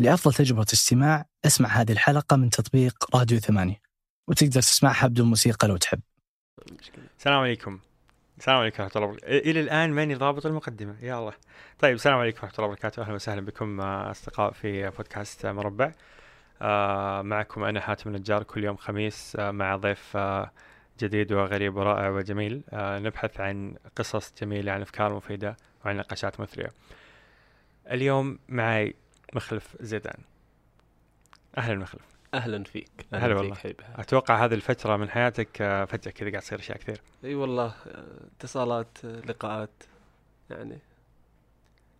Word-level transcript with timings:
لأفضل 0.00 0.34
تجربة 0.34 0.66
استماع 0.72 1.26
أسمع 1.46 1.68
هذه 1.68 1.92
الحلقة 1.92 2.36
من 2.36 2.50
تطبيق 2.50 3.16
راديو 3.16 3.38
ثمانية 3.38 3.80
وتقدر 4.28 4.60
تسمعها 4.60 5.06
بدون 5.06 5.26
موسيقى 5.26 5.68
لو 5.68 5.76
تحب. 5.76 6.00
السلام 7.18 7.40
عليكم. 7.40 7.80
السلام 8.38 8.58
عليكم 8.58 8.82
ورحمة 8.82 8.96
الله 8.96 9.08
وبركاته. 9.08 9.38
إلى 9.50 9.60
الآن 9.60 9.90
ماني 9.90 10.14
ضابط 10.14 10.46
المقدمة. 10.46 10.96
يا 11.02 11.18
الله. 11.18 11.32
طيب 11.78 11.94
السلام 11.94 12.18
عليكم 12.18 12.38
ورحمة 12.42 12.58
الله 12.58 12.68
وبركاته. 12.68 13.02
أهلا 13.02 13.14
وسهلا 13.14 13.40
بكم 13.40 13.80
آه، 13.80 14.10
أصدقاء 14.10 14.52
في 14.52 14.90
بودكاست 14.90 15.44
آه، 15.44 15.52
مربع. 15.52 15.92
آه، 16.62 17.22
معكم 17.22 17.64
أنا 17.64 17.80
حاتم 17.80 18.10
النجار 18.10 18.42
كل 18.42 18.64
يوم 18.64 18.76
خميس 18.76 19.36
مع 19.36 19.76
ضيف 19.76 20.16
جديد 21.00 21.32
وغريب 21.32 21.76
ورائع 21.76 22.08
وجميل. 22.08 22.62
نبحث 22.72 23.40
عن 23.40 23.74
قصص 23.96 24.32
جميلة 24.40 24.72
عن 24.72 24.80
أفكار 24.80 25.14
مفيدة 25.14 25.56
وعن 25.84 25.96
نقاشات 25.96 26.40
مثرية. 26.40 26.70
اليوم 27.90 28.38
معي 28.48 28.94
مخلف 29.34 29.76
زيدان 29.80 30.20
أهلا 31.58 31.74
مخلف 31.74 32.02
أهلا 32.34 32.64
فيك 32.64 32.90
هلا 33.12 33.22
أهلا 33.24 33.34
والله. 33.36 33.54
فيك 33.54 33.62
حبيبي 33.62 33.84
أتوقع 33.96 34.44
هذه 34.44 34.54
الفترة 34.54 34.96
من 34.96 35.10
حياتك 35.10 35.62
آه، 35.62 35.84
فجأة 35.84 36.10
كذا 36.12 36.30
قاعد 36.30 36.42
تصير 36.42 36.58
أشياء 36.58 36.78
كثير 36.78 37.00
أي 37.24 37.34
والله 37.34 37.74
آه، 37.86 38.04
اتصالات 38.38 38.98
آه، 39.04 39.20
لقاءات 39.20 39.70
يعني 40.50 40.78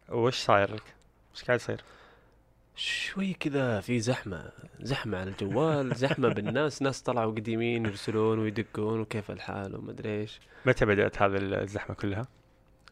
وش 0.09 0.37
صاير 0.39 0.75
لك؟ 0.75 0.83
وش 1.35 1.45
قاعد 1.45 1.59
يصير؟ 1.59 1.85
شوي 2.77 3.33
كذا 3.35 3.81
في 3.81 4.01
زحمة 4.01 4.51
زحمة 4.81 5.19
على 5.19 5.31
الجوال 5.31 5.95
زحمة 5.95 6.29
بالناس 6.29 6.83
ناس 6.83 7.03
طلعوا 7.03 7.33
قديمين 7.33 7.87
يرسلون 7.87 8.39
ويدقون 8.39 9.01
وكيف 9.01 9.31
الحال 9.31 9.77
ومدري 9.77 10.21
إيش 10.21 10.41
متى 10.67 10.87
بدأت 10.87 11.23
هذه 11.23 11.37
الزحمة 11.37 11.97
كلها؟ 11.97 12.27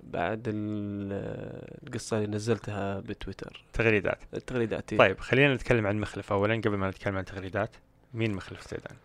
بعد 0.03 0.43
ال- 0.49 1.87
القصة 1.87 2.17
اللي 2.17 2.29
نزلتها 2.37 3.01
بتويتر. 3.01 3.65
تغريدات. 3.73 4.19
التغريدات 4.35 4.93
إيه. 4.93 4.99
طيب 4.99 5.21
خلينا 5.21 5.55
نتكلم 5.55 5.87
عن 5.87 6.01
مخلف. 6.01 6.33
أولا 6.33 6.55
قبل 6.55 6.77
ما 6.77 6.91
نتكلم 6.91 7.17
عن 7.17 7.25
تغريدات 7.25 7.77
مين 8.15 8.35
مخلف 8.35 8.71
زيدان؟ 8.71 8.97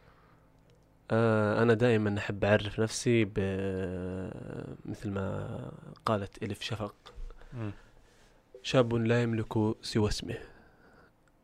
آه 1.11 1.63
أنا 1.63 1.73
دائما 1.73 2.17
أحب 2.17 2.45
أعرف 2.45 2.79
نفسي 2.79 3.25
ب 3.25 3.33
مثل 4.85 5.09
ما 5.11 5.71
قالت 6.05 6.43
الف 6.43 6.61
شفق. 6.61 7.13
شاب 8.63 8.93
لا 8.93 9.23
يملك 9.23 9.53
سوى 9.81 10.07
اسمه. 10.09 10.37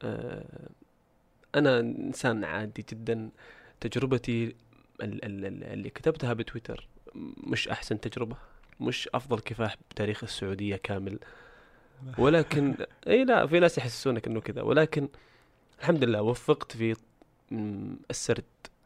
آه، 0.03 0.69
أنا 1.55 1.79
إنسان 1.79 2.43
عادي 2.43 2.85
جدا. 2.89 3.29
تجربتي 3.79 4.45
ال- 5.01 5.25
ال- 5.25 5.45
ال- 5.45 5.63
اللي 5.63 5.89
كتبتها 5.89 6.33
بتويتر 6.33 6.87
مش 7.43 7.67
أحسن 7.67 7.99
تجربة. 7.99 8.37
مش 8.79 9.09
أفضل 9.13 9.39
كفاح 9.39 9.75
بتاريخ 9.91 10.23
السعودية 10.23 10.75
كامل. 10.75 11.19
ولكن 12.17 12.75
أي 13.07 13.25
لا 13.25 13.47
في 13.47 13.59
ناس 13.59 13.77
يحسسونك 13.77 14.27
إنه 14.27 14.41
كذا. 14.41 14.61
ولكن 14.61 15.09
الحمد 15.79 16.03
لله 16.03 16.21
وفقت 16.21 16.77
في 16.77 16.95
السرد 18.09 18.43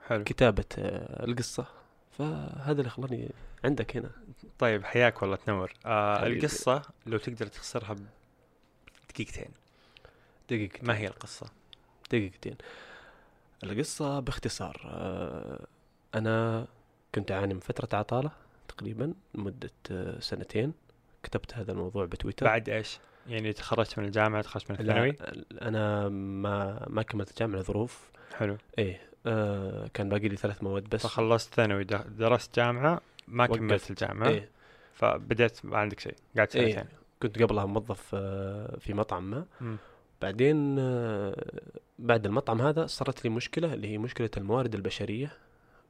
حلو. 0.08 0.24
كتابة 0.24 0.66
آه، 0.78 1.26
القصة. 1.26 1.66
فهذا 2.18 2.80
اللي 2.80 2.90
خلاني 2.90 3.30
عندك 3.64 3.98
هنا. 3.98 4.10
طيب 4.60 4.84
حياك 4.84 5.22
والله 5.22 5.36
تنور. 5.36 5.74
آه. 5.86 6.28
القصة 6.28 6.82
لو 7.06 7.18
تقدر 7.18 7.48
تختصرها 7.48 7.96
بدقيقتين 9.10 9.50
دقيقة 10.50 10.80
ما 10.84 10.98
هي 10.98 11.08
القصة؟ 11.08 11.46
دقيقتين. 12.12 12.56
القصة 13.64 14.20
باختصار 14.20 14.82
آه، 14.86 15.66
أنا 16.16 16.68
كنت 17.16 17.32
أعاني 17.32 17.54
من 17.54 17.60
فترة 17.60 17.98
عطالة. 18.00 18.32
تقريبا 18.78 19.14
لمدة 19.36 19.70
آه، 19.92 20.20
سنتين. 20.20 20.74
كتبت 21.24 21.54
هذا 21.56 21.72
الموضوع 21.72 22.06
بتويتر. 22.06 22.46
بعد 22.46 22.70
إيش؟ 22.70 23.00
يعني 23.28 23.54
تخرجت 23.54 24.00
من 24.00 24.06
الجامعة 24.06 24.42
تخرجت 24.42 24.72
من 24.72 24.78
لا، 24.78 24.82
الثانوي؟ 24.82 25.16
أنا 25.62 26.10
ما 26.10 26.86
ما 26.90 27.02
كملت 27.02 27.30
الجامعة 27.30 27.62
ظروف 27.62 28.10
حلو. 28.38 28.58
إيه 28.78 29.02
آه 29.26 29.88
كان 29.94 30.10
باقي 30.10 30.28
لي 30.28 30.36
ثلاث 30.36 30.64
مواد 30.64 30.84
بس. 30.90 31.04
فخلصت 31.04 31.54
ثانوي 31.54 31.84
درست 32.18 32.56
جامعة 32.56 33.02
ما. 33.28 33.46
كملت 33.46 33.90
الجامعة. 33.90 34.28
إيه. 34.30 34.50
فبدأت 34.94 35.66
ما 35.66 35.78
عندك 35.78 36.00
شيء 36.00 36.16
إيه 36.38 36.46
سنتين 36.46 36.86
كنت 37.22 37.42
قبلها 37.44 37.66
موظف 37.66 38.12
آه 38.14 38.78
في 38.80 38.94
مطعم 38.94 39.32
ما. 39.32 39.46
مم. 39.62 39.78
بعدين 40.22 40.76
آه، 40.80 41.46
بعد 42.00 42.26
المطعم 42.26 42.62
هذا 42.62 42.86
صارت 42.86 43.24
لي 43.24 43.30
مشكلة 43.30 43.74
اللي 43.74 43.88
هي 43.88 43.98
مشكلة 43.98 44.30
الموارد 44.38 44.76
البشرية. 44.76 45.26
ال- 45.26 45.32
ال- 45.32 45.38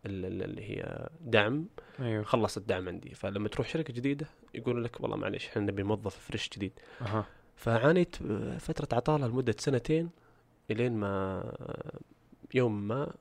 اللي 0.06 0.62
هي 0.70 1.08
دعم. 1.22 1.66
أيوه. 2.00 2.24
خلص 2.24 2.58
الدعم 2.58 2.88
عندي. 2.88 3.16
فلما 3.16 3.50
تروح 3.50 3.68
شركة 3.70 3.94
جديدة 3.94 4.26
يقولوا 4.54 4.82
لك 4.84 5.02
والله 5.02 5.18
معلش 5.18 5.48
إحنا 5.48 5.62
نبي 5.62 5.84
موظف 5.84 6.18
فريش 6.18 6.50
جديد. 6.50 6.72
أها. 7.02 7.26
فعانيت 7.56 8.16
فترة 8.60 8.98
عطالة 8.98 9.28
لمدة 9.28 9.56
سنتين 9.60 10.10
إلين 10.72 10.94
ما 10.98 11.44
يوم 12.54 12.88
ما 12.88 13.14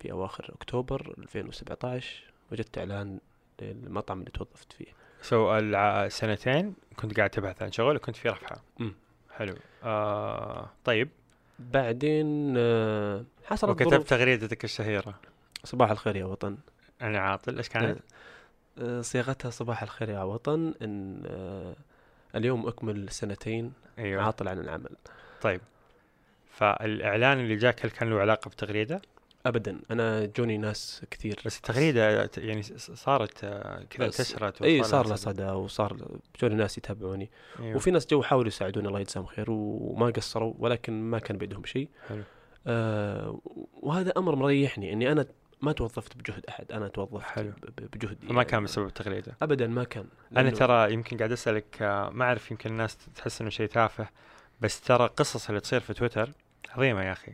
في 0.00 0.12
أواخر 0.12 0.50
أكتوبر 0.54 1.14
2017 1.18 2.24
وجدت 2.52 2.78
إعلان 2.78 3.18
للمطعم 3.62 4.20
اللي 4.20 4.30
توظفت 4.30 4.72
فيه. 4.72 4.86
سو 5.22 5.56
الع- 5.58 6.08
سنتين 6.08 6.74
كنت 6.96 7.16
قاعد 7.16 7.30
تبحث 7.30 7.62
عن 7.62 7.72
شغل 7.72 7.96
وكنت 7.96 8.16
في 8.16 8.28
رفحة. 8.28 8.62
مم. 8.78 8.94
حلو. 9.30 9.54
آه 9.84 10.70
طيب. 10.84 11.08
بعدين 11.58 12.54
آه، 12.56 13.24
حصلت 13.44 13.70
وكتبت 13.70 14.08
تغريدتك 14.08 14.64
الشهيرة. 14.64 15.14
صباح 15.64 15.90
الخير 15.90 16.16
يا 16.16 16.24
وطن 16.24 16.56
أنا 17.02 17.18
عاطل 17.18 17.56
إيش 17.56 17.68
كانت؟ 17.68 17.98
آه، 18.78 19.00
صياغتها 19.00 19.50
صباح 19.50 19.82
الخير 19.82 20.08
يا 20.10 20.22
وطن 20.22 20.74
إن 20.82 21.22
آه، 21.26 21.74
اليوم 22.34 22.66
أكمل 22.68 23.10
سنتين 23.10 23.72
أيوه 23.98 24.22
عاطل 24.22 24.48
عن 24.48 24.58
العمل 24.58 24.90
طيب 25.42 25.60
فالإعلان 26.50 27.40
اللي 27.40 27.56
جاك 27.56 27.84
هل 27.84 27.90
كان 27.90 28.10
له 28.10 28.20
علاقة 28.20 28.48
بتغريدة؟ 28.48 29.02
ابدا 29.46 29.80
أنا 29.90 30.26
جوني 30.26 30.58
ناس 30.58 31.02
كثير 31.10 31.40
بس 31.46 31.56
التغريدة 31.56 32.26
ت- 32.26 32.38
يعني 32.38 32.62
صارت 32.78 33.44
آه، 33.44 33.82
كذا 33.90 34.06
انتشرت 34.06 34.62
إي 34.62 34.82
صار 34.82 35.02
لها 35.02 35.10
له 35.10 35.16
صدى. 35.16 35.32
صدى 35.42 35.50
وصار 35.50 35.96
جوني 36.40 36.54
ناس 36.54 36.78
يتابعوني 36.78 37.30
أيوه. 37.60 37.76
وفي 37.76 37.90
ناس 37.90 38.06
جو 38.06 38.22
حاولوا 38.22 38.48
يساعدوني 38.48 38.88
الله 38.88 39.00
يجزاهم 39.00 39.26
خير 39.26 39.46
وما 39.50 40.06
قصروا 40.06 40.54
ولكن 40.58 40.92
ما 41.02 41.18
كان 41.18 41.38
بيدهم 41.38 41.64
شيء 41.64 41.88
حلو. 42.08 42.22
آه 42.66 43.40
وهذا 43.72 44.12
أمر 44.16 44.34
مريحني 44.34 44.92
إني 44.92 45.12
أنا 45.12 45.26
ما 45.64 45.72
توظفت 45.72 46.16
بجهد 46.16 46.46
أحد 46.48 46.72
أنا 46.72 46.88
توظفت 46.88 47.22
حلو. 47.24 47.52
بجهدي 47.92 48.26
ما 48.32 48.42
كان 48.42 48.64
بسبب 48.64 48.86
التغريدة 48.86 49.36
ابدا 49.42 49.66
ما 49.66 49.84
كان. 49.84 50.04
لأنه- 50.34 50.58
ترى 50.58 50.92
يمكن 50.92 51.16
قاعد 51.18 51.32
أسألك 51.32 51.82
آه، 51.82 52.10
ما 52.10 52.24
أعرف 52.24 52.50
يمكن 52.50 52.70
الناس 52.70 52.96
تحس 53.14 53.40
إنه 53.40 53.50
شيء 53.50 53.66
تافه 53.68 54.08
بس 54.60 54.80
ترى 54.80 55.04
القصص 55.04 55.48
اللي 55.48 55.60
تصير 55.60 55.80
في 55.80 55.94
تويتر 55.94 56.30
عظيمة 56.70 57.02
يا 57.02 57.12
أخي. 57.12 57.32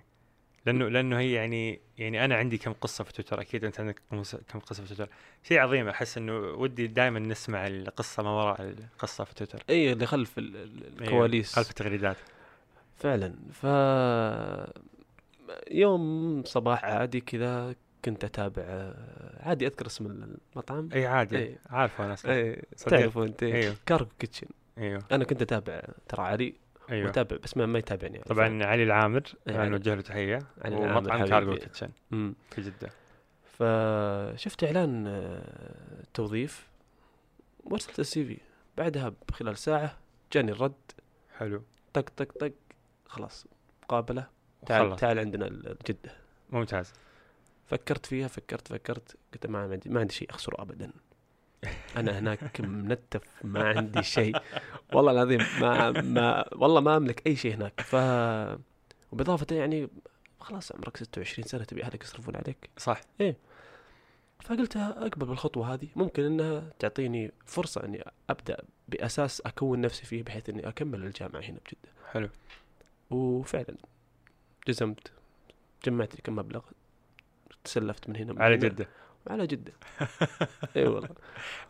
لأنه 0.67 0.89
لأنه 0.89 1.19
هي 1.19 1.33
يعني 1.33 1.81
يعني 1.99 2.25
أنا 2.25 2.35
عندي 2.37 2.59
كم 2.59 2.73
قصة 2.73 3.05
في 3.05 3.13
تويتر 3.13 3.41
أكيد 3.41 3.65
أنت 3.65 3.81
عندك 3.81 4.03
كم 4.53 4.59
قصة 4.59 4.83
في 4.85 4.95
تويتر. 4.95 5.13
شيء 5.43 5.59
عظيم 5.59 5.89
أحس 5.89 6.19
إنه 6.19 6.33
ودي 6.39 6.87
دائما 6.87 7.19
نسمع 7.19 7.67
القصة 7.67 8.23
ما 8.23 8.31
وراء 8.31 8.63
القصة 8.63 9.25
في 9.25 9.35
تويتر. 9.35 9.63
إي 9.71 9.93
اللي 9.93 10.07
خلف 10.07 10.39
ال- 10.39 10.57
ال- 10.57 11.03
الكواليس. 11.03 11.55
خلف 11.55 11.71
التغريدات. 11.71 12.17
فعلا. 12.97 13.35
ف 13.53 13.67
يوم 15.71 16.43
صباح 16.47 16.85
عادي 16.85 17.21
كذا 17.21 17.75
كنت 18.05 18.25
أتابع 18.25 18.63
آه، 18.67 19.49
عادي 19.49 19.67
أذكر 19.67 19.87
اسم 19.87 20.07
المطعم. 20.07 20.89
إي 20.93 21.07
عادي. 21.07 21.39
إيه. 21.39 21.59
عارفه 21.67 22.05
أنا. 22.05 22.17
إي 22.27 22.63
صديق. 22.77 22.99
تعرفوا 22.99 23.25
انت 23.25 23.43
أيوه. 23.43 23.77
Cargo 23.87 24.11
Kitchen. 24.19 24.47
أيوه. 24.79 25.03
أنا 25.13 25.25
كنت 25.25 25.43
أتابع 25.43 25.83
ترى 26.09 26.23
علي 26.23 26.55
أيوه. 26.91 27.07
وأتابع 27.07 27.37
بس 27.37 27.57
ما, 27.57 27.67
ما 27.67 27.79
يتابعني 27.79 28.15
يعني. 28.15 28.25
طبعا 28.29 28.65
علي 28.65 28.83
العامر 28.83 29.23
علي. 29.49 29.69
نوجه 29.69 29.95
له 29.95 30.01
تحية. 30.01 30.39
ومطعم 30.67 31.25
Cargo. 31.25 31.55
Kitchen. 31.55 31.91
في 32.51 32.61
جدة. 32.61 32.91
فشفت 33.59 34.65
إعلان 34.65 35.07
آه، 35.07 36.05
توظيف. 36.15 36.67
وارسلت 37.65 38.01
ال 38.01 38.25
CV. 38.25 38.39
بعدها 38.79 39.13
بخلال 39.29 39.59
ساعة 39.59 39.97
جاني 40.33 40.53
الرد. 40.53 40.73
حلو. 41.39 41.63
طق 41.93 42.09
طق 42.17 42.33
طق. 42.41 42.53
خلاص. 43.07 43.47
مقابلة. 43.83 44.27
تعال 44.67 44.97
تعال 44.97 45.19
عندنا 45.19 45.49
جده 45.89 46.13
ممتاز. 46.51 46.93
فكرت 47.71 48.07
فيها 48.07 48.29
فكرت 48.29 48.69
فكرت. 48.69 49.17
قلت 49.33 49.47
ما 49.47 49.59
عندي 49.59 49.91
ما 49.91 50.01
عندي 50.01 50.15
شيء 50.15 50.31
أخسره 50.31 50.63
ابدا. 50.63 50.93
أنا 51.97 52.19
هناك 52.19 52.61
منتف 52.61 53.23
ما 53.45 53.69
عندي 53.69 54.03
شيء. 54.03 54.37
والله 54.93 55.13
العظيم 55.13 55.41
ما 55.61 55.91
ما 55.91 56.55
والله 56.55 56.81
ما 56.81 56.97
أملك 56.97 57.27
أي 57.27 57.37
شيء 57.37 57.55
هناك. 57.55 57.81
ف 57.81 57.95
وبالإضافة 59.13 59.57
يعني 59.57 59.89
خلاص 60.41 60.73
عمرك 60.73 60.97
26 60.97 61.49
سنة 61.49 61.65
تبي 61.65 61.83
أهلك 61.85 62.05
يصرفون 62.05 62.37
عليك. 62.37 62.71
صح. 62.79 63.01
فقلت 64.41 64.77
أقبل 64.77 65.27
بالخطوة 65.27 65.75
هذه. 65.75 65.89
ممكن 65.97 66.23
إنها 66.23 66.73
تعطيني 66.79 67.33
فرصة 67.47 67.85
إني 67.85 68.05
أبدأ 68.31 68.57
بأساس 68.89 69.41
أكون 69.41 69.81
نفسي 69.81 70.07
فيه 70.07 70.23
بحيث 70.23 70.49
إني 70.49 70.69
أكمل 70.69 71.05
الجامعة 71.05 71.41
هنا 71.41 71.59
بجدة. 71.59 71.93
حلو. 72.13 72.29
وفعلا 73.11 73.77
جزمت 74.69 75.13
جمعت 75.85 76.15
لي 76.15 76.21
كم 76.25 76.37
مبلغ. 76.37 76.63
تسلفت 77.65 78.09
من 78.09 78.17
هنا 78.17 78.33
من 78.33 78.43
على 78.43 78.55
هنا. 78.55 78.69
جدة. 78.69 78.89
على 79.27 79.47
جدة. 79.47 79.73
إي 80.77 80.87
والله. 80.87 81.09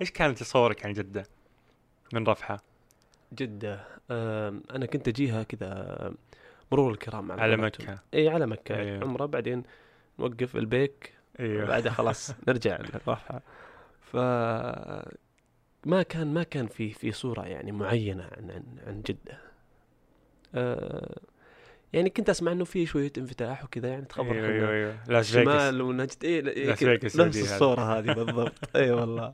إيش 0.01 0.11
كان 0.11 0.35
تصورك 0.35 0.87
عن 0.87 0.93
جدة؟ 0.93 1.23
من 2.13 2.27
رفحة. 2.27 2.63
جدة 3.33 3.85
أنا 4.71 4.87
كنت 4.93 5.09
أجيها 5.09 5.43
كذا 5.43 6.13
مرور 6.73 6.93
الكرام 6.93 7.33
على 7.33 7.57
قولتهم. 7.57 7.67
مكة. 7.91 7.99
إي 8.15 8.29
على 8.29 8.47
مكة. 8.47 8.75
أيوه. 8.77 9.05
عمرة 9.05 9.27
بعدين 9.27 9.63
نوقف 10.19 10.57
البيك. 10.57 11.15
أيوه 11.41 11.67
بعدها 11.67 11.93
خلاص 11.93 12.31
نرجع 12.49 12.77
للرفعه 12.81 13.43
ف 14.01 14.17
ما 15.87 16.03
كان 16.03 16.35
ما 16.35 16.43
كان 16.43 16.67
في 16.67 16.91
في 16.91 17.13
صورة 17.13 17.43
يعني 17.47 17.73
معينة 17.73 18.23
عن 18.37 18.51
عن, 18.51 18.65
عن 18.87 19.03
جدة. 19.03 19.39
آه 20.55 21.21
يعني 21.93 22.11
كنت 22.11 22.31
أسمع 22.31 22.53
إنه 22.53 22.65
في 22.65 22.87
شوية 22.87 23.13
انفتاح 23.19 23.65
وكذا 23.65 23.89
يعني 23.89 24.05
تخبر 24.05 24.33
إيوه 24.33 24.47
إنه 24.47 24.55
إيوه 24.55 24.71
إيوه. 24.71 24.97
لاس 25.09 25.31
فيغاس 25.33 25.45
شمال 25.63 25.83
ونجد 25.83 26.25
اي 26.25 26.29
إيه 26.31 26.67
لاس 26.67 26.79
فيغاس 26.79 27.17
نفس. 27.17 27.53
الصورة 27.53 27.99
هذه 27.99 28.13
بالضبط. 28.13 28.53
إي 28.77 28.91
والله. 28.91 29.33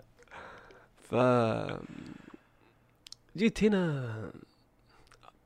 ف 1.10 1.14
جيت 3.36 3.64
هنا 3.64 4.16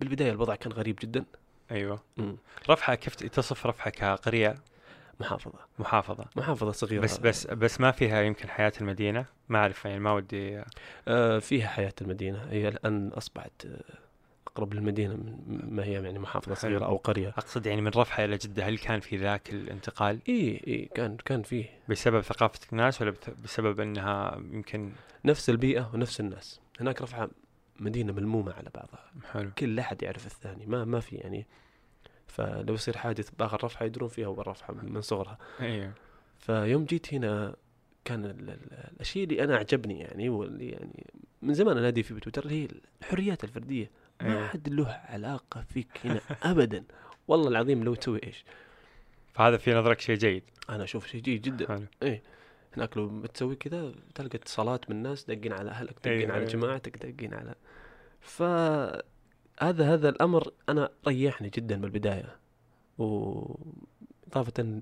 بالبداية 0.01 0.31
الوضع 0.31 0.55
كان 0.55 0.73
غريب 0.73 0.97
جدا. 1.03 1.25
أيوه. 1.71 2.03
مم. 2.17 2.37
رفحة 2.71 2.95
كيف 2.95 3.15
تصف 3.15 3.67
رفحه 3.67 3.91
كقريه 3.91 4.55
محافظة. 5.21 5.59
محافظة. 5.79 6.25
محافظة 6.37 6.73
صغيرة. 6.73 7.01
بس 7.03 7.19
بس 7.19 7.47
بس 7.47 7.81
ما 7.81 7.91
فيها 7.91 8.23
يمكن 8.23 8.49
حياة 8.49 8.73
المدينة؟ 8.81 9.25
ما 9.49 9.59
أعرف 9.59 9.85
يعني 9.85 10.01
ما 10.01 10.12
ودي. 10.12 10.62
آه 11.09 11.39
فيها 11.39 11.69
حياة 11.69 11.93
المدينة. 12.03 12.47
هي 12.51 12.69
الآن 12.69 13.09
أصبحت 13.09 13.67
آه، 13.67 13.81
أقرب 14.52 14.75
للمدينة 14.75 15.14
من 15.17 15.61
ما 15.70 15.85
هي 15.85 15.93
يعني 15.93 16.19
محافظة. 16.19 16.55
صغيرة 16.55 16.85
أو 16.85 16.97
قرية. 16.97 17.29
أقصد 17.29 17.67
يعني 17.67 17.81
من 17.81 17.88
رفحه 17.97 18.25
إلى 18.25 18.37
جدة 18.37 18.64
هل 18.69 18.79
كان 18.79 19.00
في 19.00 19.17
ذاك 19.17 19.50
الانتقال؟ 19.50 20.19
إي 20.29 20.61
إي 20.67 20.88
كان 20.94 21.17
كان 21.17 21.43
فيه. 21.43 21.64
بسبب 21.88 22.20
ثقافة 22.20 22.61
الناس 22.73 23.02
ولا 23.02 23.14
بسبب 23.44 23.81
إنها 23.81 24.37
يمكن 24.37 24.93
نفس 25.25 25.50
البيئة 25.50 25.91
ونفس 25.94 26.20
الناس. 26.20 26.61
هناك 26.81 27.02
رفعة 27.02 27.31
مدينة 27.81 28.12
ملمومة 28.12 28.52
على 28.52 28.70
بعضها. 28.75 29.11
حلو. 29.32 29.50
كل 29.58 29.79
أحد 29.79 30.02
يعرف 30.02 30.26
الثاني. 30.26 30.67
ما 30.67 30.85
ما 30.85 31.00
في 31.00 31.17
يعني. 31.17 31.47
فلو 32.26 32.75
يصير 32.75 32.97
حادث 32.97 33.31
باخر 33.31 33.64
رفحه 33.64 33.85
يدرون 33.85 34.08
فيها 34.08 34.26
اول 34.26 34.47
رفحه 34.49 34.75
من 34.75 35.00
صغرها. 35.00 35.38
أيوه 35.61 35.93
فيوم 36.38 36.85
جيت 36.85 37.14
هنا 37.14 37.56
كان 38.05 38.25
ال- 38.25 38.50
ال- 38.50 38.91
الشيء 39.00 39.25
اللي 39.25 39.44
أنا 39.44 39.56
عجبني 39.56 40.00
يعني 40.00 40.29
واللي 40.29 40.69
يعني 40.69 41.06
من 41.43 41.55
زمان 41.55 41.79
أنادي 41.79 42.02
فيه 42.02 42.14
بتويتر 42.14 42.43
اللي 42.44 42.62
هي 42.64 42.69
الحريات 43.00 43.44
الفردية. 43.44 43.91
ما 44.23 44.29
أيوة. 44.29 44.49
حد 44.49 44.69
له 44.69 45.01
علاقة 45.05 45.63
فيك 45.63 46.01
هنا 46.05 46.21
ابدا. 46.43 46.85
والله 47.29 47.49
العظيم 47.49 47.85
لو 47.85 47.95
تسوي 47.95 48.21
إيش؟ 48.25 48.45
فهذا 49.35 49.57
في 49.57 49.75
نظرك 49.75 50.01
شيء 50.01 50.17
جيد. 50.17 50.43
أنا 50.71 50.85
أشوف 50.85 51.07
شيء 51.07 51.21
جيد 51.21 51.43
جدا. 51.43 51.67
حلو. 51.69 52.19
هناك 52.77 52.97
لو 52.97 53.09
بتسوي 53.21 53.57
كذا 53.57 53.93
تلقى 54.15 54.39
اتصالات 54.39 54.91
من 54.91 54.97
الناس 54.97 55.25
دقين 55.25 55.53
على 55.53 55.71
أهلك 55.71 55.97
دقين 56.05 56.13
أيوة، 56.13 56.33
على 56.33 56.41
أيوة. 56.41 56.51
جماعتك 56.53 57.07
دقين 57.07 57.35
على. 57.35 57.55
ف 58.21 58.43
هذا 59.63 59.95
هذا 59.95 60.09
الأمر 60.09 60.53
أنا 60.69 60.91
ريحني 61.07 61.49
جدا 61.49 61.81
بالبداية. 61.81 62.37
وإضافة 62.99 64.81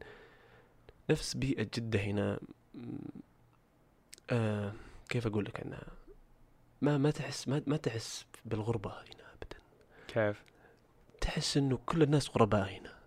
نفس 1.11 1.35
بيئة 1.35 1.69
جدة 1.75 2.01
هنا. 2.01 2.41
آه 4.31 4.73
كيف 5.09 5.27
أقول 5.27 5.45
لك 5.45 5.61
عنها 5.61 5.83
ما 6.83 6.99
ما 6.99 7.11
تحس 7.11 7.49
ما, 7.49 7.63
ما 7.67 7.77
تحس 7.77 8.27
بالغربة 8.45 8.91
هنا. 8.91 9.28
كيف؟ 10.19 10.43
تحس 11.21 11.57
إنه 11.57 11.79
كل 11.87 12.03
الناس 12.03 12.31
غرباء 12.31 12.69
هنا. 12.69 12.99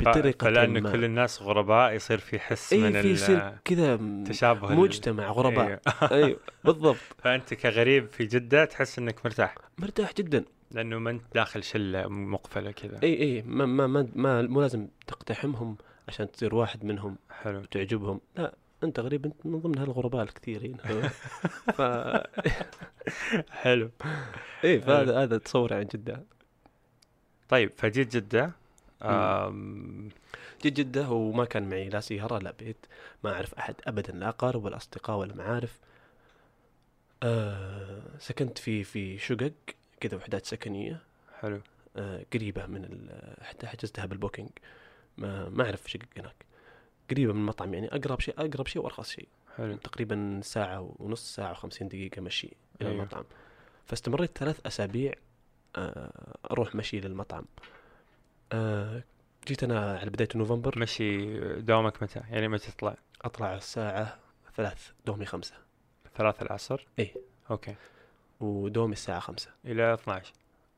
بطريقة 0.00 0.44
فلأن 0.44 0.82
ما. 0.82 0.92
كل 0.92 1.04
الناس 1.04 1.42
غرباء 1.42 1.92
يصير 1.92 2.18
في 2.18 2.38
حس 2.38 2.72
من 2.72 2.96
اي 2.96 3.02
في 3.02 3.10
يصير 3.10 3.58
كذا 3.64 3.96
تشابه 4.26 4.74
مجتمع 4.74 5.30
غرباء. 5.30 5.80
أيوه 6.02 6.40
بالضبط. 6.64 6.96
فأنت 7.22 7.54
كغريب 7.54 8.12
في 8.12 8.24
جدة 8.24 8.64
تحس 8.64 8.98
إنك 8.98 9.24
مرتاح. 9.24 9.54
مرتاح 9.78 10.12
جدا. 10.12 10.44
لأنه 10.70 10.98
ما 10.98 11.10
أنت 11.10 11.22
داخل 11.34 11.62
شلة 11.62 12.08
مقفلة 12.08 12.70
كذا. 12.70 13.02
اي 13.02 13.22
اي 13.22 13.42
ما 13.42 13.66
ما 13.66 13.86
ما, 13.86 14.08
ما 14.14 14.42
مو 14.42 14.60
لازم 14.60 14.88
تقتحمهم 15.06 15.76
عشان 16.08 16.30
تصير 16.30 16.54
واحد 16.54 16.84
منهم 16.84 17.16
حلو. 17.42 17.64
تعجبهم 17.64 18.20
لا. 18.36 18.54
أنت 18.84 19.00
غريب 19.00 19.24
أنت 19.26 19.46
من 19.46 19.60
ضمن 19.60 19.78
هالغرباء 19.78 20.22
الكثير 20.22 20.66
هنا 20.66 21.08
ف 21.76 21.82
حلو. 23.62 23.90
اي 24.64 24.80
فهذا 24.80 25.22
هذا 25.22 25.38
تصور 25.38 25.74
عن 25.74 25.84
جدة. 25.84 26.22
طيب 27.48 27.70
فجيت 27.76 28.16
جدة 28.16 28.50
آم، 29.02 30.08
جيت 30.62 30.72
جدة 30.72 31.10
وما 31.10 31.44
كان 31.44 31.70
معي 31.70 31.88
لا 31.88 32.00
سيارة 32.00 32.38
لا 32.38 32.52
بيت 32.58 32.86
ما 33.24 33.32
أعرف 33.32 33.54
أحد 33.54 33.74
ابدا 33.86 34.12
لا 34.12 34.28
اقارب 34.28 34.64
ولا 34.64 34.76
أصدقاء 34.76 35.16
ولا 35.18 35.34
معارف. 35.34 35.78
آه 37.22 38.02
سكنت 38.18 38.58
في 38.58 38.84
في 38.84 39.18
شقق 39.18 39.52
كذا 40.00 40.16
وحدات 40.16 40.46
سكنية. 40.46 41.00
حلو. 41.40 41.60
آه، 41.96 42.24
قريبة 42.34 42.66
من 42.66 42.84
ال- 42.84 43.44
حتى 43.44 43.66
حجزتها 43.66 44.06
بالبوكينج. 44.06 44.50
ما 45.18 45.48
ما 45.48 45.64
أعرف 45.64 45.82
شقق 45.90 46.06
هناك. 46.16 46.45
قريبة 47.10 47.32
من 47.32 47.40
المطعم 47.40 47.74
يعني 47.74 47.88
أقرب 47.88 48.20
شيء 48.20 48.34
أقرب 48.38 48.66
شيء 48.66 48.82
وأرخص 48.82 49.10
شيء. 49.10 49.28
حلو. 49.56 49.76
تقريبا 49.76 50.40
ساعة 50.42 50.94
ونص 50.98 51.34
ساعة 51.34 51.50
وخمسين 51.50 51.88
دقيقة 51.88 52.22
مشي 52.22 52.56
إلى 52.80 52.88
أيوه. 52.88 53.00
المطعم. 53.00 53.24
فاستمريت 53.86 54.38
ثلاث 54.38 54.66
أسابيع 54.66 55.12
آه، 55.76 56.36
أروح 56.50 56.74
مشي 56.74 57.00
للمطعم 57.00 57.44
آه، 58.52 59.02
جيت 59.48 59.64
أنا 59.64 59.98
على 59.98 60.10
بداية 60.10 60.28
نوفمبر. 60.34 60.78
مشي 60.78 61.38
دوامك 61.60 62.02
متى؟ 62.02 62.20
يعني 62.30 62.48
متى 62.48 62.72
تطلع؟ 62.72 62.96
أطلع 63.22 63.54
الساعة 63.54 64.18
ثلاث 64.56 64.90
دومي 65.06 65.26
خمسة. 65.26 65.54
ثلاث 66.16 66.42
العصر؟ 66.42 66.86
إيه. 66.98 67.14
أوكي. 67.50 67.74
ودومي 68.40 68.92
الساعة 68.92 69.20
خمسة. 69.20 69.50
إلى 69.64 69.94
12 69.94 70.32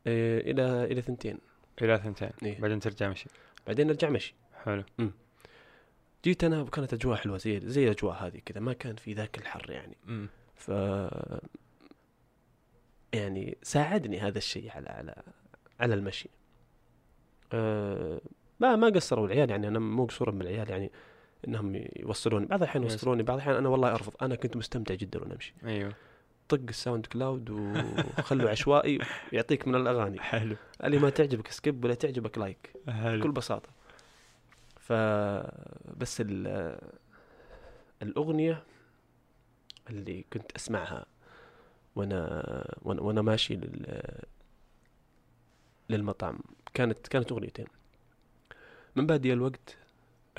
إيه، 0.06 0.50
إلى 0.50 0.84
إلى 0.84 1.02
ثنتين. 1.02 1.38
إلى 1.82 1.98
ثنتين. 1.98 2.30
إيه. 2.42 2.60
بعدين 2.60 2.80
ترجع 2.80 3.08
مشي. 3.08 3.28
بعدين 3.66 3.86
نرجع 3.86 4.10
مشي. 4.10 4.34
حلو. 4.64 4.84
جيت 6.24 6.44
أنا 6.44 6.62
وكانت 6.62 6.94
أجواء 6.94 7.16
حلوة 7.16 7.38
زي 7.38 7.60
زي 7.60 7.84
الأجواء 7.84 8.26
هذه 8.26 8.38
كذا 8.46 8.60
ما 8.60 8.72
كان 8.72 8.96
في 8.96 9.12
ذاك 9.12 9.38
الحر 9.38 9.70
يعني. 9.70 9.96
امم 10.08 10.28
ف 10.54 10.68
يعني 13.12 13.58
ساعدني 13.62 14.20
هذا 14.20 14.38
الشيء 14.38 14.70
على 14.70 14.88
على 14.88 15.22
على 15.80 15.94
المشي. 15.94 16.30
أه 17.52 18.20
ما 18.60 18.76
ما 18.76 18.88
قصروا 18.88 19.26
العيال 19.26 19.50
يعني 19.50 19.68
أنا 19.68 19.78
مو 19.78 20.04
قصورا 20.04 20.30
بالعيال 20.30 20.70
يعني 20.70 20.90
إنهم 21.48 21.84
يوصلوني. 21.96 22.46
بعض 22.46 22.62
الأحيان. 22.62 22.82
يوصلوني 22.82 23.22
بعض 23.22 23.36
الأحيان 23.36 23.56
أنا 23.56 23.68
والله 23.68 23.94
أرفض 23.94 24.12
أنا 24.22 24.34
كنت 24.34 24.56
مستمتع 24.56 24.94
جدا 24.94 25.20
وأنا 25.20 25.34
أمشي. 25.34 25.54
أيوه. 25.64 25.92
طق 26.48 26.60
ال 26.68 27.06
SoundCloud 27.06 27.50
وخلوا 27.50 28.50
عشوائي 28.50 28.98
ويعطيك 29.32 29.68
من 29.68 29.74
الأغاني. 29.74 30.20
حلو. 30.20 30.56
اللي 30.84 30.98
ما 30.98 31.10
تعجبك 31.10 31.48
skip 31.48 31.84
ولا 31.84 31.94
تعجبك 31.94 32.38
like. 32.38 32.72
بكل 32.86 32.92
حلو 32.92 33.32
بساطة. 33.32 33.77
ف 34.88 34.92
بس 35.98 36.20
ال- 36.20 36.78
الأغنية 38.02 38.62
اللي 39.90 40.24
كنت 40.32 40.52
أسمعها 40.56 41.06
وأنا 41.96 42.42
وأنا, 42.82 43.00
وأنا 43.02 43.22
ماشي 43.22 43.54
لل 43.56 44.02
للمطعم 45.90 46.38
كانت 46.74 47.06
كانت 47.08 47.32
أغنيتين. 47.32 47.66
من 48.96 49.06
بادي 49.06 49.32
الوقت 49.32 49.76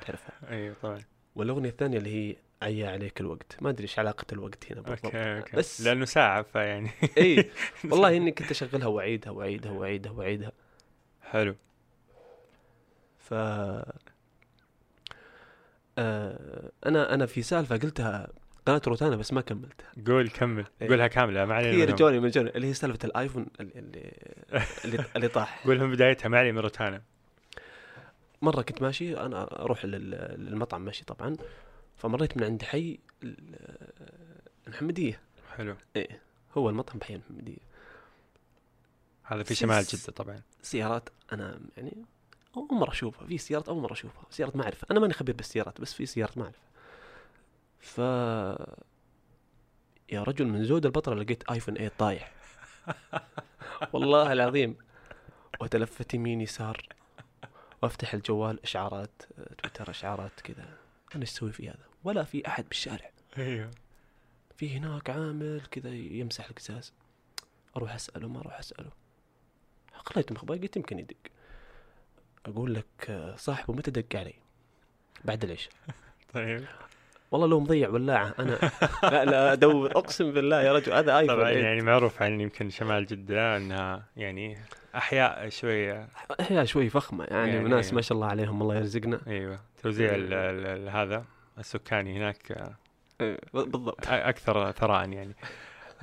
تعرفها. 0.01 0.33
أيوه 0.55 0.75
طبعا. 0.81 0.99
والأغنية 1.35 1.69
الثانية 1.69 1.97
اللي 1.97 2.09
هي 2.31 2.35
عيا 2.61 2.89
عليك 2.91 3.21
الوقت. 3.21 3.57
ما 3.63 3.69
أدري 3.69 3.83
إيش 3.83 3.99
علاقة 3.99 4.25
الوقت 4.33 4.71
هنا 4.71 4.81
بالضبط. 4.81 5.05
okay 5.05 5.37
okay. 5.37 5.57
بس- 5.57 5.81
لأنه 5.81 6.05
ساعة 6.05 6.41
فيعني. 6.41 6.89
إي 7.17 7.51
والله 7.91 8.17
إني 8.17 8.31
كنت 8.31 8.51
أشغلها 8.51 8.87
وأعيدها 8.87 9.31
وأعيدها 9.31 9.71
وأعيدها 9.71 10.11
وأعيدها. 10.11 10.51
حلو. 11.21 11.55
ف 13.17 13.33
آه 15.99 16.71
أنا 16.85 17.13
أنا 17.13 17.25
في 17.25 17.41
سالفة 17.41 17.77
قلتها 17.77 18.27
قناة 18.65 18.81
روتانا 18.87 19.15
بس 19.15 19.33
ما 19.33 19.41
كملتها. 19.41 19.87
قول 20.07 20.29
كمل. 20.29 20.65
إيه. 20.81 20.87
قولها 20.89 21.07
كاملة 21.07 21.45
ما 21.45 21.55
علينا 21.55 21.85
كثير. 21.85 21.95
جوني 21.95 22.19
من 22.19 22.29
جوني 22.29 22.49
اللي 22.49 22.67
هي 22.67 22.73
سالفة 22.73 22.99
الايفون 23.05 23.45
اللي 23.59 24.11
اللي, 24.85 25.05
اللي, 25.15 25.27
طاح. 25.27 25.63
قولها 25.67 25.85
من 25.85 25.91
بدايتها 25.91 26.29
ما 26.29 26.39
علي 26.39 26.51
من 26.51 26.59
روتانا. 26.59 27.01
مرة 28.41 28.61
كنت 28.61 28.81
ماشي 28.81 29.17
أنا 29.17 29.61
أروح 29.61 29.85
لل- 29.85 30.35
للمطعم 30.45 30.81
ماشي 30.85 31.05
طبعا 31.05 31.35
فمريت 31.97 32.37
من 32.37 32.43
عند 32.43 32.63
حي 32.63 32.99
ال- 33.23 33.55
المحمدية. 34.67 35.19
حلو. 35.57 35.75
هو 36.57 36.69
المطعم 36.69 36.97
بحي 36.99 37.13
المحمدية. 37.15 37.69
هذا 39.23 39.43
في 39.43 39.55
شمال 39.55 39.83
جدة 39.83 40.13
طبعا. 40.15 40.41
سيارات 40.61 41.09
أنا 41.33 41.59
يعني 41.77 42.05
أول 42.57 42.67
مرة 42.71 42.91
أشوفها 42.91 43.27
في 43.27 43.37
سيارات 43.37 43.69
أول 43.69 43.81
مرة 43.81 43.93
أشوفها 43.93 44.23
سيارات 44.29 44.55
معرفه 44.55 44.87
أنا 44.91 44.99
ماني 44.99 45.13
خبير 45.13 45.35
بالسيارات 45.35 45.81
بس 45.81 45.93
في 45.93 46.05
سيارات 46.05 46.37
معرفه 46.37 46.59
ف 47.79 48.01
يا 50.11 50.23
رجل 50.23 50.47
من 50.47 50.65
زود 50.65 50.85
البطله 50.85 51.15
لقيت 51.15 51.51
آيفون 51.51 51.75
8 51.75 51.91
طايح. 51.97 52.31
والله 53.93 54.33
العظيم. 54.33 54.77
وتلفت 55.61 56.13
يمين 56.13 56.41
يسار. 56.41 56.87
وأفتح 57.83 58.13
الجوال 58.13 58.63
إشعارات 58.63 59.23
تويتر 59.57 59.89
إشعارات 59.89 60.41
كذا. 60.41 60.77
أنا 61.15 61.21
إيش 61.21 61.29
أسوي 61.29 61.51
في 61.51 61.69
هذا؟ 61.69 61.85
ولا 62.03 62.23
في 62.23 62.47
أحد 62.47 62.67
بالشارع. 62.67 63.11
أيوه. 63.37 63.71
في 64.57 64.77
هناك 64.77 65.09
عامل 65.09 65.61
كذا 65.71 65.89
يمسح 65.89 66.49
القزاز. 66.49 66.93
أروح 67.77 67.93
أسأله 67.93 68.27
ما 68.27 68.39
أروح 68.39 68.59
أسأله. 68.59 68.91
خليت 69.93 70.31
مخبر 70.31 70.57
قلت 70.57 70.75
يمكن 70.75 70.99
يدق. 70.99 71.15
أقول 72.49 72.73
لك 72.73 72.85
آه، 73.09 73.35
صاحبه 73.35 73.73
متى 73.73 73.91
دق 73.91 74.15
علي؟ 74.19 74.33
بعد 75.25 75.43
العشاء. 75.43 75.71
طيب. 76.33 76.65
والله 77.31 77.47
لو 77.47 77.59
مضيع 77.59 77.89
ولاعه 77.89 78.33
أنا 78.39 78.59
لا 79.03 79.25
لا 79.25 79.53
أدور 79.53 79.91
أقسم 79.91 80.31
بالله 80.31 80.61
يا 80.61 80.73
رجل 80.73 80.93
هذا 80.93 81.17
ايفون 81.19 81.35
طبعا 81.35 81.49
يعني 81.49 81.63
يعني 81.65 81.81
معروف 81.81 82.21
عن 82.21 82.41
يمكن 82.41 82.69
شمال 82.69 83.05
جدة 83.05 83.57
إنها 83.57 84.03
يعني 84.17 84.57
أحياء 84.95 85.49
شوية. 85.49 86.07
أحياء 86.41 86.65
شوي 86.65 86.89
فخمة 86.89 87.23
يعني, 87.25 87.51
يعني- 87.51 87.65
وناس 87.65 87.93
ما 87.93 88.01
شاء 88.01 88.15
الله 88.15 88.27
عليهم 88.27 88.61
الله 88.61 88.75
يرزقنا. 88.75 89.19
أيوه. 89.27 89.59
توزيع 89.83 90.15
ال- 90.15 90.33
ال- 90.33 90.65
ال- 90.65 90.89
هذا 90.89 91.25
السكاني 91.59 92.17
هناك 92.17 92.71
إيه، 93.21 93.37
بالضبط. 93.53 94.07
أكثر 94.07 94.71
ثراء 94.71 95.09
يعني. 95.09 95.35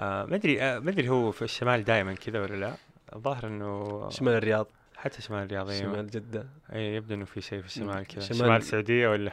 آه، 0.00 0.24
ما 0.24 0.34
أدري 0.36 0.62
آه، 0.62 0.78
ما 0.78 0.90
أدري 0.90 1.08
هو 1.08 1.30
في 1.30 1.42
الشمال 1.42 1.84
دائما 1.84 2.14
كذا 2.14 2.40
ولا 2.40 2.54
لا؟ 2.54 2.74
الظاهر 3.16 3.46
إنه 3.46 4.08
شمال 4.10 4.32
الرياض. 4.34 4.66
حتى 4.96 5.22
شمال 5.22 5.42
الرياض 5.44 5.70
أيوه 5.70 5.92
شمال 5.92 6.06
جدة. 6.10 6.46
إي 6.72 6.94
يبدو 6.94 7.14
إنه 7.14 7.24
في 7.24 7.40
شيء 7.40 7.60
في 7.60 7.66
الشمال 7.66 8.06
كذا. 8.06 8.20
شمال- 8.24 8.38
شمال, 8.38 8.56
السعودية 8.56 9.08
ولا؟ 9.08 9.32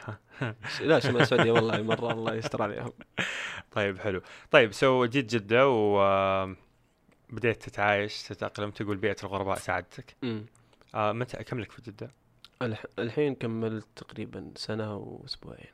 لا 0.82 1.00
شمال 1.00 1.22
السعودية 1.22 1.52
والله 1.52 1.82
مرة 1.82 2.12
الله 2.12 2.36
يستر 2.36 2.62
عليهم. 2.62 2.92
طيب 3.76 4.00
حلو. 4.00 4.22
طيب 4.52 4.72
سو 4.72 5.06
جيت 5.06 5.36
جدة 5.36 5.68
و 5.70 6.54
بديت 7.30 7.62
تتعايش 7.64 8.24
تتأقلم 8.24 8.72
تقول 8.72 8.98
بيئة 8.98 9.16
الغرباء 9.24 9.58
ساعدتك. 9.58 10.16
آه 10.96 11.12
متى 11.12 11.44
كم 11.44 11.60
لك 11.60 11.72
في 11.72 11.82
جدة؟ 11.82 12.12
الح- 12.62 12.86
الحين 13.00 13.36
كملت 13.36 13.88
تقريبا 13.96 14.52
سنة 14.56 14.96
وأسبوعين. 14.96 15.68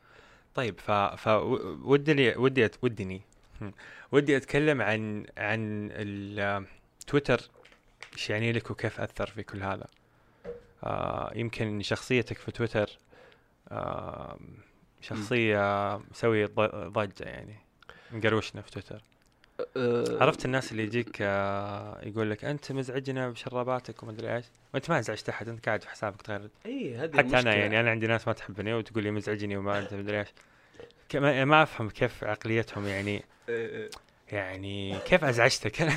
طيب 0.55 0.79
ف 0.79 0.91
ف 0.91 1.27
ودي 1.27 2.67
أت- 2.69 2.77
ودني. 2.81 3.22
ودي 4.12 4.38
أتكلم 4.38 4.81
عن 4.81 5.25
عن 5.38 5.89
تويتر. 7.08 7.41
إيش 8.20 8.30
يعني 8.30 8.52
لك 8.52 8.72
وكيف 8.72 9.02
أثر 9.02 9.28
في 9.28 9.44
كل 9.44 9.64
هذا؟ 9.64 9.88
آه 10.84 11.32
يمكن 11.36 11.82
شخصيتك 11.82 12.38
في 12.38 12.52
تويتر 12.52 12.90
آه 13.70 14.40
شخصية 15.02 15.98
مسوي 16.12 16.46
ض- 16.46 16.76
ضجة 16.94 17.24
يعني 17.24 17.56
مقروشنا 18.12 18.62
في 18.62 18.72
تويتر. 18.72 19.02
أه، 19.78 20.18
عرفت 20.24 20.46
الناس 20.46 20.72
اللي 20.72 20.84
يجيك 20.84 21.18
آه 21.22 22.00
يقول 22.06 22.32
لك 22.32 22.46
أنت 22.46 22.72
مزعجنا 22.72 23.30
بشراباتك 23.30 24.04
وما 24.04 24.12
أدري 24.12 24.36
إيش؟ 24.36 24.46
وأنت 24.74 24.90
ما 24.90 25.00
ازعجت 25.00 25.30
أحد 25.30 25.50
أنت 25.50 25.66
قاعد 25.66 25.82
في 25.84 25.90
حسابك 25.90 26.22
تغرد 26.22 26.50
اي 26.66 26.96
هذه 26.96 27.08
حتى 27.10 27.20
المشكلة. 27.20 27.40
أنا 27.40 27.56
يعني 27.56 27.80
أنا 27.80 27.90
عندي 27.92 28.08
ناس 28.08 28.28
ما 28.28 28.34
تحبني 28.34 28.74
وتقول 28.74 29.04
لي 29.04 29.12
مزعجني 29.12 29.58
وما 29.58 29.80
انت 29.80 29.94
مدري 29.94 30.20
إيش. 30.20 30.28
ك- 31.10 31.16
ما 31.16 31.64
أفهم 31.64 31.90
كيف 31.90 32.24
عقليتهم 32.24 32.88
يعني 32.88 33.24
إيه، 33.50 33.90
يعني 34.34 35.00
كيف 35.06 35.24
أزعجتك؟ 35.24 35.82
أنا 35.82 35.92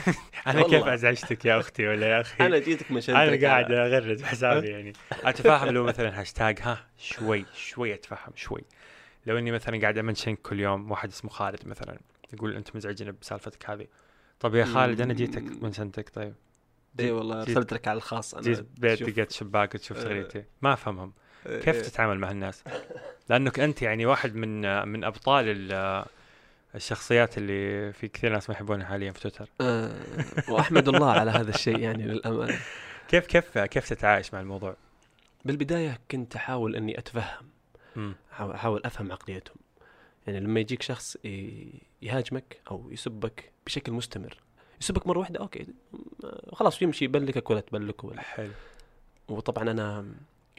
والله. 0.47 0.79
كيف 0.79 0.87
أزعجتك 0.87 1.45
يا 1.45 1.61
أختي 1.61 1.87
ولا 1.89 2.07
يا 2.07 2.21
أخي؟ 2.21 2.47
أنا 2.47 2.59
جيتك 2.59 2.99
شدك 2.99 3.11
أنا 3.17 3.49
قاعد 3.49 3.73
أغرد 3.73 4.23
حسابي 4.23 4.69
يعني. 4.69 4.93
أتفاهم 5.25 5.69
لو 5.69 5.85
مثلا 5.85 6.21
هاشتاج 6.21 6.59
ها 6.61 6.87
شوي 6.99 7.45
شوي 7.55 7.95
اتفهم 7.95 8.33
شوي. 8.37 8.61
لو 9.27 9.39
إني 9.39 9.51
مثلا 9.53 9.81
قاعد 9.81 9.99
أمنشن 9.99 10.35
كل 10.35 10.61
يوم 10.61 10.91
واحد 10.91 11.09
اسمه 11.09 11.31
خالد 11.31 11.69
مثلا 11.69 11.99
يقول 12.33 12.57
انت 12.57 12.77
مزعجنا 12.77 13.15
بسالفتك 13.21 13.71
هذه. 13.71 13.87
طب 14.41 14.55
يا 14.55 14.65
خالد 14.65 15.01
أنا 15.01 15.15
جيتك 15.15 15.43
منشنتك 15.63 16.09
طيب. 16.15 16.35
اي 17.01 17.11
والله 17.11 17.43
ارسلت 17.43 17.73
لك 17.75 17.89
على 17.89 17.97
الخاص 17.97 18.35
أنا 18.35 18.43
جيت 18.43 18.61
بيت. 18.79 19.03
دقيت 19.03 19.33
شباك 19.33 19.75
وتشوف 19.75 19.99
آه. 19.99 20.03
تغريدتي 20.03 20.45
ما 20.63 20.73
أفهمهم. 20.73 21.13
إيه، 21.47 21.61
كيف 21.61 21.77
إيه. 21.77 21.83
تتعامل 21.83 22.19
مع 22.19 22.31
الناس؟ 22.31 22.65
لأنك 23.29 23.61
أنت 23.61 23.83
يعني 23.83 24.07
واحد 24.07 24.35
من 24.35 24.89
من 24.89 25.05
أبطال 25.05 25.45
ال- 25.49 26.05
الشخصيات 26.75 27.39
اللي 27.39 27.93
في 27.93 28.09
كثير 28.09 28.33
ناس 28.33 28.51
ما 28.51 28.55
يحبونها 28.55 28.87
حاليا 28.87 29.13
في 29.13 29.21
تويتر. 29.21 29.49
آه، 29.61 29.95
وأحمد 30.49 30.89
الله 30.89 31.11
على 31.11 31.31
هذا 31.31 31.51
الشيء 31.51 31.79
يعني 31.79 32.05
للأمانة. 32.05 32.59
كيف 33.09 33.27
كيف 33.27 33.59
كيف 33.59 33.89
تتعايش 33.89 34.35
مع 34.35 34.41
الموضوع؟ 34.41 34.77
بالبداية 35.45 36.01
كنت 36.11 36.37
أحاول 36.37 36.77
أني 36.77 36.99
أتفهم 36.99 37.47
أحاول 38.41 38.83
أفهم 38.85 39.13
عقليتهم. 39.13 39.57
يعني 40.27 40.41
لما 40.41 40.61
يجيك 40.61 40.83
شخص 40.83 41.17
يهاجمك 42.03 42.61
أو 42.71 42.91
يسبك 42.91 43.53
بشكل 43.67 43.93
مستمر 43.93 44.37
يسبك 44.81 45.07
مرة 45.07 45.19
واحدة 45.19 45.41
أوكي 45.41 45.67
آه، 46.25 46.51
خلاص 46.53 46.83
يمشي 46.83 47.05
يبلكك 47.05 47.51
ولا 47.51 47.61
تبلكه 47.61 48.07
ولا. 48.07 48.21
حلو. 48.21 48.51
وطبعا 49.29 49.71
أنا 49.71 50.07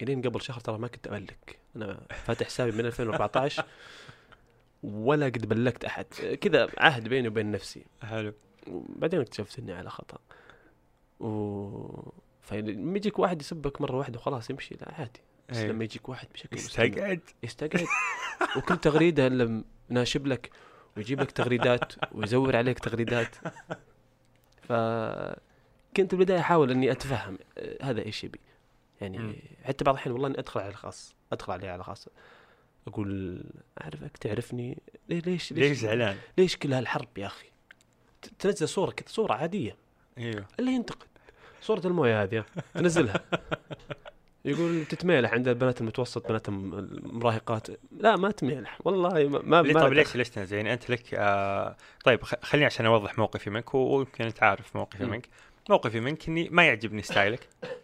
إلين 0.02 0.22
قبل 0.22 0.42
شهر 0.42 0.60
ترى 0.60 0.78
ما 0.78 0.88
كنت 0.88 1.08
أبلك. 1.08 1.60
أنا 1.76 2.00
فاتح 2.26 2.46
حسابي 2.46 2.72
من 2.72 2.86
2014 2.86 3.66
ولا 4.84 5.26
قد 5.26 5.50
بلكت 5.50 5.86
أحد. 5.86 6.06
كذا 6.42 6.70
عهد 6.78 7.08
بيني 7.08 7.28
وبين 7.28 7.52
نفسي. 7.52 7.86
حلو. 8.02 8.34
وبعدين 8.68 9.20
اكتشفت 9.20 9.60
إني 9.60 9.74
على 9.74 9.90
خطأ. 9.90 10.18
و 11.20 12.12
فلما 12.42 12.98
يجيك 12.98 13.20
واحد 13.20 13.42
يسبك 13.42 13.82
مرة 13.82 13.98
واحدة 13.98 14.20
وخلاص 14.20 14.50
يمشي 14.50 14.76
لا 14.76 14.94
عادي. 14.94 15.22
بس 15.50 15.58
أيوه. 15.58 15.72
لما 15.72 15.84
يجيك 15.84 16.10
واحد 16.10 16.28
بشكل 16.34 16.58
استقعد. 16.58 17.22
يستقعد 17.44 17.88
وكل 18.58 18.78
تغريدة 18.78 19.28
لما 19.28 19.64
ناشب 19.90 20.28
لك 20.28 20.50
ويجيب 20.98 21.22
لك 21.22 21.32
تغريدات 21.32 21.94
ويزور 22.12 22.56
عليك 22.56 22.80
تغريدات. 22.80 23.36
فكنت 24.62 26.16
بالبداية 26.16 26.40
أحاول 26.40 26.72
إني 26.72 26.92
أتفهم 26.92 27.38
آه، 27.58 27.78
هذا 27.82 28.06
إيش 28.06 28.24
يبي. 28.24 28.40
يعني. 29.02 29.44
حتى 29.64 29.84
بعض 29.84 29.96
الحين 29.96 30.12
والله 30.12 30.28
إني 30.28 30.40
أدخل 30.40 30.60
على 30.60 30.70
الخاص 30.70 31.16
أدخل 31.32 31.54
عليه 31.54 31.70
على 31.72 31.84
خاص. 31.84 32.08
أقول 32.88 33.44
أعرفك 33.82 34.18
تعرفني؟ 34.18 34.78
ليه- 35.10 35.22
ليش 35.26 35.54
ليش 35.54 35.78
زعلان؟ 35.78 36.18
ليش 36.38 36.58
كل 36.58 36.74
هالحرب 36.74 37.18
يا 37.18 37.26
أخي؟ 37.26 37.46
تنزل 38.40 38.68
صورة 38.68 38.92
كذا 38.92 39.08
صورة 39.10 39.34
عادية. 39.34 39.76
أيوه. 40.18 40.46
الا 40.60 40.72
ينتقد. 40.72 41.08
صورة 41.62 41.88
الموية 41.88 42.24
هذه 42.24 42.46
تنزلها. 42.74 43.24
يقول 44.46 44.86
تتميلح 44.86 45.34
عند 45.34 45.48
البنات 45.48 45.82
المتوسط 45.82 46.28
بنات 46.30 46.50
الم- 46.50 46.74
المراهقات. 46.80 47.68
لا 47.92 48.16
ما 48.16 48.32
تميلح 48.32 48.80
والله 48.86 49.10
ما 49.28 49.42
ما, 49.42 49.62
ليه؟ 49.68 49.74
طيب 49.74 49.94
ليش 49.94 50.16
ليش 50.16 50.30
تنزل؟ 50.30 50.58
يعني 50.58 50.74
أنت 50.74 50.90
لك 50.90 51.14
آه 51.14 51.76
طيب 52.04 52.24
خليني 52.24 52.66
عشان 52.66 52.86
أوضح 52.86 53.18
موقفي 53.20 53.50
منك 53.50 53.74
ويمكن 53.76 54.24
انت 54.26 54.44
عارف 54.44 54.76
موقفي. 54.76 55.06
منك. 55.06 55.28
موقفي 55.70 56.00
منك 56.00 56.28
إني 56.30 56.50
ما 56.50 56.68
يعجبني 56.68 57.02
ستايلك. 57.02 57.48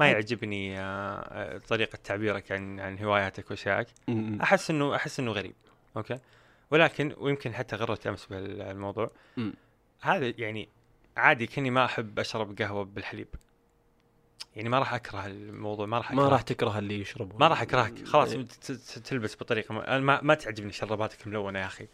ما. 0.00 0.10
يعجبني 0.10 0.80
آه 0.80 0.82
آه، 0.82 1.58
طريقة 1.58 1.98
تعبيرك 2.04 2.52
عن 2.52 2.80
عن 2.80 2.98
هواياتك 2.98 3.50
واشيائك 3.50 3.86
م. 4.08 4.40
أحس 4.42 4.70
إنه 4.70 4.94
أحس 4.96 5.20
إنه 5.20 5.32
غريب 5.32 5.54
أوكي 5.96 6.18
ولكن 6.70 7.14
ويمكن 7.18 7.54
حتى 7.54 7.76
غرت 7.76 8.06
أمس 8.06 8.26
بالموضوع. 8.26 9.10
هذا 10.00 10.32
يعني 10.38 10.68
عادي 11.16 11.46
كأني 11.46 11.70
ما 11.70 11.84
أحب 11.84 12.18
أشرب 12.18 12.58
قهوة 12.62 12.84
بالحليب 12.84 13.28
يعني 14.56 14.68
ما 14.68 14.78
راح 14.78 14.94
أكره 14.94 15.26
الموضوع 15.26 15.86
ما 15.86 15.98
راح 15.98 16.12
ما 16.12 16.28
راح. 16.28 16.42
تكره 16.42 16.78
اللي 16.78 17.00
يشربه 17.00 17.36
ما 17.38 17.48
راح 17.48 17.62
أكرهك. 17.62 18.04
خلاص 18.04 18.32
إيه. 18.32 18.42
ت- 18.42 18.72
ت- 18.72 18.98
تلبس 18.98 19.36
بطريقة 19.36 19.72
ما, 19.74 19.98
ما, 19.98 20.20
ما 20.22 20.34
تعجبني 20.34 20.72
شرباتك 20.72 21.26
ملونة 21.26 21.58
يا 21.58 21.66
أخي. 21.66 21.86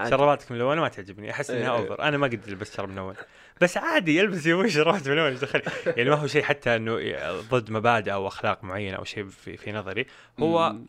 عادي. 0.00 0.10
شرباتك 0.10 0.52
ملونة 0.52 0.80
ما 0.80 0.88
تعجبني. 0.88 1.30
أحس 1.30 1.50
انها 1.50 1.72
إيه. 1.72 1.78
أوفر. 1.78 2.02
أنا 2.02 2.16
ما 2.16 2.26
قد 2.26 2.48
لبست 2.48 2.76
شرب 2.76 2.88
ملون. 2.88 3.14
بس 3.60 3.76
عادي 3.76 4.16
يلبس 4.18 4.46
يبوي 4.46 4.70
شربات 4.70 5.08
ملونة 5.08 5.28
إيش 5.28 5.40
دخل؟ 5.40 5.62
يعني 5.86 6.10
ما 6.10 6.16
هو 6.16 6.26
شيء 6.26 6.42
حتى 6.42 6.76
إنه 6.76 6.98
ضد 7.40 7.70
مبادئ 7.70 8.12
أو 8.12 8.26
أخلاق 8.28 8.64
معينة 8.64 8.96
أو 8.96 9.04
شيء 9.04 9.24
في, 9.28 9.56
في 9.56 9.72
نظري. 9.72 10.06
هو 10.40 10.72
م- 10.72 10.86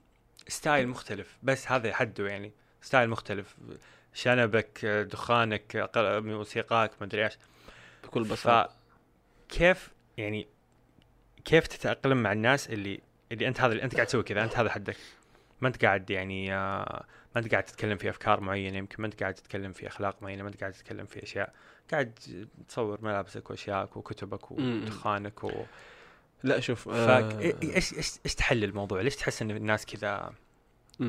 ستايل 0.48 0.88
مختلف. 0.88 1.38
بس 1.44 1.72
هذا 1.72 1.94
حده 1.94 2.28
يعني. 2.28 2.52
ستايل 2.82 3.10
مختلف. 3.10 3.56
شنبك 4.14 4.86
دخانك 4.86 5.90
موسيقاك 6.26 6.92
ما 7.02 7.06
أدري 7.08 7.26
إيش. 7.26 7.34
بكل 8.04 8.24
بساطة. 8.24 8.74
فكيف 9.50 9.90
يعني 10.18 10.48
كيف 11.46 11.68
تتأقلم 11.68 12.24
مع 12.24 12.32
الناس 12.32 12.70
اللي 12.70 13.00
اللي 13.32 13.48
أنت 13.48 13.62
هذا 13.62 13.72
اللي 13.72 13.84
أنت 13.84 13.96
قاعد 13.96 14.08
تسوي 14.08 14.24
كذا؟ 14.24 14.44
أنت 14.44 14.58
هذا 14.58 14.70
حدك. 14.70 14.98
ما 15.62 15.68
أنت 15.68 15.86
قاعد 15.86 16.10
يعني 16.10 16.54
آه، 16.54 17.06
ما 17.36 17.42
أنت 17.42 17.52
قاعد 17.52 17.64
تتكلم 17.64 17.98
في 17.98 18.10
أفكار 18.10 18.40
معينة 18.42 18.78
يمكن 18.78 18.96
ما 19.00 19.08
أنت 19.08 19.20
قاعد 19.22 19.34
تتكلم 19.34 19.72
في 19.74 19.88
أخلاق 19.88 20.24
معينة 20.24 20.44
ما 20.44 20.50
أنت 20.50 20.60
قاعد 20.60 20.74
تتكلم 20.74 21.06
في 21.06 21.24
أشياء. 21.24 21.54
قاعد 21.92 22.20
تصور 22.68 23.02
ملابسك 23.02 23.50
واشيائك 23.50 23.98
وكتبك. 23.98 24.52
ودخانك 24.52 25.44
و... 25.44 25.52
لا 26.44 26.60
شوف 26.60 26.90
فايش 26.90 27.94
إيش 27.94 28.20
إيش 28.26 28.36
تحل 28.36 28.64
الموضوع؟ 28.64 29.02
ليش 29.02 29.16
تحس 29.16 29.42
إن 29.42 29.52
الناس 29.52 29.86
كذا 29.86 30.34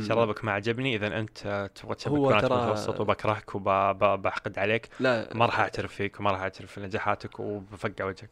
شرابك 0.01 0.45
ما 0.45 0.53
عجبني؟ 0.53 0.97
إذا 0.97 1.07
أنت 1.19 1.71
تبغى 1.75 2.29
بنات 2.29 2.45
ترى- 2.45 2.53
متوسط 2.53 3.01
وبكرهك 3.01 3.55
وبحقد 3.55 4.59
عليك 4.59 4.89
لا. 5.01 5.29
ما 5.35 5.47
راح 5.47 5.61
اعترف 5.61 5.95
فيك 5.95 6.21
وما 6.21 6.31
راح 6.31 6.41
أعترف 6.41 6.73
في 6.73 6.81
نجاحاتك 6.81 7.41
وبفقع 7.41 8.05
وجهك. 8.05 8.31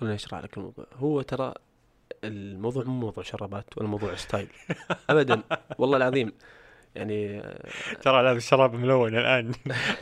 خليني 0.00 0.14
أشرح 0.14 0.44
لك 0.44 0.56
الموضوع. 0.58 0.86
هو 0.94 1.22
ترى 1.22 1.54
الموضوع 2.24 2.84
مو 2.84 3.00
موضوع 3.00 3.24
شرابات 3.24 3.78
ولا 3.78 3.88
موضوع 3.88 4.14
ستايل. 4.14 4.48
ابدا. 5.10 5.42
والله 5.78 5.96
العظيم. 5.96 6.32
يعني 6.94 7.40
آه، 7.40 7.68
ترى 8.02 8.22
لابس 8.22 8.48
شراب 8.48 8.74
ملون 8.74 9.16
الآن. 9.16 9.52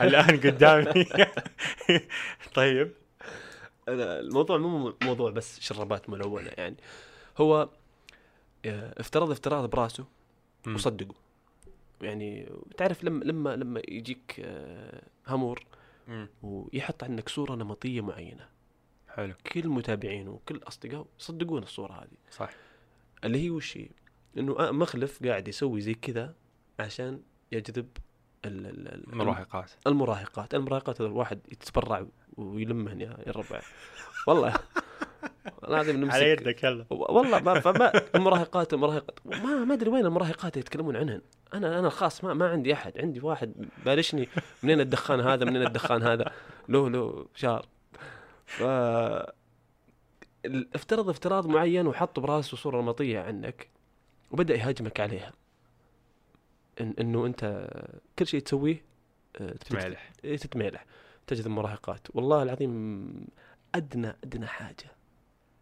الآن 0.01 0.39
قدامي. 0.39 1.05
طيب. 2.53 2.91
الموضوع 3.89 4.57
مو 4.57 4.93
موضوع 5.03 5.31
بس 5.31 5.59
شرابات 5.59 6.09
ملونة 6.09 6.51
يعني. 6.57 6.75
هو 7.37 7.69
آه، 8.65 8.93
افترض 8.99 9.31
افتراض 9.31 9.69
براسه. 9.69 10.05
وصدقه. 10.67 11.15
يعني 12.01 12.49
تعرف 12.77 13.03
لما 13.03 13.23
لما 13.23 13.55
لما 13.55 13.81
يجيك 13.87 14.35
آه، 14.39 15.01
هامور 15.27 15.63
مم. 16.07 16.27
ويحط 16.43 17.03
عنك 17.03 17.29
صورة 17.29 17.55
نمطية 17.55 18.01
معينة. 18.01 18.58
حلو. 19.19 19.33
كل 19.53 19.67
متابعينه 19.67 20.31
وكل 20.31 20.59
اصدقائه 20.67 21.05
يصدقون 21.19 21.63
الصورة 21.63 21.93
هذه. 21.93 22.17
صح 22.31 22.49
اللي 23.23 23.43
هي 23.45 23.49
وش 23.49 23.77
هي؟ 23.77 23.89
إنه 24.37 24.59
آه 24.59 24.71
مخلف 24.71 25.23
قاعد 25.25 25.47
يسوي 25.47 25.81
زي 25.81 25.93
كذا 25.93 26.33
عشان 26.79 27.21
يجذب 27.51 27.87
ال- 28.45 28.65
ال- 28.65 28.87
ال- 28.87 29.17
مراهقات 29.17 29.71
المراهقات. 29.87 30.53
المراهقات. 30.55 31.01
هذا 31.01 31.09
الواحد 31.09 31.39
يتبرع 31.51 32.05
ويلمهن 32.37 33.01
يا 33.01 33.17
الربع 33.27 33.61
والله. 34.27 34.53
العظيم 35.67 35.97
نمسك. 35.97 36.13
على 36.13 36.29
يدك 36.29 36.63
يلا. 36.63 36.85
والله 36.89 37.39
ما 37.39 37.59
فما 37.59 37.91
المراهقات 38.15 38.73
المراهقات. 38.73 39.19
ما 39.25 39.65
ما 39.65 39.73
أدري 39.73 39.89
وين 39.89 40.05
المراهقات 40.05 40.53
اللي 40.53 40.59
يتكلمون 40.59 40.95
عنهن. 40.95 41.21
أنا 41.53 41.79
أنا 41.79 41.87
الخاص 41.87 42.23
ما 42.23 42.33
ما 42.33 42.49
عندي 42.49 42.73
أحد. 42.73 42.97
عندي 42.97 43.19
واحد 43.19 43.53
بالشني 43.85 44.29
منين 44.63 44.79
الدخان 44.81 45.19
هذا؟ 45.19 45.45
منين 45.45 45.61
الدخان 45.67 46.03
هذا؟ 46.03 46.31
له 46.69 46.89
له 46.89 47.27
شهر 47.35 47.65
ف 48.59 48.63
افترض 50.75 51.09
افتراض 51.09 51.47
معين 51.47 51.87
وحط 51.87 52.19
براسه 52.19 52.57
صوره 52.57 52.81
نمطية 52.81 53.19
عنك 53.19 53.69
وبدأ 54.31 54.55
يهاجمك 54.55 54.99
عليها. 54.99 55.33
إن 56.81 56.93
إنه 56.99 57.25
أنت 57.25 57.69
كل 58.19 58.27
شيء 58.27 58.39
تسويه 58.39 58.83
آه، 59.41 59.51
تمالح 59.51 60.11
إيه 60.23 60.37
تتميلح 60.37 60.85
تجذب 61.27 61.47
مراهقات 61.47 62.07
والله 62.15 62.43
العظيم 62.43 63.27
أدنى 63.75 64.15
أدنى 64.23 64.47
حاجة. 64.47 64.91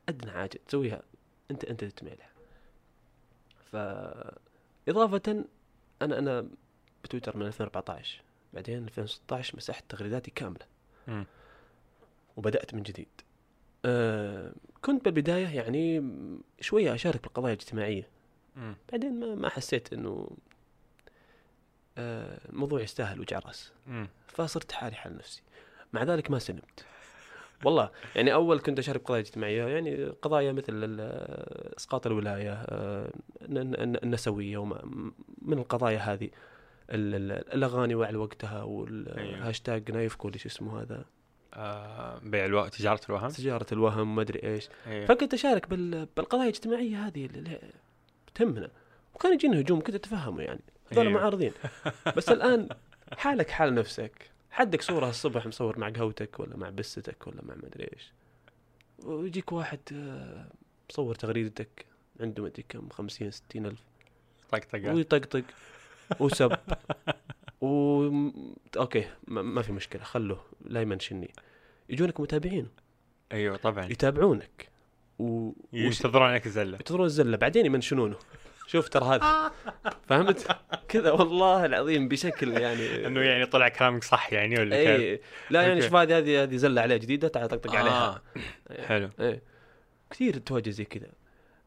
أدنى 0.09 0.31
حاجة 0.31 0.59
تسويها. 0.67 1.01
أنت 1.51 1.65
أنت 1.65 1.83
تتميلح 1.83 2.29
ف 3.71 3.75
إضافة 4.89 5.45
أنا 6.01 6.19
أنا 6.19 6.47
بتويتر 7.03 7.37
من 7.37 7.45
2014 7.45 8.21
بعدين 8.53 8.83
2016 8.83 9.57
مسحت 9.57 9.83
تغريداتي 9.89 10.31
كاملة. 10.31 10.65
وبدأت 12.37 12.73
من 12.73 12.83
جديد 12.83 13.07
أه 13.85 14.51
كنت 14.81 15.05
بالبداية 15.05 15.47
يعني 15.47 16.09
شوية 16.61 16.93
أشارك 16.93 17.23
بالقضايا 17.23 17.53
الاجتماعية 17.53 18.07
مم. 18.55 18.75
بعدين 18.91 19.19
ما 19.19 19.35
ما 19.35 19.49
حسيت 19.49 19.93
إنه 19.93 20.29
أه 21.97 22.39
الموضوع 22.49 22.81
يستاهل 22.81 23.19
وجع 23.19 23.39
راس. 23.39 23.71
فصرت 24.27 24.71
حالي 24.71 24.95
حال 24.95 25.17
نفسي 25.17 25.41
مع 25.93 26.03
ذلك 26.03 26.31
ما 26.31 26.39
سلمت 26.39 26.85
والله 27.65 27.91
يعني 28.15 28.33
أول 28.33 28.59
كنت 28.59 28.79
أشارك 28.79 29.01
قضايا 29.03 29.21
اجتماعيه 29.21 29.63
يعني 29.67 30.05
قضايا 30.05 30.51
مثل 30.51 30.65
ال- 30.69 31.73
إسقاط 31.77 32.07
الولاية 32.07 32.53
آه، 32.53 33.11
الن- 33.41 33.75
الن- 33.75 33.99
النسوية 34.03 34.57
وما 34.57 34.81
من 35.41 35.57
القضايا 35.57 35.97
هذه 35.99 36.29
ال- 36.89 37.15
ال- 37.15 37.53
الأغاني 37.53 37.95
وعلى 37.95 38.17
وقتها. 38.17 38.63
والهاشتاج 38.63 39.91
نايف 39.91 40.15
كل 40.15 40.39
شو 40.39 40.49
اسمه 40.49 40.81
هذا 40.81 40.95
آه 40.95 41.05
بيع 42.23 42.45
الوقت 42.45 42.75
تجارة 42.75 43.01
الوهم. 43.09 43.29
تجارة 43.29 43.65
الوهم 43.71 44.15
ما 44.15 44.21
أدري 44.21 44.43
إيش. 44.53 44.69
أيوه. 44.87 45.05
فكنت 45.05 45.33
اشارك 45.33 45.69
بال- 45.69 46.07
بالقضايا 46.17 46.43
الاجتماعية 46.49 47.07
هذه 47.07 47.25
اللي 47.25 47.59
تهمنا. 48.35 48.69
وكان 49.15 49.33
يجينا 49.33 49.59
هجوم 49.59 49.81
كنت 49.81 49.95
اتفهمه 49.95 50.41
يعني. 50.43 50.59
هذول 50.91 51.07
أيوه. 51.07 51.19
معارضين. 51.19 51.51
بس 52.17 52.29
الآن 52.29 52.69
حالك 53.17 53.49
حال 53.49 53.75
نفسك. 53.75 54.29
حدك 54.51 54.81
صورة 54.81 55.09
الصبح 55.09 55.45
مصور 55.47 55.79
مع 55.79 55.89
قهوتك 55.89 56.39
ولا 56.39 56.57
مع 56.57 56.69
بستك 56.69 57.27
ولا 57.27 57.41
مع 57.43 57.55
مدري 57.55 57.89
إيش. 57.93 58.11
ويجيك 59.03 59.51
واحد 59.51 59.79
آه، 59.93 60.45
مصور 60.89 61.15
تغريدتك 61.15 61.85
عنده 62.19 62.43
مدري 62.43 62.65
كم 62.69 62.89
خمسين 62.89 63.31
ستين 63.31 63.65
ألف. 63.65 63.79
طقطقه 64.51 64.93
ويطقطق. 64.93 65.43
وسب. 66.19 66.57
و 67.61 68.03
أوكي 68.77 69.07
ما 69.27 69.41
ما 69.41 69.61
في 69.61 69.71
مشكلة 69.71 70.03
خلوه 70.03 70.41
لا 70.65 70.81
يمنشني. 70.81 71.31
يجونك 71.89 72.19
متابعين. 72.19 72.67
أيوه 73.31 73.57
طبعا. 73.57 73.85
يتابعونك. 73.85 74.69
و... 75.19 75.51
ينتظرون 75.73 76.27
عليك 76.27 76.45
الزلة. 76.45 76.77
ينتظرون 76.77 77.05
الزلة. 77.05 77.37
بعدين 77.37 77.65
يمنشنونه 77.65 78.17
شوف 78.67 78.89
ترى 78.89 79.05
هذا. 79.05 79.51
فهمت؟ 80.09 80.47
كذا 80.87 81.11
والله 81.11 81.65
العظيم 81.65 82.07
بشكل 82.07 82.57
يعني 82.57 82.95
إنه 83.07 83.21
يعني 83.21 83.45
طلع 83.45 83.69
كلامك 83.69 84.03
صح 84.03 84.33
يعني 84.33 84.59
ولا 84.59 84.75
كيف؟ 84.75 84.99
اي 84.99 85.21
لا 85.49 85.61
يعني 85.61 85.73
أوكي. 85.73 85.85
شوف 85.85 85.95
هذه 85.95 86.17
هذه 86.17 86.43
هذه 86.43 86.55
زلة 86.55 86.81
عليها 86.81 86.97
جديدة 86.97 87.27
تعال 87.27 87.47
طقطق 87.47 87.75
عليها. 87.75 88.21
آه. 88.69 88.85
حلو. 88.85 89.09
إيه. 89.19 89.41
كثير 90.09 90.37
تواجه 90.37 90.69
زي 90.69 90.85
كذا. 90.85 91.11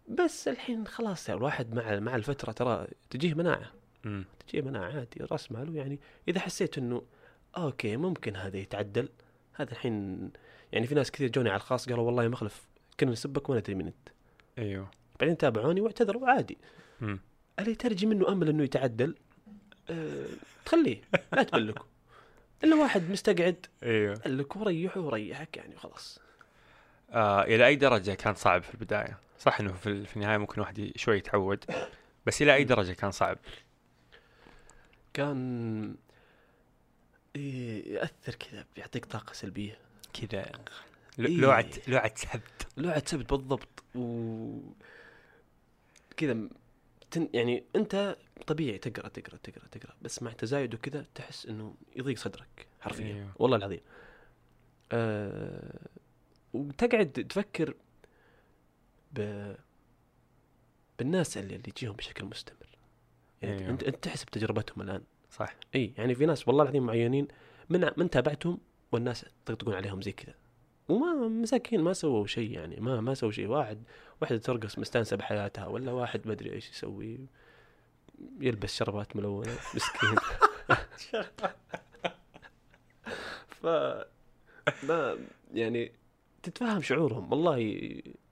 بس 0.09 0.49
الحين 0.49 0.87
خلاص 0.87 1.29
يعني 1.29 1.39
الواحد 1.39 1.75
مع 1.75 1.99
مع 1.99 2.17
الفترة 2.17 2.53
ترى 2.53 2.87
تجيه 3.11 3.35
مناعة. 3.35 3.73
تجيه 4.49 4.63
مناعة 4.63 4.93
عادي 4.93 5.25
راس 5.33 5.53
ماله 5.53 5.77
يعني. 5.77 6.01
إذا 6.29 6.41
حسيت 6.41 6.79
إنه 6.79 7.03
أوكي 7.57 7.97
ممكن 7.97 8.37
هذا 8.37 8.57
يتعدل 8.57 9.09
هذا 9.61 9.73
الحين 9.73 10.31
يعني 10.73 10.87
في 10.87 10.95
ناس 10.95 11.11
كثير 11.11 11.29
جوني 11.29 11.51
على 11.51 11.57
الخاص 11.57 11.89
قالوا 11.89 12.05
والله 12.05 12.23
يا 12.23 12.29
مخلف 12.29 12.67
كنا 13.01 13.11
نسبك 13.11 13.49
وما 13.49 13.59
ندري 13.59 13.75
من 13.75 13.87
انت 13.87 14.09
أيوه. 14.59 14.91
بعدين 15.21 15.37
تابعوني 15.37 15.81
واعتذروا 15.81 16.29
عادي. 16.29 16.59
اللي 17.59 17.75
ترجي 17.75 18.07
منه 18.07 18.33
أمل 18.33 18.49
إنه 18.49 18.63
يتعدل؟ 18.63 19.15
أه 19.91 20.27
تخليه 20.65 21.01
لا 21.33 21.43
تبلكه. 21.43 21.85
إلا 22.65 22.77
واحد 22.77 23.11
مستقعد. 23.11 23.67
أيوه. 23.83 24.21
لك 24.27 24.57
وريحه 24.57 25.01
وريحك 25.01 25.57
يعني 25.57 25.77
خلاص 25.77 26.19
آه 27.11 27.43
إلى 27.43 27.67
أي 27.67 27.77
درجة 27.77 28.15
كان 28.15 28.35
صعب 28.35 28.63
في 28.63 28.75
البداية؟ 28.75 29.19
صح 29.39 29.61
إنه 29.61 29.73
في, 29.73 30.07
في 30.07 30.17
النهاية 30.17 30.39
ممكن 30.39 30.61
واحد 30.61 30.93
شوي 30.97 31.17
يتعود 31.17 31.65
بس 32.27 32.43
إلى 32.43 32.55
أي 32.55 32.65
درجة 32.65 32.93
كان 32.93 33.11
صعب؟ 33.11 33.39
كان 35.15 35.97
إيه، 37.37 37.95
يأثر 37.95 38.35
كذا 38.35 38.67
بيعطيك 38.77 39.05
طاقة 39.05 39.33
سلبية. 39.33 39.79
كذا. 40.13 40.41
إيه. 41.19 41.27
لوعه 41.29 41.71
لوعة 41.89 42.15
سبت. 42.15 42.69
لوعة 42.77 43.07
سبت 43.07 43.31
بالضبط 43.31 43.85
و 43.95 44.61
كذا 46.17 46.49
تن... 47.11 47.29
يعني 47.35 47.65
أنت 47.77 48.17
طبيعي 48.47 48.79
تقرأ 48.79 49.09
تقرأ 49.09 49.37
تقرأ 49.37 49.67
تقرأ 49.67 49.95
بس 50.03 50.23
مع 50.23 50.33
تزايد 50.33 50.75
وكذا 50.75 51.07
تحس 51.15 51.47
إنه 51.47 51.75
يضيق 51.97 52.19
صدرك 52.19 52.67
حرفيا. 52.81 53.15
أيوه. 53.15 53.33
والله 53.39 53.57
العظيم. 53.57 53.81
أه... 54.93 55.89
وتقعد 56.53 57.27
تفكر 57.29 57.75
ب... 59.13 59.53
بالناس 60.99 61.39
اللي, 61.39 61.57
اللي 61.57 61.73
تجيهم 61.73 61.93
بشكل 61.93 62.25
مستمر. 62.25 62.79
يعني 63.43 63.59
أيوه. 63.59 63.71
انت 63.71 63.83
أنت 63.83 64.05
تحسب 64.05 64.27
تجربتهم 64.27 64.83
الآن. 64.83 65.03
صح. 65.31 65.55
إي 65.75 65.93
يعني 65.99 66.15
في 66.15 66.27
ناس 66.27 66.49
والله 66.49 66.63
العظيم 66.63 66.87
معينين 66.87 67.29
من 67.71 67.91
من 67.97 68.11
تابعتهم 68.11 68.59
والناس 68.93 69.25
يطقطقون 69.43 69.75
عليهم 69.75 70.03
زي 70.03 70.13
كذا. 70.13 70.35
وما 70.89 71.29
مساكين 71.29 71.81
ما 71.81 71.93
سووا 71.93 72.27
شيء 72.27 72.51
يعني 72.51 72.77
ما 72.81 73.01
ما 73.01 73.15
سووا 73.15 73.33
شيء. 73.33 73.47
واحد 73.47 73.83
واحدة 74.21 74.39
ترقص 74.39 74.79
مستانسة 74.79 75.17
بحياتها 75.17 75.67
ولا 75.67 75.93
واحد 75.93 76.27
ما 76.27 76.33
أدري 76.33 76.53
إيش 76.53 76.71
يسوي 76.71 77.19
يلبس 78.41 78.77
شربات 78.77 79.17
ملونة 79.17 79.53
مسكين. 79.75 80.15
ف 83.61 83.67
ما 84.83 85.19
يعني 85.55 85.93
تتفهم 86.43 86.83
شعورهم. 86.83 87.33
والله 87.33 87.59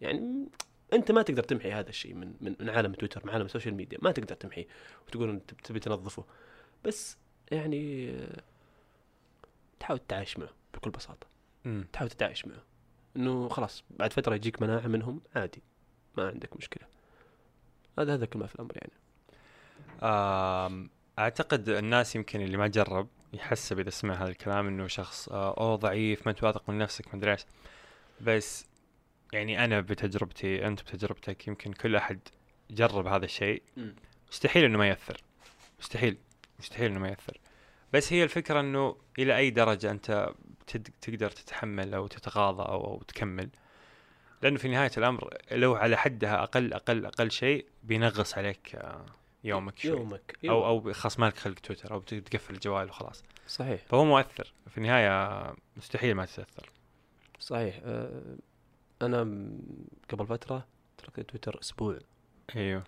يعني 0.01 0.49
أنت 0.93 1.13
ما 1.13 1.23
تقدر 1.23 1.43
تمحي 1.43 1.73
هذا 1.73 1.89
الشيء 1.89 2.15
من 2.15 2.35
من, 2.41 2.57
من 2.61 2.71
عالم 2.71 2.93
تويتر 2.93 3.27
من 3.27 3.33
عالم 3.33 3.45
السوشيال 3.45 3.75
ميديا 3.75 3.99
ما 4.03 4.13
تقدر 4.13 4.35
تمحيه. 4.35 4.67
وتقول 5.07 5.31
انت 5.31 5.55
تبي 5.55 5.81
تنظفه. 5.81 6.25
بس 6.85 7.17
يعني 7.51 8.13
تحاول 9.81 9.99
تتعايش 9.99 10.39
معه 10.39 10.51
بكل 10.75 10.91
بساطة. 10.91 11.27
مم. 11.65 11.87
تحاول 11.93 12.11
تتعايش 12.11 12.47
معه. 12.47 12.63
إنه 13.17 13.49
خلاص 13.49 13.85
بعد 13.91 14.13
فترة 14.13 14.35
يجيك 14.35 14.63
مناعة 14.63 14.87
منهم 14.87 15.21
عادي 15.37 15.63
ما 16.17 16.29
عندك 16.29 16.57
مشكلة. 16.57 16.89
هذا 17.99 18.15
هذا 18.15 18.27
كل 18.27 18.39
ما 18.39 18.47
في 18.47 18.55
الأمر 18.55 18.73
يعني. 18.77 18.93
أعتقد 21.19 21.69
الناس 21.69 22.17
يمكن 22.17 22.41
اللي 22.41 22.57
ما 22.57 22.67
جرب 22.67 23.09
يحسب 23.33 23.79
اذا 23.79 23.91
سمع 23.91 24.15
هذا 24.15 24.29
الكلام 24.29 24.67
إنه 24.67 24.87
شخص 24.87 25.29
آه، 25.29 25.55
أوه 25.59 25.77
ضعيف 25.77 26.27
ما 26.27 26.31
أنت 26.31 26.45
واثق 26.45 26.71
من 26.71 26.79
نفسك 26.79 27.09
ما 27.09 27.15
أدري 27.15 27.33
إيش. 27.33 27.47
بس 28.21 28.67
يعني 29.33 29.65
أنا 29.65 29.81
بتجربتي 29.81 30.67
أنت 30.67 30.83
بتجربتك 30.83 31.47
يمكن 31.49 31.73
كل 31.73 31.97
أحد 31.97 32.21
جرب 32.71 33.07
هذا 33.07 33.25
الشيء. 33.25 33.63
مستحيل 34.31 34.65
إنه 34.65 34.79
ما 34.79 34.89
يأثر. 34.89 35.21
مستحيل. 35.81 36.19
مستحيل 36.59 36.91
إنه 36.91 37.01
ما 37.01 37.09
يأثر. 37.09 37.41
بس 37.93 38.13
هي 38.13 38.25
الفكرة 38.25 38.61
إنه 38.61 38.97
إلى 39.19 39.37
أي 39.37 39.51
درجة 39.51 39.91
أنت 39.91 40.31
تقدر 41.01 41.31
تتحمل 41.31 41.95
أو 41.95 42.07
تتغاضى 42.07 42.63
أو, 42.63 42.85
أو 42.85 43.03
تكمل. 43.03 43.49
لأنه 44.43 44.59
في 44.59 44.69
نهاية 44.69 44.91
الأمر 44.99 45.37
لو 45.53 45.75
على 45.75 45.97
حدها 45.97 46.43
أقل 46.43 46.73
أقل 46.73 47.07
أقل 47.07 47.31
شيء 47.31 47.67
بينغص 47.83 48.39
عليك 48.39 48.75
آه، 48.75 49.07
يومك 49.45 49.79
شوي. 49.79 49.91
يومك 49.91 50.39
أو 50.45 50.67
أو 50.67 50.93
خلاص 50.93 51.19
مالك 51.19 51.37
خلق 51.37 51.59
تويتر 51.59 51.95
أو 51.95 52.01
تقفل 52.01 52.55
الجوال 52.55 52.89
وخلاص. 52.89 53.25
صحيح. 53.47 53.81
فهو 53.89 54.05
مؤثر. 54.05 54.53
في 54.71 54.79
النهاية 54.79 55.55
مستحيل 55.77 56.15
ما 56.15 56.25
تتأثر. 56.25 56.71
صحيح. 57.39 57.81
آه، 57.85 58.37
أنا 59.03 59.21
قبل 60.11 60.27
فترة 60.27 60.67
تركت 60.99 61.21
تويتر 61.21 61.61
أسبوع. 61.61 61.99
أيوه. 62.57 62.85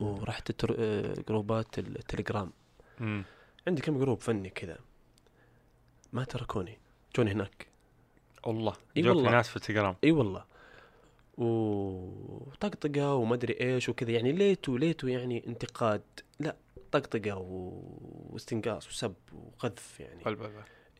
ورحت. 0.00 0.64
آه، 0.70 1.14
groups 1.28 1.71
ات 1.71 1.78
التليجرام. 1.78 2.52
امم 3.00 3.24
عندي 3.66 3.82
كم 3.82 3.98
group 3.98 4.20
فني 4.20 4.50
كذا. 4.50 4.78
ما 6.12 6.24
تركوني. 6.24 6.78
جوني 7.16 7.32
هناك. 7.32 7.66
والله. 8.46 8.72
جوك 8.96 9.16
والله. 9.16 9.30
ناس 9.30 9.48
في 9.48 9.56
التليجرام 9.56 9.96
إي 10.04 10.12
والله. 10.12 10.44
وطقطقه 11.38 13.14
وما 13.14 13.34
ادري 13.34 13.60
إيش 13.60 13.88
وكذا. 13.88 14.10
يعني 14.10 14.32
ليتو 14.32 14.76
ليتو 14.76 15.06
يعني 15.06 15.46
انتقاد. 15.46 16.02
لا 16.40 16.56
طقطقة 16.92 17.36
و... 17.36 17.82
واستنقاص 18.30 18.88
وسب 18.88 19.14
وقذف 19.32 20.00
يعني. 20.00 20.22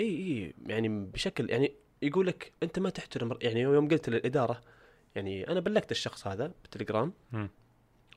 إي 0.01 0.07
إي. 0.07 0.55
يعني 0.67 0.89
بشكل 0.89 1.51
يعني 1.51 1.73
يقول 2.03 2.27
لك 2.27 2.53
أنت 2.63 2.79
ما 2.79 2.91
تحترم 2.91 3.39
يعني 3.43 3.61
يوم 3.61 3.89
قلت 3.89 4.09
للإدارة 4.09 4.61
يعني 5.15 5.49
أنا 5.49 5.61
بلغت 5.61 5.91
الشخص 5.91 6.27
هذا 6.27 6.53
بالتليجرام 6.63 7.13
مم. 7.33 7.49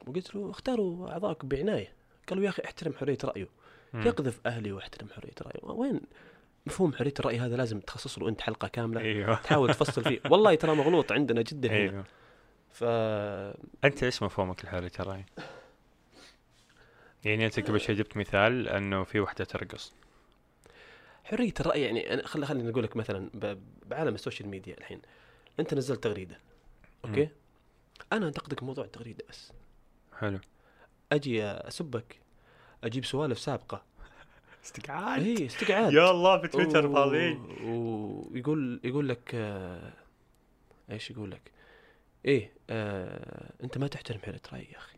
وقلت 0.07 0.35
له 0.35 0.49
اختاروا 0.49 1.11
اعضائكم 1.11 1.47
بعناية. 1.47 1.93
قالوا 2.29 2.43
يا 2.43 2.49
أخي 2.49 2.63
احترم 2.65 2.93
حرية 2.93 3.17
رأيه. 3.23 3.43
مم. 3.43 3.49
يقذف 3.93 4.39
أهلي 4.45 4.71
واحترم 4.71 5.09
حرية 5.09 5.33
رايه 5.41 5.63
وين؟ 5.63 6.01
مفهوم 6.65 6.93
حرية 6.93 7.13
الراي 7.19 7.39
هذا 7.39 7.55
لازم 7.55 7.79
تخصص 7.79 8.19
له 8.19 8.29
أنت 8.29 8.41
حلقة 8.41 8.67
كاملة. 8.67 9.01
أيوه. 9.01 9.35
تحاول 9.35 9.73
تفصل 9.73 10.03
فيه. 10.03 10.19
والله 10.31 10.55
ترى 10.55 10.75
مغلوط 10.75 11.11
عندنا 11.11 11.41
جدا 11.41 11.69
هنا. 11.69 11.77
أيوه. 11.77 12.05
ف 12.69 12.83
أنت 13.85 14.03
إيش 14.03 14.23
مفهومك 14.23 14.65
لحرية 14.65 14.91
الرأي؟ 14.99 15.25
يعني 17.25 17.45
أنت 17.45 17.59
قبل 17.59 17.79
شوي 17.79 17.95
جبت 17.95 18.17
مثال 18.17 18.67
إنه 18.69 19.03
في 19.03 19.19
وحدة 19.19 19.45
ترقص. 19.45 19.93
حرية 21.23 21.53
الرأي 21.59 21.81
يعني 21.81 22.23
خل 22.23 22.45
خليني 22.45 22.69
أقول 22.69 22.83
لك 22.83 22.97
مثلا 22.97 23.29
بعالم 23.85 24.15
السوشيال 24.15 24.49
ميديا 24.49 24.77
الحين. 24.77 25.01
أنت 25.59 25.73
نزلت 25.73 26.03
تغريدة 26.03 26.39
أوكي؟ 27.05 27.29
أنا 28.13 28.27
أنتقدك 28.27 28.63
موضوع 28.63 28.85
التغريدة 28.85 29.25
بس. 29.29 29.51
حلو. 30.19 30.39
أجي 31.11 31.43
أسبك 31.43 32.19
أجيب 32.83 33.05
سوالف 33.05 33.39
سابقة. 33.39 33.83
استقعاد 34.65 35.21
اي 35.21 35.45
استقعاد 35.45 35.93
يا 35.93 36.11
الله 36.11 36.41
في 36.41 36.47
تويتر 36.47 36.93
فاضيين. 36.93 37.45
ويقول 37.63 38.79
يقول 38.83 39.09
لك 39.09 39.31
آه 39.35 39.93
إيش 40.91 41.11
يقول 41.11 41.31
لك؟ 41.31 41.51
إيه 42.25 42.51
آه 42.69 43.53
أنت 43.63 43.77
ما 43.77 43.87
تحترم 43.87 44.19
حرية 44.19 44.41
رأيي 44.53 44.67
يا 44.71 44.77
أخي. 44.77 44.97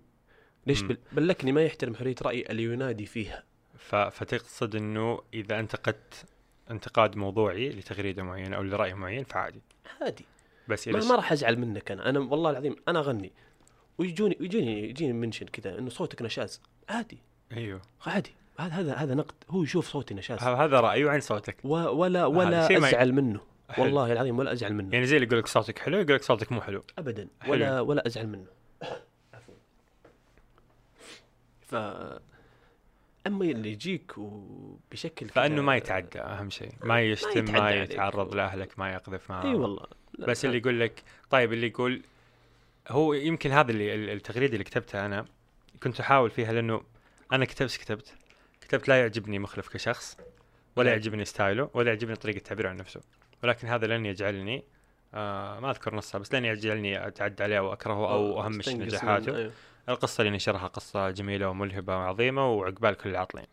ليش 0.67 0.83
بلكني 1.11 1.51
ما 1.51 1.63
يحترم 1.63 1.95
حرية 1.95 2.15
رايي 2.21 2.49
اللي 2.49 2.63
ينادي 2.63 3.05
فيها. 3.05 3.43
ف... 3.77 3.95
فتقصد 3.95 4.75
إنه 4.75 5.21
إذا 5.33 5.59
أنتقدت 5.59 6.25
انتقاد 6.71 7.15
موضوعي 7.15 7.69
لتغريدة 7.69 8.23
معينة 8.23 8.55
أو 8.55 8.63
لرأي 8.63 8.93
معين 8.93 9.23
فعادي. 9.23 9.61
عادي. 10.01 10.25
بس 10.67 10.87
ما, 10.87 10.99
ما 10.99 11.15
راح 11.15 11.31
أزعل 11.31 11.59
منك 11.59 11.91
أنا. 11.91 12.09
أنا 12.09 12.19
والله 12.19 12.49
العظيم 12.49 12.75
أنا 12.87 12.99
أغني. 12.99 13.31
ويجوني 13.97 14.37
يجيني 14.39 14.89
يجيني 14.89 15.13
منشن 15.13 15.45
كذا 15.45 15.79
إنه 15.79 15.89
صوتك 15.89 16.21
نشاز. 16.21 16.61
عادي. 16.89 17.17
أيوه. 17.51 17.81
عادي. 18.05 18.31
هذا 18.59 18.73
هذا 18.73 18.93
هذا 18.93 19.15
نقد. 19.15 19.35
هو 19.49 19.63
يشوف 19.63 19.87
صوتي 19.87 20.13
نشاز. 20.13 20.39
هذا 20.39 20.79
رايي 20.79 21.05
وعين 21.05 21.19
صوتك؟ 21.21 21.57
و 21.63 21.69
ولا 21.69 22.25
ولا 22.25 22.67
شيء 22.67 22.79
ما 22.79 22.87
أزعل 22.89 23.13
منه. 23.13 23.39
حلو. 23.69 23.85
والله 23.85 24.11
العظيم 24.11 24.39
ولا 24.39 24.51
أزعل 24.51 24.73
منه. 24.73 24.93
يعني 24.93 25.05
زي 25.05 25.15
اللي 25.15 25.27
يقول 25.27 25.39
لك 25.39 25.47
صوتك 25.47 25.79
حلو 25.79 25.97
يقول 25.97 26.15
لك 26.15 26.21
صوتك 26.23 26.51
مو 26.51 26.61
حلو. 26.61 26.83
ابدا. 26.97 27.27
حلو. 27.41 27.51
ولا 27.51 27.81
ولا 27.81 28.07
أزعل 28.07 28.27
منه. 28.27 28.45
ف 31.61 31.75
أما 33.27 33.45
اللي 33.45 33.71
يجيك 33.71 34.17
وبشكل 34.17 35.29
فأنه 35.29 35.61
ما 35.61 35.75
يتعدى 35.75 36.19
أهم 36.19 36.49
شيء. 36.49 36.71
ما 36.83 37.01
يشتم 37.01 37.51
ما 37.53 37.59
عليك. 37.59 37.91
يتعرض 37.91 38.35
لأهلك 38.35 38.79
ما 38.79 38.93
يقذف 38.93 39.31
ما 39.31 39.43
أي 39.43 39.55
والله. 39.55 39.85
لا، 40.17 40.27
بس 40.27 40.45
اللي 40.45 40.57
يقول 40.57 40.79
لك 40.79 41.03
طيب 41.29 41.53
اللي 41.53 41.67
يقول 41.67 42.01
هو 42.87 43.13
يمكن 43.13 43.51
هذا 43.51 43.71
اللي 43.71 43.95
ال- 43.95 44.09
التغريدة 44.09 44.53
اللي 44.53 44.63
كتبتها 44.63 45.05
أنا 45.05 45.25
كنت 45.83 45.99
أحاول 45.99 46.29
فيها 46.29 46.53
لأنه 46.53 46.81
أنا 47.33 47.45
كتبت 47.45 47.61
إيش 47.61 47.77
كتبت؟ 47.77 48.13
كتبت 48.61 48.87
لا 48.87 48.99
يعجبني 48.99 49.39
مخلف 49.39 49.69
كشخص 49.69 50.17
ولا. 50.75 50.91
يعجبني 50.91 51.25
ستايله 51.25 51.69
ولا 51.73 51.89
يعجبني 51.89 52.15
طريقة 52.15 52.39
تعبيره 52.39 52.69
عن 52.69 52.77
نفسه. 52.77 53.01
ولكن 53.43 53.67
هذا 53.67 53.87
لن 53.87 54.05
يجعلني 54.05 54.63
آه 55.13 55.59
ما 55.59 55.69
أذكر 55.71 55.95
نصها 55.95 56.19
بس 56.19 56.33
لن 56.33 56.45
يجعلني 56.45 57.07
اتعدى 57.07 57.43
عليه 57.43 57.57
أو 57.59 57.73
أكرهه 57.73 58.11
أو 58.13 58.41
أهمش 58.41 58.57
تستنقص 58.65 58.79
من- 58.79 58.85
نجاحاته 58.85 59.37
أيوه. 59.37 59.51
القصة 59.89 60.21
اللي 60.21 60.35
نشرها 60.35 60.67
قصة 60.67 61.09
جميلة 61.09 61.49
وملهبه 61.49 61.97
وعظيمة 61.97 62.49
وعقبال 62.51 62.93
كل 62.97 63.09
العاطلين. 63.09 63.45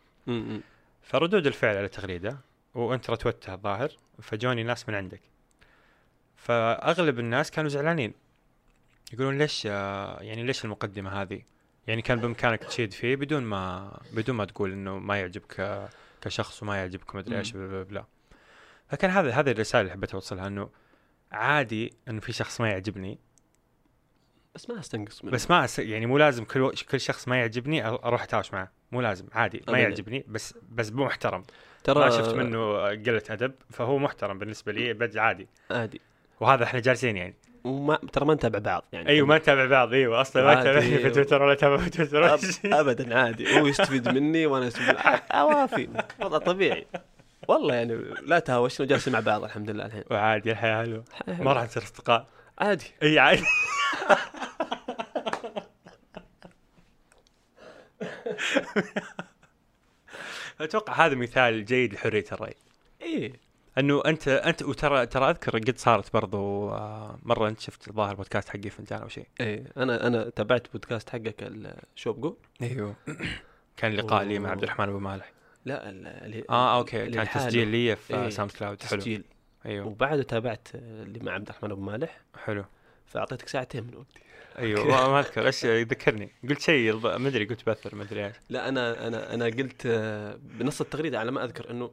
فردود 1.01 1.47
الفعل 1.47 1.75
على 1.77 1.85
التغريده 1.85 2.37
وأنت 2.75 3.09
رتوتها 3.09 3.55
الظاهر 3.55 3.91
فجوني 4.21 4.63
ناس 4.63 4.89
من 4.89 4.95
عندك. 4.95 5.21
فأغلب 6.35 7.19
الناس 7.19 7.51
كانوا 7.51 7.69
زعلانين. 7.69 8.13
يقولون 9.13 9.37
ليش 9.37 9.67
آه، 9.71 10.21
يعني 10.21 10.43
ليش 10.43 10.65
المقدمة 10.65 11.21
هذه؟ 11.21 11.41
يعني 11.87 12.01
كان 12.01 12.19
بإمكانك 12.19 12.63
تشيد 12.63 12.93
فيه 12.93 13.15
بدون 13.15 13.43
ما 13.43 13.91
بدون 14.13 14.35
ما 14.35 14.45
تقول 14.45 14.71
إنه 14.71 14.99
ما 14.99 15.19
يعجبك 15.19 15.89
كشخص 16.21 16.63
وما 16.63 16.77
يعجبك 16.77 17.15
مدري 17.15 17.37
إيش. 17.37 17.51
بلا 17.53 18.05
فكان 18.87 19.11
هذا 19.11 19.31
هذه 19.31 19.51
الرسالة 19.51 19.81
اللي 19.81 19.93
حبيت 19.93 20.13
أوصلها 20.13 20.47
إنه 20.47 20.69
عادي 21.31 21.93
انه 22.07 22.19
في 22.19 22.33
شخص 22.33 22.61
ما 22.61 22.69
يعجبني. 22.69 23.19
بس 24.55 24.69
ما 24.69 24.79
أستنقص 24.79 25.23
منه. 25.23 25.33
بس 25.33 25.49
ما 25.51 25.65
أس... 25.65 25.79
يعني 25.79 26.05
مو 26.05 26.17
لازم 26.17 26.45
كل 26.45 26.61
و... 26.61 26.71
كل 26.91 26.99
شخص 26.99 27.27
ما 27.27 27.39
يعجبني 27.39 27.85
أروح 27.85 28.23
اتهاوش 28.23 28.53
معه. 28.53 28.71
مو 28.91 29.01
لازم 29.01 29.25
عادي 29.31 29.61
ما. 29.67 29.79
يعجبني 29.79 30.25
بس 30.27 30.53
بس 30.69 30.91
مو 30.91 31.05
محترم. 31.05 31.43
ترى 31.83 31.99
ما 31.99 32.09
شفت 32.09 32.35
منه 32.35 32.77
قلة 32.83 33.23
أدب 33.29 33.53
فهو 33.69 33.97
محترم 33.97 34.39
بالنسبة 34.39 34.71
لي 34.71 34.93
بد 34.93 35.17
عادي. 35.17 35.47
عادي. 35.71 36.01
وهذا 36.39 36.63
إحنا 36.63 36.79
جالسين 36.79 37.17
يعني. 37.17 37.35
وما 37.63 37.95
ترى 38.13 38.25
ما 38.25 38.33
نتابع 38.33 38.59
بعض 38.59 38.83
يعني. 38.93 39.09
أيوه 39.09 39.27
ما 39.27 39.37
نتابع 39.37 39.65
بعض 39.65 39.93
أيوه 39.93 40.21
أصلا 40.21 40.43
ما. 40.43 40.63
تابعني 40.63 40.97
في 40.97 41.09
تويتر 41.09 41.41
ولا 41.41 41.53
تابع 41.53 41.77
في 41.77 41.89
تويتر 41.89 42.33
أب... 42.33 42.39
ابدا 42.65 43.19
عادي. 43.19 43.59
هو 43.59 43.67
يستفيد 43.67 44.09
مني 44.09 44.45
وأنا 44.45 44.67
أستفيد 44.67 44.95
عوافي. 45.31 45.89
وضع 46.21 46.37
طبيعي. 46.37 46.87
والله 47.47 47.75
يعني 47.75 47.93
لا 48.21 48.39
تهاوشنا 48.39 48.85
وجالسين 48.85 49.13
مع 49.13 49.19
بعض 49.19 49.43
الحمد 49.43 49.69
لله 49.69 49.85
الحين. 49.85 50.03
وعادي 50.11 50.51
الحياة 50.51 50.83
حلوة. 50.83 51.03
ما 51.27 51.53
راح 51.53 51.65
تصير 51.65 51.83
أصدقاء. 51.83 52.27
عادي. 52.59 52.85
إي 53.03 53.19
عادي. 53.19 53.43
أتوقع 60.61 61.05
هذا 61.05 61.15
مثال 61.15 61.65
جيد 61.65 61.93
لحرية 61.93 62.25
الرأي. 62.31 62.55
إيه. 63.01 63.50
انه 63.77 64.01
انت 64.05 64.27
انت 64.27 64.63
وترى 64.63 65.05
ترى 65.05 65.29
اذكر 65.29 65.57
قد 65.57 65.77
صارت 65.77 66.13
برضو 66.13 66.69
آه، 66.69 67.19
مرة 67.23 67.47
انت 67.49 67.59
شفت 67.59 67.87
الظاهر 67.87 68.15
بودكاست 68.15 68.49
حقي 68.49 68.69
فنجان 68.69 69.01
أو 69.01 69.07
شيء. 69.07 69.27
إيه 69.41 69.63
أنا 69.77 70.07
أنا 70.07 70.29
تابعت 70.29 70.67
بودكاست 70.71 71.09
حقك 71.09 71.35
الشوب 71.95 72.21
جو. 72.21 72.37
أيوه. 72.61 72.95
كان 73.77 73.93
لقاء 73.93 74.23
لي 74.23 74.39
مع. 74.39 74.49
عبد 74.51 74.63
الرحمن 74.63 74.89
أبو 74.89 74.99
مالح. 74.99 75.31
لا 75.65 75.89
ال- 75.89 76.07
اللي 76.07 76.43
آه 76.49 76.77
أوكي 76.77 77.03
اللي 77.03 77.25
كان. 77.25 77.27
تسجيل 77.29 77.67
لي 77.67 77.95
في 77.95 78.15
إيه، 78.15 78.29
SoundCloud. 78.29 78.83
حلو. 78.83 78.99
تسجيل. 78.99 79.23
أيوه. 79.65 79.87
وبعده 79.87 80.23
تابعت 80.23 80.67
اللي 80.75 81.19
مع 81.19 81.31
عبد 81.31 81.49
الرحمن 81.49 81.71
أبو 81.71 81.81
مالح. 81.81 82.21
حلو. 82.43 82.65
فأعطيتك 83.05 83.47
ساعتين 83.47 83.83
من 83.83 83.95
وقتي 83.95 84.19
أيوه 84.59 85.09
ما 85.11 85.19
أذكر. 85.19 85.45
إيش 85.47 85.65
ذكرني 85.65 86.31
قلت 86.49 86.61
شيء 86.61 86.95
ما 86.95 87.27
أدري 87.27 87.45
قلت 87.45 87.69
بثر 87.69 87.95
ما 87.95 88.03
أدري 88.03 88.25
إيش. 88.25 88.35
لا 88.49 88.69
أنا 88.69 89.07
أنا 89.07 89.33
أنا 89.33 89.45
قلت 89.45 89.85
آه، 89.85 90.39
بنص 90.41 90.81
التغريدة 90.81 91.19
على 91.19 91.31
ما 91.31 91.43
أذكر 91.43 91.71
إنه 91.71 91.91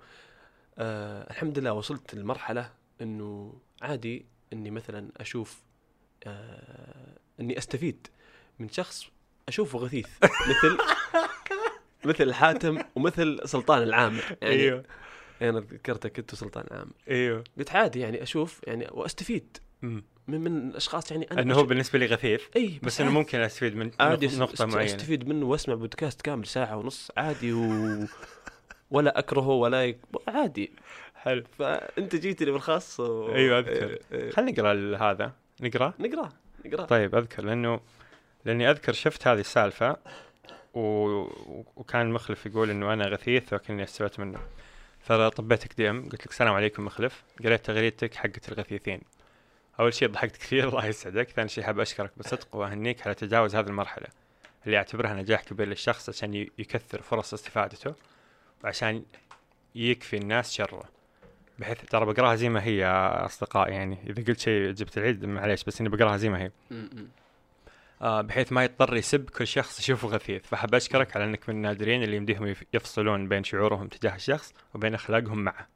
آه 0.78 1.30
الحمد 1.30 1.58
لله 1.58 1.72
وصلت 1.72 2.14
لمرحله 2.14 2.70
إنه 3.02 3.54
عادي 3.82 4.26
إني 4.52 4.70
مثلا 4.70 5.08
أشوف 5.16 5.62
آه 6.26 7.18
إني 7.40 7.58
أستفيد 7.58 8.06
من 8.58 8.68
شخص 8.68 9.06
أشوفه 9.48 9.78
غثيث. 9.78 10.06
مثل 10.50 10.78
مثل 12.04 12.32
حاتم 12.34 12.78
ومثل 12.96 13.40
سلطان 13.44 13.82
العامر 13.82 14.36
يعني 14.42 14.54
إيوه. 14.54 14.84
أنا 15.42 15.60
ذكرتك 15.60 16.18
انت 16.18 16.32
وسلطان 16.32 16.64
العامر 16.70 16.92
إيوه. 17.10 17.44
قلت 17.58 17.70
عادي 17.72 18.00
يعني 18.00 18.22
أشوف 18.22 18.60
يعني 18.66 18.88
وأستفيد. 18.90 19.56
من 19.82 20.02
من 20.40 20.76
أشخاص 20.76 21.10
يعني 21.10 21.26
أنا 21.32 21.42
إنه 21.42 21.54
هو 21.54 21.62
بالنسبة 21.62 21.98
لي 21.98 22.06
غثيث 22.06 22.42
إي 22.56 22.80
بس 22.82 23.00
إنه 23.00 23.10
ممكن 23.10 23.40
أستفيد 23.40 23.76
من 23.76 23.90
عادي 24.00 24.26
نقطة, 24.38 24.64
أست- 24.66 24.68
معينة. 24.74 24.90
أستفيد 24.90 25.28
منه 25.28 25.46
وأسمع 25.46 25.74
بودكاست 25.74 26.22
كامل 26.22 26.46
ساعة 26.46 26.76
ونص 26.76 27.10
عادي 27.16 27.52
و 27.52 27.60
ولا 28.90 29.18
أكرهه 29.18 29.48
ولا 29.48 29.84
يك... 29.84 29.98
عادي. 30.28 30.72
حلو. 31.14 31.44
فأنت 31.58 32.16
جيت 32.16 32.42
لي 32.42 32.50
بالخاص 32.50 33.00
و... 33.00 33.34
أيوة، 33.34 33.58
أذكر. 33.58 33.90
إيه، 33.90 33.98
إيه. 34.12 34.30
خلينا 34.30 34.50
نقرأ 34.50 34.96
هذا. 35.10 35.32
نقرأ؟ 35.60 35.94
نقرأ 35.98 36.28
نقرأ. 36.64 36.84
طيب 36.84 37.14
أذكر 37.14 37.44
لأنه 37.44 37.80
لأني 38.44 38.70
أذكر 38.70 38.92
شفت 38.92 39.26
هذه 39.26 39.40
السالفة 39.40 39.96
و... 40.74 40.80
وكان 41.76 42.10
مخلف 42.10 42.46
يقول 42.46 42.70
إنه 42.70 42.92
أنا 42.92 43.08
غثيث 43.08 43.52
ولكني 43.52 43.82
استفدت 43.82 44.20
منه. 44.20 44.38
فطبيتك 45.00 45.76
دي 45.76 45.90
إم 45.90 46.08
قلت 46.08 46.14
لك 46.14 46.30
السلام 46.30 46.54
عليكم 46.54 46.84
مخلف. 46.84 47.22
قريت 47.44 47.64
تغريدتك 47.64 48.14
حقت 48.14 48.48
الغثيثين. 48.48 49.00
أول 49.80 49.94
شيء 49.94 50.08
ضحكت 50.08 50.36
كثير 50.36 50.68
الله 50.68 50.86
يسعدك. 50.86 51.28
ثاني 51.28 51.48
شيء 51.48 51.64
حاب 51.64 51.80
أشكرك 51.80 52.10
بصدق 52.16 52.56
وأهنيك 52.56 53.06
على 53.06 53.14
تجاوز 53.14 53.56
هذه 53.56 53.66
المرحلة. 53.66 54.06
اللي 54.66 54.76
أعتبرها 54.76 55.14
نجاح 55.14 55.42
كبير 55.42 55.66
للشخص 55.66 56.08
عشان 56.08 56.34
يكثر 56.58 57.02
فرص 57.02 57.34
استفادته. 57.34 57.94
وعشان 58.64 59.02
يكفي 59.74 60.16
الناس 60.16 60.52
شره. 60.52 60.82
بحيث 61.58 61.84
ترى 61.84 62.06
بقراها 62.06 62.34
زي 62.34 62.48
ما 62.48 62.62
هي 62.64 62.76
يا 62.76 63.24
اصدقاء 63.26 63.70
يعني 63.70 63.98
إذا 64.10 64.24
قلت 64.24 64.40
شيء 64.40 64.70
جبت 64.70 64.98
العيد 64.98 65.24
معليش 65.24 65.64
بس 65.64 65.80
إني 65.80 65.88
بقراها 65.88 66.16
زي 66.16 66.28
ما 66.28 66.42
هي. 66.42 66.50
آه 68.02 68.20
بحيث 68.20 68.52
ما 68.52 68.64
يضطر 68.64 68.96
يسب 68.96 69.30
كل 69.30 69.46
شخص 69.46 69.80
يشوفه 69.80 70.08
غثيث. 70.08 70.42
فحب 70.46 70.74
أشكرك 70.74 71.16
على 71.16 71.24
إنك 71.24 71.48
من 71.48 71.54
النادرين 71.54 72.02
اللي 72.02 72.16
يمديهم 72.16 72.46
يف- 72.46 72.64
يفصلون 72.74 73.28
بين 73.28 73.44
شعورهم 73.44 73.88
تجاه 73.88 74.14
الشخص 74.14 74.54
وبين 74.74 74.94
أخلاقهم 74.94 75.38
معه. 75.44 75.68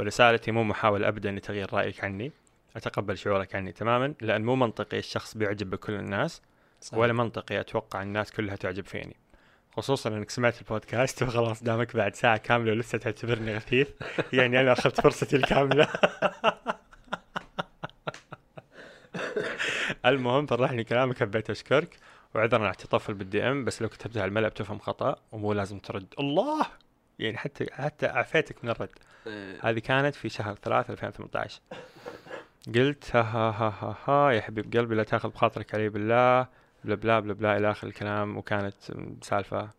ورسالتي 0.00 0.50
مو 0.50 0.64
محاولة 0.64 1.08
أبدا 1.08 1.30
لتغيير 1.32 1.74
رأيك 1.74 2.04
عني. 2.04 2.32
أتقبل 2.76 3.18
شعورك 3.18 3.54
عني 3.54 3.72
تماما 3.72 4.14
لأن 4.20 4.44
مو 4.44 4.56
منطقي 4.56 4.98
الشخص 4.98 5.36
بيعجب 5.36 5.70
بكل 5.70 5.92
الناس 5.92 6.42
صح. 6.80 6.98
ولا 6.98 7.12
منطقي 7.12 7.60
أتوقع 7.60 8.02
الناس 8.02 8.32
كلها 8.32 8.56
تعجب 8.56 8.86
فيني. 8.86 9.16
خصوصا 9.76 10.10
إنك 10.10 10.30
سمعت 10.30 10.60
البودكاست 10.60 11.22
وخلاص 11.22 11.62
دامك 11.62 11.96
بعد 11.96 12.14
ساعة 12.14 12.36
كاملة 12.36 12.72
ولسه 12.72 12.98
تعتبرني 12.98 13.56
غثيث. 13.56 13.88
يعني 14.32 14.60
أنا 14.60 14.72
أخذت 14.72 15.00
فرصتي 15.00 15.36
الكاملة. 15.36 15.88
المهم 20.06 20.46
فرحني 20.46 20.84
كلامك 20.84 21.20
حبيت 21.20 21.50
أشكرك. 21.50 21.96
وعذرا 22.34 22.62
على 22.62 22.70
التطفل 22.70 23.14
بالدي 23.14 23.42
ام 23.42 23.64
بس 23.64 23.82
لو 23.82 23.88
كتبتها 23.88 24.22
على 24.22 24.28
الملأ 24.28 24.48
بتفهم 24.48 24.78
خطأ 24.78 25.16
ومو 25.32 25.52
لازم 25.52 25.78
ترد. 25.78 26.14
الله! 26.18 26.66
يعني 27.18 27.36
حتى 27.36 27.66
حتى 27.72 28.06
عفيتك 28.06 28.64
من 28.64 28.70
الرد. 28.70 28.98
آه، 29.26 29.56
هذه 29.60 29.78
كانت 29.78 30.14
في 30.14 30.28
شهر 30.28 30.54
3 30.54 30.92
2018 30.92 31.60
قلت 32.74 33.16
ها 33.16 33.22
ها 33.22 33.50
ها 33.50 33.74
ها, 33.80 33.96
ها 34.04 34.32
يا 34.32 34.40
حبيب 34.40 34.76
قلبي 34.76 34.94
لا 34.94 35.02
تأخذ 35.02 35.28
بخاطرك 35.28 35.74
علي 35.74 35.88
بالله. 35.88 36.46
بلا 36.84 36.94
بلا 36.94 37.20
بلا 37.20 37.32
بلا 37.32 37.56
إلى 37.56 37.70
آخر 37.70 37.86
الكلام 37.86 38.36
وكانت 38.36 38.74
سالفة 39.22 39.70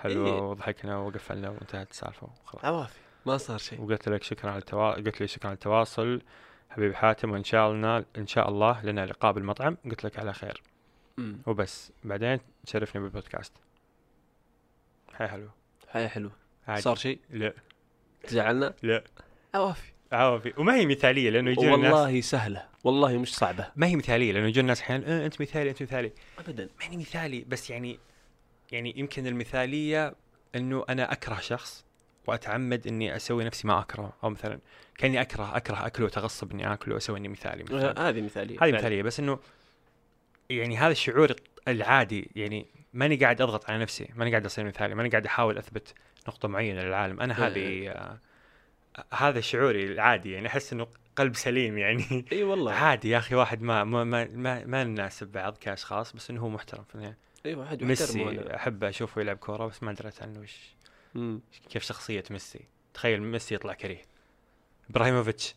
حلوة 0.00 0.26
إيه. 0.26 0.40
وضحكنا 0.40 0.96
وقفلنا 0.96 1.48
وانتهت 1.50 1.90
السالفة 1.90 2.28
وخلاص. 2.44 2.64
عوافي. 2.64 2.98
ما 3.26 3.36
صار 3.36 3.58
شيء. 3.58 3.80
وقلت 3.80 4.08
لك 4.08 4.22
شكرا 4.22 4.50
على 4.50 4.58
التوا... 4.58 4.90
قلت 4.94 5.20
لي 5.20 5.26
شكرا 5.26 5.46
على 5.46 5.54
التواصل 5.54 6.22
حبيبي 6.70 6.96
حاتم 6.96 7.30
وإن 7.30 7.44
شاء 7.44 7.70
الله 7.70 8.04
إن 8.18 8.26
شاء 8.26 8.48
الله 8.48 8.84
لنا 8.84 9.06
لقاء 9.06 9.32
بالمطعم. 9.32 9.76
قلت 9.84 10.04
لك 10.04 10.18
على 10.18 10.32
خير. 10.32 10.62
مم. 11.18 11.42
وبس. 11.46 11.92
بعدين 12.04 12.40
تشرفني 12.66 13.02
بالبودكاست. 13.02 13.52
هاي 15.16 15.28
حلو 15.28 15.48
حياة 15.88 16.08
حلوة. 16.08 16.32
عادي. 16.68 16.82
صار 16.82 16.96
شيء؟ 16.96 17.20
لا. 17.30 17.52
تزعلنا؟ 18.22 18.74
لا. 18.82 19.04
عوافي. 19.54 19.91
عوافي 20.12 20.52
وما 20.56 20.74
هي 20.74 20.86
مثالية 20.86 21.30
لأنه 21.30 21.50
يجون 21.50 21.74
الناس 21.74 21.92
والله 21.92 22.20
سهلة. 22.20 22.64
والله 22.84 23.18
مش 23.18 23.34
صعبة. 23.34 23.66
ما 23.76 23.86
هي 23.86 23.96
مثالية 23.96 24.32
لأنه 24.32 24.46
يجون 24.46 24.60
الناس 24.62 24.80
أحيانا 24.80 25.04
آه 25.06 25.26
أنت 25.26 25.40
مثالي 25.40 25.70
أنت 25.70 25.82
مثالي. 25.82 26.12
ابدا. 26.38 26.68
ما 26.80 26.86
هي 26.92 26.96
مثالي 26.96 27.44
بس 27.48 27.70
يعني 27.70 27.98
يعني 28.72 28.94
يمكن 28.96 29.26
المثالية 29.26 30.14
إنه 30.54 30.84
أنا 30.88 31.12
أكره 31.12 31.40
شخص 31.40 31.84
وأتعمد 32.26 32.86
إني 32.86 33.16
أسوي 33.16 33.44
نفسي 33.44 33.68
ما 33.68 33.80
أكره. 33.80 34.12
أو 34.24 34.30
مثلا 34.30 34.58
كأني 34.98 35.20
أكره 35.20 35.56
أكره 35.56 35.86
أكله 35.86 36.04
واتغصب 36.04 36.52
إني 36.52 36.72
أكله 36.72 36.94
وأسوي 36.94 37.18
إني 37.18 37.28
مثالي 37.28 37.62
مثلا. 37.62 38.06
آه، 38.06 38.08
هذه 38.08 38.20
مثالية 38.20 38.58
هذه. 38.62 38.72
مثالية 38.72 39.02
بس 39.02 39.20
إنه 39.20 39.38
يعني 40.50 40.76
هذا 40.76 40.92
الشعور 40.92 41.34
العادي 41.68 42.30
يعني 42.36 42.66
ماني 42.92 43.16
قاعد 43.16 43.40
أضغط 43.40 43.70
على 43.70 43.78
نفسي 43.78 44.08
ماني 44.16 44.30
قاعد 44.30 44.44
أصير 44.44 44.64
مثالي 44.64 44.94
ماني 44.94 45.08
قاعد 45.08 45.26
أحاول 45.26 45.58
أثبت 45.58 45.94
نقطة 46.28 46.48
معينة 46.48 46.82
للعالم. 46.82 47.20
أنا 47.20 47.46
هذه 47.46 47.88
آه 47.88 48.18
هذا 49.12 49.40
شعوري 49.40 49.84
العادي 49.84 50.32
يعني 50.32 50.46
أحس 50.46 50.72
إنه 50.72 50.86
قلب 51.16 51.36
سليم 51.36 51.78
يعني. 51.78 52.24
إي 52.32 52.42
والله. 52.42 52.72
عادي 52.72 53.10
يا 53.10 53.18
أخي 53.18 53.34
واحد 53.34 53.62
ما 53.62 53.84
ما 53.84 54.04
ما 54.04 54.24
ما, 54.24 54.64
ما 54.64 54.84
نناسب 54.84 55.32
بعض 55.32 55.56
كأشخاص 55.56 56.12
بس 56.12 56.30
إنه 56.30 56.40
هو 56.40 56.48
محترم 56.48 56.84
في 56.84 56.94
النهاية. 56.94 57.16
أيوه 57.46 57.60
واحد 57.60 57.82
ميسي 57.82 58.04
يحترمه 58.04 58.30
أنا. 58.30 58.56
احب 58.56 58.84
أشوفه 58.84 59.20
يلعب 59.20 59.36
كورة 59.36 59.66
بس 59.66 59.82
ما 59.82 59.92
دريت 59.92 60.22
عنه 60.22 60.40
وش. 60.40 60.74
كيف 61.70 61.82
شخصية 61.82 62.24
ميسي. 62.30 62.60
تخيل 62.94 63.22
ميسي 63.22 63.54
يطلع 63.54 63.74
كريه. 63.74 64.02
إبراهيموفيتش. 64.90 65.54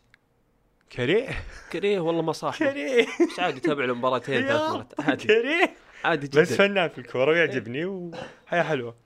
كريه؟ 0.92 1.28
كريه؟ 1.72 2.00
والله 2.00 2.22
ما 2.22 2.32
صاحبه. 2.32 2.70
كريه. 2.70 3.06
بس 3.32 3.40
عادي 3.40 3.60
تابع 3.60 3.84
له 3.84 3.94
مباراتين 3.94 4.46
ثلاث 4.46 4.70
مرات. 4.70 5.00
عادي. 5.00 5.24
كريه. 5.24 5.76
عادي 6.04 6.26
جدا. 6.26 6.40
بس 6.40 6.52
فنان 6.52 6.88
في 6.88 6.98
الكورة 6.98 7.30
ويعجبني 7.30 7.84
وحياه 7.84 8.62
حلوة. 8.62 8.96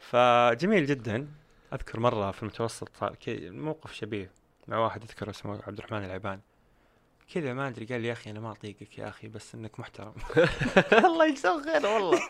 فجميل 0.00 0.86
جدا. 0.86 1.28
أذكر 1.72 2.00
مرة 2.00 2.30
في 2.30 2.42
المتوسط 2.42 2.88
صار 2.96 3.16
موقف 3.50 3.92
شبيه 3.94 4.30
مع 4.68 4.78
واحد 4.78 5.02
اذكر 5.02 5.30
اسمه 5.30 5.60
عبد 5.66 5.78
الرحمن 5.78 6.04
العبان 6.04 6.40
كذا 7.34 7.52
ما 7.54 7.68
أدري 7.68 7.84
قال 7.86 8.00
لي 8.00 8.08
يا 8.08 8.12
أخي 8.12 8.30
أنا 8.30 8.40
ما 8.40 8.52
أطيقك 8.52 8.98
يا 8.98 9.08
أخي 9.08 9.28
بس 9.28 9.54
إنك 9.54 9.80
محترم. 9.80 10.14
الله 11.06 11.26
يجزاه 11.26 11.62
خير 11.62 11.86
والله. 11.86 12.20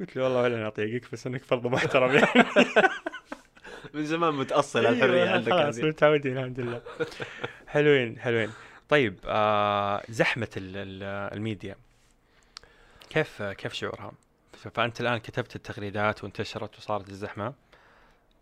قلت 0.00 0.16
له 0.16 0.24
والله 0.24 0.42
ولا 0.42 0.56
أنا 0.56 0.68
أطيقك 0.68 1.12
بس 1.12 1.26
إنك 1.26 1.42
برضه 1.50 1.68
محترم 1.68 2.14
يعني. 2.14 2.44
من 3.94 4.04
زمان 4.06 4.34
متأصل 4.34 4.78
على 4.86 4.88
الحرية 4.96 5.22
أيوة، 5.22 5.32
عندك 5.34 5.52
خلاص 5.52 5.78
متعودين 5.78 6.38
الحمد 6.38 6.60
لله. 6.60 6.82
حلوين 7.66 8.18
حلوين. 8.18 8.50
طيب 8.88 9.18
آه 9.24 10.02
زحمة 10.08 10.48
ال- 10.56 10.76
ال- 10.76 11.32
الميديا. 11.36 11.76
كيف 13.10 13.42
كيف 13.42 13.72
شعورها؟ 13.72 14.12
فأنت 14.58 15.00
الآن 15.00 15.18
كتبت 15.18 15.56
التغريدات 15.56 16.24
وانتشرت 16.24 16.78
وصارت 16.78 17.08
الزحمة 17.08 17.54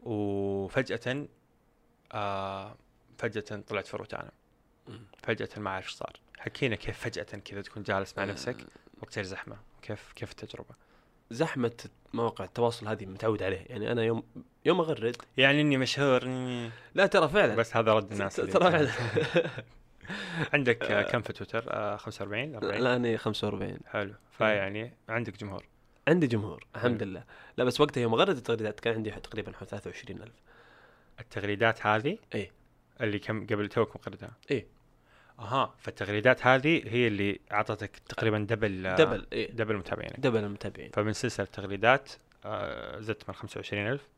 وفجأة 0.02 1.26
آه 2.12 2.76
فجأة 3.18 3.62
طلعت 3.68 3.87
في 3.87 3.96
روتانا. 3.96 4.31
فجأة 5.22 5.48
ما 5.57 5.70
أعرف 5.70 5.85
إيش 5.85 5.94
صار. 5.94 6.20
حكينا 6.38 6.76
كيف 6.76 6.98
فجأة 6.98 7.22
كذا 7.44 7.62
تكون 7.62 7.83
جالس 7.83 8.18
مع 8.18 8.24
نفسك 8.24 8.57
وتصير 9.02 9.24
زحمة. 9.24 9.57
كيف 9.83 10.12
كيف 10.12 10.31
التجربة؟ 10.31 10.74
زحمة 11.31 11.88
مواقع 12.12 12.44
التواصل 12.44 12.88
هذه 12.88 13.07
متعود 13.07 13.42
عليه. 13.42 13.64
يعني 13.66 13.92
أنا 13.92 14.02
يوم 14.02 14.22
يوم 14.64 14.81
أغرد. 14.81 15.16
يعني 15.37 15.61
إني 15.61 15.76
مشهور 15.76 16.24
لا 16.94 17.07
ترى 17.07 17.29
فعلا. 17.29 17.55
بس 17.55 17.76
هذا 17.76 17.92
رد 17.92 18.12
الناس 18.12 18.37
ترى 18.37 18.70
فعلا. 18.70 18.90
عندك 20.55 20.83
آه، 20.85 21.02
كم 21.02 21.22
في 21.22 21.33
تويتر؟ 21.33 21.64
آه 21.68 21.96
45 21.96 22.55
40 22.55 22.81
لا 22.81 22.96
أنا 22.96 23.16
45 23.16 23.79
حلو. 23.87 24.14
فيعني 24.31 24.92
عندك 25.09 25.37
جمهور. 25.38 25.64
عندي 26.08 26.26
جمهور 26.26 26.66
الحمد. 26.76 27.02
لله. 27.02 27.24
لا 27.56 27.64
بس 27.64 27.80
وقتها 27.80 28.00
يوم 28.00 28.14
اغرد 28.14 28.36
التغريدات 28.36 28.80
كان 28.80 28.94
عندي 28.94 29.10
تقريبا 29.10 29.52
23000 29.52 30.30
التغريدات 31.20 31.86
هذه؟ 31.86 32.18
إيه. 32.34 32.50
اللي 33.00 33.18
كم 33.18 33.46
قبل 33.46 33.68
توك 33.68 33.96
مغردها 33.96 34.30
إيه. 34.50 34.66
أها 35.38 35.74
فالتغريدات 35.78 36.46
هذه 36.46 36.82
هي 36.86 37.06
اللي 37.06 37.40
أعطتك 37.52 37.98
تقريبا 38.08 38.38
double 38.38 38.87
آه، 38.86 38.96
double 38.96 39.26
إيه 39.32 39.50
double 39.50 39.76
متابعينك 39.76 40.20
double 40.20 40.44
المتابعين. 40.44 40.90
فمن 40.90 41.12
سلسلة 41.12 41.46
تغريدات 41.46 42.12
آه، 42.44 43.00
زدت 43.00 43.28
من 43.28 43.34
25000 43.34 44.08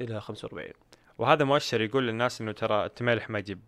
إلى 0.00 0.20
45 0.20 0.72
وهذا 1.18 1.44
مؤشر 1.44 1.80
يقول 1.80 2.06
للناس 2.06 2.40
إنه 2.40 2.52
ترى 2.52 2.84
التمالح 2.84 3.30
ما 3.30 3.38
يجيب 3.38 3.60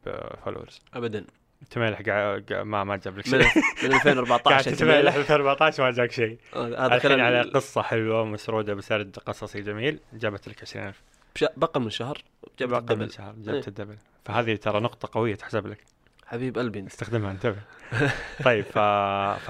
followers 0.44 0.80
ابدا. 0.94 1.26
قاعد- 1.74 2.52
ما 2.52 2.84
ما 2.84 2.96
جاب 2.96 3.18
لك 3.18 3.26
شيء. 3.26 3.38
من 3.84 3.92
2014 3.94 4.50
قاعد 4.50 4.62
تتمالح 4.64 4.94
التمالح. 4.94 5.14
في 5.14 5.20
2014 5.20 5.82
ما 5.82 5.90
جاك 5.90 6.12
شيء. 6.12 6.38
آه، 6.54 6.86
هذا 6.86 6.94
الحين 6.96 7.20
على 7.20 7.42
قصة 7.42 7.82
حلوة 7.82 8.24
مسروده 8.24 8.74
بسرد 8.74 9.16
قصصي 9.18 9.60
جميل. 9.60 9.98
جابت 10.12 10.48
لك 10.48 10.62
20000 10.62 11.02
بش- 11.34 11.44
بقى 11.56 11.80
من 11.80 11.90
شهر؟ 11.90 12.22
جبت 12.58 12.70
باقي 12.70 12.96
من 12.96 13.08
شهر 13.10 13.34
إيه. 13.34 13.42
جبت 13.52 13.68
الدبل. 13.68 13.96
فهذه 14.24 14.56
ترى 14.56 14.80
نقطة 14.80 15.08
قوية 15.12 15.34
تحسب 15.34 15.66
لك. 15.66 15.78
حبيب 16.26 16.58
قلبي. 16.58 16.78
انت 16.78 16.90
استخدمها 16.90 17.30
انتبه 17.36 17.58
طيب 18.44 18.64
ف... 18.64 18.78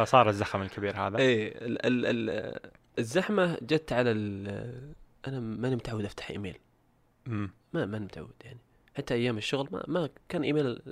فصار 0.00 0.28
الزخم 0.28 0.62
الكبير 0.62 0.96
هذا. 0.96 1.18
إيه 1.18 1.52
ال 1.66 1.86
ال 1.86 2.06
ال 2.30 2.58
الزحمة 2.98 3.58
جت 3.62 3.92
على 3.92 4.10
ال 4.10 4.48
أنا 5.28 5.40
ماني 5.40 5.74
متعود 5.76 6.04
أفتح 6.04 6.30
إيميل. 6.30 6.58
مم. 7.26 7.50
ما 7.72 7.86
ماني 7.86 8.04
متعود 8.04 8.34
يعني. 8.44 8.58
حتى 8.96 9.14
أيام 9.14 9.38
الشغل 9.38 9.68
ما 9.72 9.84
ما 9.88 10.08
كان 10.28 10.42
إيميل 10.42 10.82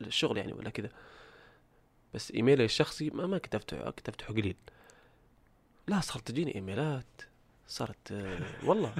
الشغل 0.00 0.36
يعني 0.36 0.52
ولا 0.52 0.70
كذا 0.70 0.90
بس 2.14 2.30
إيميلي 2.30 2.64
الشخصي 2.64 3.10
ما 3.10 3.26
ما 3.26 3.38
كنت 3.38 3.54
افتحه 3.54 3.90
كنت 3.90 4.08
افتحه 4.08 4.34
قليل. 4.34 4.56
لا 5.86 6.00
صارت 6.00 6.28
تجيني 6.28 6.54
إيميلات. 6.54 7.22
صارت 7.66 8.12
والله. 8.64 8.94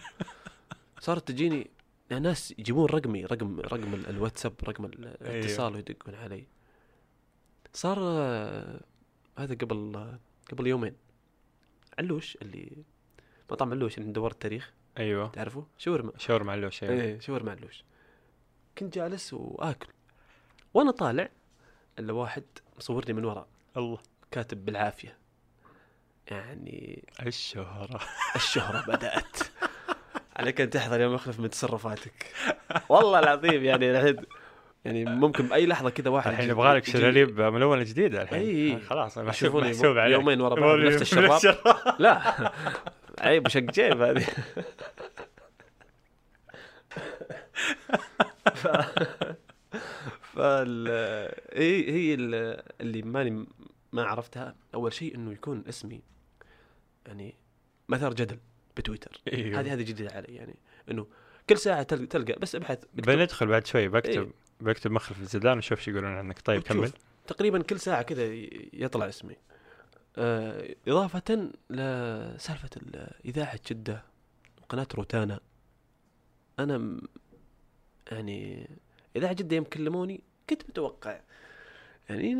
صارت 1.01 1.29
تجيني 1.29 1.71
يعني 2.11 2.23
ناس 2.23 2.55
يجيبون 2.59 2.87
رقمي 2.87 3.25
رقم 3.25 3.61
رقم 3.61 3.95
ال- 3.95 4.07
الواتساب 4.09 4.53
رقم 4.65 4.85
ال- 4.85 5.05
الاتصال 5.23 5.75
ويدقون 5.75 6.15
علي. 6.15 6.47
صار 7.73 7.99
هذا 9.39 9.55
قبل 9.55 10.09
قبل 10.53 10.67
يومين. 10.67 10.97
علوش 11.99 12.37
اللي 12.43 12.77
مطعم 13.51 13.71
علوش 13.71 13.99
اللي 13.99 14.13
دور 14.13 14.31
التاريخ. 14.31 14.73
أيوه. 14.99 15.29
تعرفه؟ 15.29 15.67
شاورما. 15.79 16.13
شاور 16.19 16.43
مع 16.45 16.55
له 16.55 16.71
شيء 16.71 16.91
إيه 16.91 17.21
شاورما 17.21 17.51
علوش. 17.51 17.85
كنت 18.79 18.95
جالس 18.95 19.33
وآكل. 19.33 19.89
وأنا 20.79 20.91
طالع 20.91 21.29
الا 21.99 22.13
واحد 22.13 22.43
مصورني 22.79 23.13
من 23.13 23.25
وراء. 23.25 23.47
الله. 23.77 23.99
كاتب 24.31 24.65
بالعافية. 24.65 25.17
يعني 26.31 27.05
الشهرة. 27.27 28.01
الشهرة 28.37 28.85
بدأت. 28.87 29.37
عليك 30.37 30.61
أن 30.61 30.71
تحذر 30.71 31.01
يوم 31.01 31.15
يخلف 31.15 31.41
من 31.41 31.51
تصرفاتك. 31.51 32.33
والله 32.89 33.19
العظيم 33.19 33.65
يعني 33.65 33.91
الحين 33.91 34.17
يعني 34.85 35.05
ممكن 35.05 35.49
بأي 35.49 35.67
لحظة 35.67 35.91
كذا 35.91 36.11
واحد 36.11 36.31
الحين 36.31 36.51
يبغى 36.51 36.77
لك 36.77 36.85
شلاليب 36.85 37.41
ملونة 37.41 37.83
جديدة 37.83 38.23
الحين. 38.23 38.77
آه، 38.77 38.85
خلاص 38.85 39.19
محسوب 39.19 39.29
يشوفوني 39.51 39.69
محسوب 39.71 39.99
عليك. 39.99 40.15
يومين 40.15 40.41
ورا 40.41 40.61
بعض 40.61 40.79
لي- 40.79 40.95
الشراب. 40.97 41.57
لا. 41.99 42.23
عيب 43.21 43.47
وشق 43.47 43.61
جيب 43.61 44.03
هذه. 44.03 44.27
فال 50.39 50.89
هي 51.53 51.91
هي 51.91 52.15
ال- 52.15 52.63
اللي 52.81 53.03
ماني 53.03 53.47
ما 53.93 54.03
عرفتها. 54.05 54.55
أول 54.75 54.93
شيء 54.93 55.15
إنه 55.15 55.33
يكون 55.33 55.65
اسمي 55.69 56.03
يعني 57.07 57.35
مثار 57.89 58.15
جدل 58.15 58.39
بتويتر. 58.77 59.21
إيوه. 59.33 59.61
هذه 59.61 59.73
هذه 59.73 59.83
جديده 59.83 60.11
علي 60.15 60.35
يعني. 60.35 60.57
إنه 60.91 61.07
كل 61.49 61.59
ساعة 61.59 61.83
تلقى, 61.83 62.07
تلقى 62.07 62.33
بس 62.33 62.55
أبحث 62.55 62.79
بندخل 62.95 63.47
بعد 63.47 63.67
شوي 63.67 63.89
بكتب 63.89 64.23
إيه. 64.23 64.33
بكتب 64.61 64.91
مخلف 64.91 65.21
الزدان 65.21 65.53
ونشوف 65.53 65.81
شو 65.81 65.91
يقولون 65.91 66.11
عنك. 66.11 66.41
طيب. 66.41 66.63
كمل. 66.63 66.93
تقريبا 67.27 67.63
كل 67.63 67.81
ساعة 67.81 68.03
كذا 68.03 68.25
يطلع 68.73 69.09
اسمي. 69.09 69.37
آه 70.17 70.75
إضافة 70.89 71.51
لسالفه 71.71 72.71
ال- 72.77 73.11
إذاعة 73.25 73.61
جدة 73.71 74.03
وقناه 74.63 74.87
روتانا. 74.95 75.41
أنا 76.59 77.01
يعني 78.13 78.71
إذاعة 79.17 79.33
جدة 79.33 79.57
يوم 79.57 79.65
كلموني 79.65 80.23
كنت 80.51 80.63
متوقع. 80.69 81.21
يعني 82.11 82.31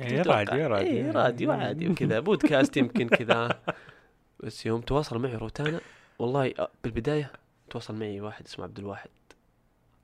يعني. 0.00 0.22
راديو 0.22 0.66
راديو. 0.66 0.88
إيه 0.88 1.10
راديو 1.10 1.52
عادي 1.52 1.88
وكذا. 1.88 2.20
بودكاست 2.20 2.76
يمكن 2.76 3.08
كذا. 3.08 3.62
بس 4.40 4.66
يوم 4.66 4.80
تواصل 4.80 5.18
معي 5.18 5.34
روتانا 5.34 5.80
والله 6.18 6.54
آه، 6.58 6.70
بالبداية 6.84 7.32
تواصل 7.70 7.94
معي 7.94 8.20
واحد 8.20 8.44
اسمه 8.46 8.64
عبد 8.64 8.78
الواحد. 8.78 9.10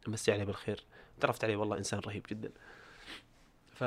امسي 0.08 0.32
عليه 0.32 0.44
بالخير. 0.44 0.84
تعرفت 1.20 1.44
عليه 1.44 1.56
والله 1.56 1.78
إنسان 1.78 2.00
رهيب 2.00 2.26
جدا. 2.30 2.50
ف 3.74 3.84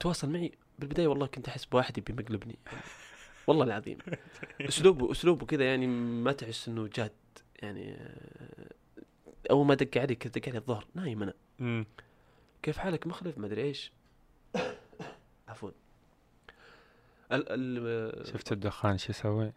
تواصل 0.00 0.30
معي 0.30 0.52
بالبداية 0.78 1.06
والله 1.06 1.26
كنت 1.26 1.48
أحس 1.48 1.64
بواحد 1.64 1.98
يبي 1.98 2.12
مقلبني. 2.12 2.58
والله 3.46 3.64
العظيم. 3.64 3.98
اسلوبه 4.60 5.12
اسلوبه 5.12 5.46
كذا 5.46 5.64
يعني 5.64 5.86
ما 5.86 6.32
تحس 6.32 6.68
إنه 6.68 6.88
جاد. 6.94 7.12
يعني 7.62 7.94
آه، 7.94 8.72
أول 9.50 9.66
ما 9.66 9.74
دق 9.74 9.98
علي 9.98 10.14
كذا 10.14 10.32
دق 10.32 10.48
علي 10.48 10.58
الظهر 10.58 10.86
نايم 10.94 11.22
أنا. 11.22 11.34
مم. 11.58 11.86
كيف 12.62 12.78
حالك؟ 12.78 13.06
مخلف 13.06 13.38
ما 13.38 13.46
أدري 13.46 13.62
إيش. 13.62 13.92
عفوا. 15.48 15.70
ال 17.32 17.44
ال 17.48 18.26
شفت 18.26 18.52
الدخان 18.52 18.98
شو 18.98 19.10
يسوي؟ 19.10 19.52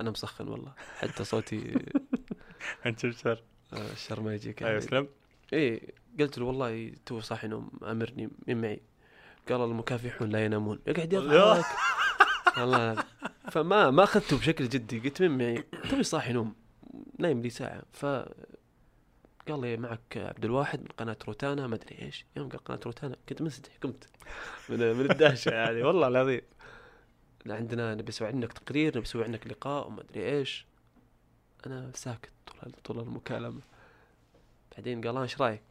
أنا 0.00 0.10
مسخن 0.10 0.48
والله. 0.48 0.72
حتى 0.98 1.24
صوتي 1.24 1.74
أنت 2.86 3.06
بشر 3.06 3.42
آه، 3.72 3.92
الشر 3.92 4.20
ما 4.20 4.34
يجيك. 4.34 4.62
أيوه 4.62 4.72
يعني. 4.72 4.84
أسلم. 4.84 5.08
إيه 5.52 5.80
قلت 6.20 6.38
له 6.38 6.44
والله 6.44 6.92
تو 7.06 7.20
صاحي 7.20 7.48
نوم 7.48 7.70
أمرني 7.82 8.30
مين 8.46 8.60
معي. 8.60 8.80
قال 9.48 9.60
المكافحون 9.60 10.28
لا 10.30 10.44
ينامون. 10.44 10.78
يقعد 10.86 11.12
يضحك 11.12 11.64
والله. 12.58 13.04
فما 13.50 13.90
ما 13.90 14.04
أخذته 14.04 14.38
بشكل 14.38 14.68
جدي 14.68 14.98
قلت 14.98 15.22
مين 15.22 15.38
معي. 15.38 15.64
توي 15.90 16.02
صاحي 16.02 16.32
نوم 16.32 16.54
نايم 17.18 17.42
لي 17.42 17.50
ساعة. 17.50 17.82
ف 17.92 18.06
قال 19.48 19.60
لي 19.60 19.76
معك 19.76 20.16
عبد 20.16 20.44
الواحد 20.44 20.80
من 20.80 20.86
قناة 20.98 21.16
روتانا 21.28 21.66
ما 21.66 21.74
أدري 21.74 21.98
إيش. 22.02 22.24
يوم 22.36 22.48
قال 22.48 22.64
قناة 22.64 22.80
روتانا 22.86 23.16
كنت 23.28 23.42
منسدح 23.42 23.70
قمت. 23.82 24.08
من, 24.68 24.78
من 24.78 25.10
الدهشة 25.10 25.50
يعني 25.50 25.82
والله 25.82 26.08
العظيم. 26.08 26.40
عندنا 27.46 27.94
نبي 27.94 28.08
نسوي 28.08 28.28
عنك 28.28 28.52
تقرير 28.52 28.88
نبي 28.88 29.00
نسوي 29.00 29.24
عنك 29.24 29.46
لقاء 29.46 29.86
وما 29.86 30.00
أدري 30.00 30.28
إيش. 30.38 30.66
أنا 31.66 31.90
ساكت 31.94 32.30
طول 32.46 32.72
طول 32.84 32.98
المكالمة. 32.98 33.60
بعدين 34.76 35.00
قال 35.00 35.16
"آه، 35.16 35.22
إيش 35.22 35.40
رأيك؟ 35.40 35.62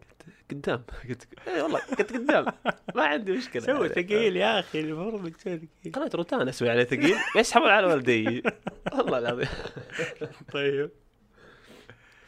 قلت 0.00 0.24
قدام. 0.50 0.84
قلت 1.08 1.26
اي 1.48 1.62
والله 1.62 1.78
قلت 1.80 2.12
قدام. 2.12 2.46
ما 2.94 3.02
عندي 3.04 3.32
مشكلة. 3.32 3.62
سوي 3.62 3.88
يعني. 3.88 3.88
ثقيل 3.88 4.36
يا 4.36 4.60
أخي 4.60 4.80
المفروض 4.80 5.30
تسوي 5.32 5.58
ثقيل. 5.82 5.92
قناة 5.92 6.10
روتانا 6.14 6.50
أسوي 6.50 6.70
عليه 6.70 6.84
ثقيل 6.84 7.16
يسحبون 7.36 7.68
على 7.68 7.86
والدي. 7.86 8.42
والله 8.94 9.18
العظيم. 9.18 9.48
طيب. 10.52 10.90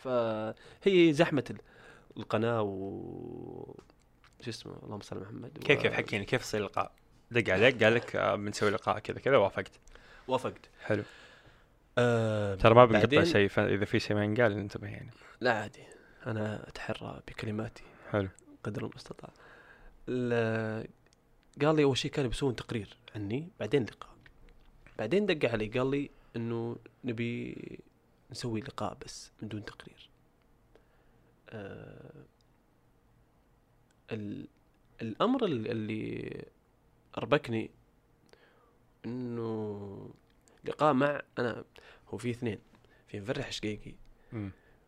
فهي 0.03 1.13
زحمة 1.13 1.45
ال- 1.51 1.61
القناة 2.17 2.63
و 2.63 3.75
شو 4.41 4.51
اسمه 4.51 4.77
اللهم 4.83 5.01
صل 5.01 5.17
على 5.17 5.25
محمد 5.25 5.59
و- 5.59 5.61
كيف 5.61 5.81
كيف 5.83 5.93
حكيني؟ 5.93 6.25
كيف 6.25 6.41
يصير 6.43 6.65
لقاء؟ 6.65 6.93
دق 7.31 7.53
عليك 7.53 7.85
قال 7.85 7.95
لك 7.95 8.17
آه، 8.17 8.35
بنسوي 8.35 8.71
لقاء 8.71 8.99
كذا 8.99 9.19
كذا 9.19 9.37
وافقت. 9.37 9.73
وافقت. 10.29 10.69
حلو. 10.85 11.03
آه 11.99 12.55
ترى 12.55 12.75
ما 12.75 12.85
بنقطع 12.85 13.01
بعدين- 13.01 13.25
شيء 13.25 13.49
فإذا 13.49 13.85
في 13.85 13.99
شيء 13.99 14.17
ما 14.17 14.25
ينقال 14.25 14.53
انتبه 14.53 14.89
يعني. 14.89 15.11
لا 15.41 15.53
عادي. 15.53 15.83
أنا 16.27 16.69
أتحرى 16.69 17.21
بكلماتي 17.29 17.83
حلو. 18.13 18.29
قدر 18.65 18.87
المستطاع. 18.87 19.31
ال- 20.09 20.87
قال 21.63 21.77
لي 21.77 21.85
أول 21.85 21.97
شيء 21.99 22.11
كانوا 22.11 22.31
بيسوون 22.31 22.57
تقرير 22.57 22.97
عني 23.15 23.49
بعدين 23.61 23.85
لقاء. 23.85 24.11
بعدين 24.99 25.27
دق 25.27 25.51
علي 25.51 25.67
قال 25.69 25.91
لي 25.91 26.11
إنه 26.37 26.77
نبي 27.05 27.57
نسوي 28.31 28.61
لقاء 28.61 28.99
بس 29.05 29.33
من 29.43 29.49
دون 29.49 29.65
تقرير. 29.65 30.11
آه 31.51 32.25
ال 34.13 34.49
الأمر 35.03 35.45
ال- 35.45 35.71
اللي 35.71 36.45
أربكني 37.19 37.71
إنه 39.07 40.11
لقاء 40.65 40.93
مع 40.93 41.23
أنا 41.39 41.65
هو 42.09 42.19
في 42.19 42.31
اثنين 42.31 42.59
في 43.09 43.21
مفرح 43.21 43.53
شقيقي. 43.53 43.95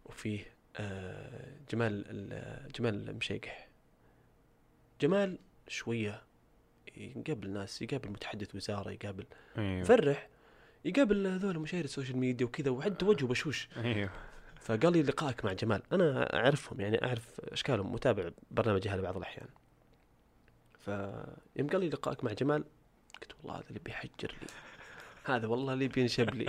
وفيه 0.05 0.55
آه، 0.77 1.53
جمال 1.71 2.05
ال- 2.09 2.73
جمال 2.73 3.09
المشيقح 3.11 3.69
جمال 5.01 5.39
شوية 5.69 6.23
يقابل 6.97 7.51
ناس 7.51 7.83
يقابل 7.83 8.09
متحدث 8.11 8.55
وزارة 8.55 8.91
يقابل 8.91 9.27
أيوه. 9.59 9.81
مفرح 9.81 10.29
يقابل 10.85 11.27
هذول 11.27 11.59
مشاهير 11.59 11.85
السوشيال 11.85 12.19
ميديا 12.19 12.47
وكذا 12.47 12.71
وعنده 12.71 13.07
وجهه 13.07 13.27
بشوش. 13.27 13.69
أيوه. 13.77 14.11
فقال 14.61 14.93
لي 14.93 15.03
لقائك 15.03 15.45
مع 15.45 15.53
جمال. 15.53 15.83
أنا 15.93 16.37
أعرفهم 16.37 16.81
يعني 16.81 17.05
أعرف 17.05 17.41
أشكالهم 17.41 17.93
متابع 17.93 18.31
برنامج 18.51 18.89
هذا 18.89 19.01
بعض 19.03 19.17
الأحيان. 19.17 19.49
فيوم 20.85 21.69
قال 21.69 21.81
لي 21.81 21.89
لقائك 21.89 22.25
مع 22.25 22.33
جمال 22.33 22.65
قلت 23.23 23.33
والله 23.43 23.59
هذا 23.59 23.69
اللي 23.69 23.81
بيحجر 23.85 24.35
لي. 24.43 24.47
هذا 25.25 25.47
والله 25.47 25.73
اللي 25.73 25.89
بينشب 25.89 26.35
لي. 26.35 26.47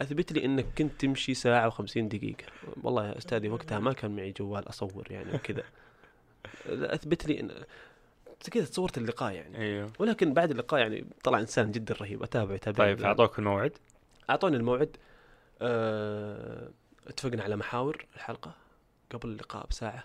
أثبت 0.00 0.32
لي 0.32 0.44
إنك 0.44 0.66
كنت 0.78 1.00
تمشي 1.00 1.34
ساعة 1.34 1.70
و50 1.70 1.98
دقيقة. 1.98 2.44
والله 2.82 3.06
يا 3.08 3.18
أستاذي 3.18 3.48
وقتها 3.48 3.78
ما 3.78 3.92
كان 3.92 4.16
معي 4.16 4.32
جوال 4.32 4.68
أصور 4.68 5.06
يعني 5.10 5.34
وكذا. 5.34 5.64
أثبت 6.66 7.26
لي 7.26 7.40
إن 7.40 7.50
كذا 8.48 8.64
تصورت 8.64 8.98
اللقاء 8.98 9.32
يعني. 9.32 9.58
أيوه. 9.58 9.92
ولكن 9.98 10.34
بعد 10.34 10.50
اللقاء 10.50 10.80
يعني 10.80 11.06
طلع 11.24 11.40
إنسان 11.40 11.72
جدا 11.72 11.94
رهيب 11.94 12.22
أتابع 12.22 12.54
أتابع 12.54 12.78
طيب 12.78 13.02
أعطوك 13.02 13.38
الموعد. 13.38 13.72
أعطوني 14.30 14.56
الموعد. 14.56 14.96
أه... 15.62 16.70
اتفقنا 17.06 17.42
على 17.42 17.56
محاور 17.56 18.06
الحلقة 18.16 18.54
قبل 19.10 19.28
اللقاء 19.28 19.66
بساعة. 19.66 20.04